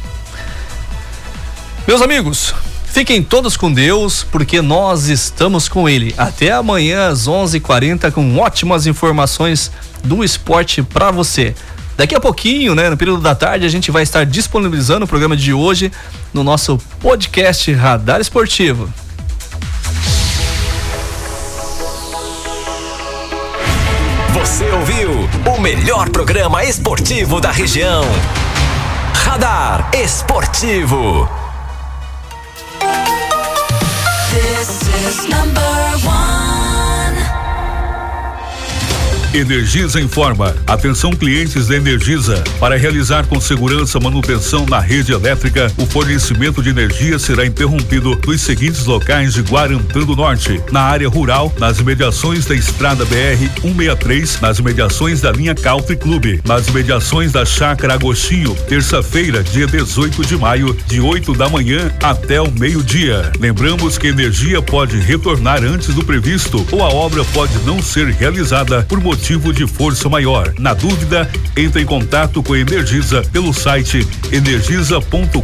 Meus 1.86 2.02
amigos, 2.02 2.56
fiquem 2.94 3.24
todos 3.24 3.58
com 3.58 3.74
Deus, 3.74 4.24
porque 4.24 4.62
nós 4.62 5.08
estamos 5.08 5.68
com 5.68 5.90
Ele. 5.90 6.14
Até 6.16 6.52
amanhã 6.52 7.10
às 7.10 7.28
11:40 7.28 8.12
com 8.12 8.38
ótimas 8.38 8.86
informações 8.86 9.72
do 10.04 10.24
esporte 10.24 10.84
para 10.84 11.10
você. 11.10 11.56
Daqui 11.98 12.14
a 12.14 12.20
pouquinho, 12.20 12.76
né, 12.76 12.90
no 12.90 12.98
período 12.98 13.22
da 13.22 13.34
tarde, 13.34 13.66
a 13.66 13.70
gente 13.70 13.90
vai 13.92 14.04
estar 14.04 14.26
disponibilizando 14.26 15.06
o 15.06 15.08
programa 15.08 15.36
de 15.36 15.52
hoje 15.54 15.92
no 16.34 16.44
nosso 16.44 16.78
podcast 17.00 17.72
Radar 17.74 18.22
Esportivo. 18.22 18.88
Você 24.34 24.70
ouviu 24.70 25.30
o 25.56 25.60
melhor 25.60 26.10
programa 26.10 26.64
esportivo 26.64 27.42
da 27.42 27.52
região. 27.52 28.04
Radar 29.14 29.90
Esportivo. 29.94 31.43
Number 35.22 36.08
one. 36.08 36.23
Energisa 39.34 40.00
informa. 40.00 40.56
Atenção 40.68 41.12
clientes 41.12 41.66
da 41.66 41.76
Energisa. 41.76 42.44
Para 42.60 42.78
realizar 42.78 43.26
com 43.26 43.42
segurança 43.42 44.00
manutenção 44.00 44.64
na 44.68 44.80
rede 44.80 45.12
elétrica, 45.12 45.74
o 45.76 45.88
fornecimento 45.88 46.62
de 46.62 46.70
energia 46.70 47.18
será 47.18 47.44
interrompido 47.44 48.16
nos 48.28 48.42
seguintes 48.42 48.86
locais 48.86 49.34
de 49.34 49.42
Guarantã 49.42 50.02
do 50.02 50.16
Norte: 50.16 50.62
na 50.72 50.82
área 50.82 51.10
rural, 51.10 51.52
nas 51.58 51.80
imediações 51.80 52.46
da 52.46 52.54
Estrada 52.54 53.06
BR 53.06 53.50
163, 53.60 54.40
nas 54.40 54.60
imediações 54.60 55.20
da 55.20 55.32
linha 55.32 55.56
Country 55.56 55.96
Club, 55.96 56.40
nas 56.46 56.68
imediações 56.68 57.32
da 57.32 57.44
Chácara 57.44 57.96
Agostinho, 57.96 58.56
terça-feira, 58.70 59.42
dia 59.42 59.66
18 59.66 60.24
de 60.28 60.38
maio, 60.38 60.78
de 60.86 61.02
8 61.02 61.34
da 61.34 61.50
manhã 61.50 61.92
até 62.04 62.40
o 62.40 62.52
meio-dia. 62.52 63.32
Lembramos 63.40 63.98
que 63.98 64.10
energia 64.10 64.62
pode 64.62 65.00
retornar 65.00 65.64
antes 65.64 65.88
do 65.88 66.06
previsto 66.06 66.64
ou 66.72 66.84
a 66.84 66.90
obra 66.90 67.26
pode 67.34 67.58
não 67.66 67.82
ser 67.82 68.10
realizada 68.10 68.84
por 68.84 69.02
motivo 69.02 69.23
de 69.24 69.66
força 69.66 70.10
maior. 70.10 70.54
Na 70.60 70.74
dúvida, 70.74 71.30
entre 71.56 71.82
em 71.82 71.86
contato 71.86 72.44
com 72.44 72.54
a 72.54 72.60
Energisa 72.60 73.22
pelo 73.32 73.54
site 73.54 74.06
energisa.com.br 74.34 75.42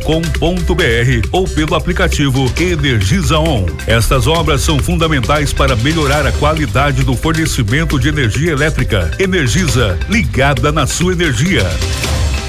ou 1.31 1.47
pelo 1.47 1.75
aplicativo 1.75 2.51
Energisa 2.59 3.39
On. 3.39 3.65
Estas 3.87 4.27
obras 4.27 4.61
são 4.61 4.79
fundamentais 4.79 5.53
para 5.53 5.77
melhorar 5.77 6.27
a 6.27 6.31
qualidade 6.33 7.03
do 7.03 7.15
fornecimento 7.15 7.97
de 7.97 8.09
energia 8.09 8.51
elétrica. 8.51 9.11
Energisa, 9.17 9.97
ligada 10.09 10.73
na 10.73 10.85
sua 10.85 11.13
energia. 11.13 11.63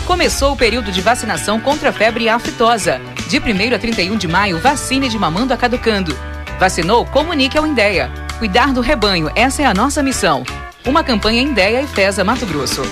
Começou 0.06 0.54
o 0.54 0.56
período 0.56 0.90
de 0.90 1.00
vacinação 1.00 1.60
contra 1.60 1.90
a 1.90 1.92
febre 1.92 2.28
aftosa. 2.28 3.00
De 3.28 3.38
1 3.38 3.74
a 3.74 3.78
31 3.78 4.16
de 4.16 4.26
maio, 4.26 4.58
vacine 4.58 5.08
de 5.08 5.16
mamando 5.16 5.54
a 5.54 5.56
caducando. 5.56 6.12
Vacinou? 6.58 7.06
Comunique 7.06 7.56
ao 7.56 7.64
Indéia. 7.64 8.10
Cuidar 8.40 8.72
do 8.72 8.80
rebanho, 8.80 9.30
essa 9.36 9.62
é 9.62 9.66
a 9.66 9.72
nossa 9.72 10.02
missão. 10.02 10.44
Uma 10.84 11.04
campanha 11.04 11.42
Indéia 11.42 11.82
e 11.82 11.86
Fesa 11.86 12.24
Mato 12.24 12.46
Grosso. 12.46 12.82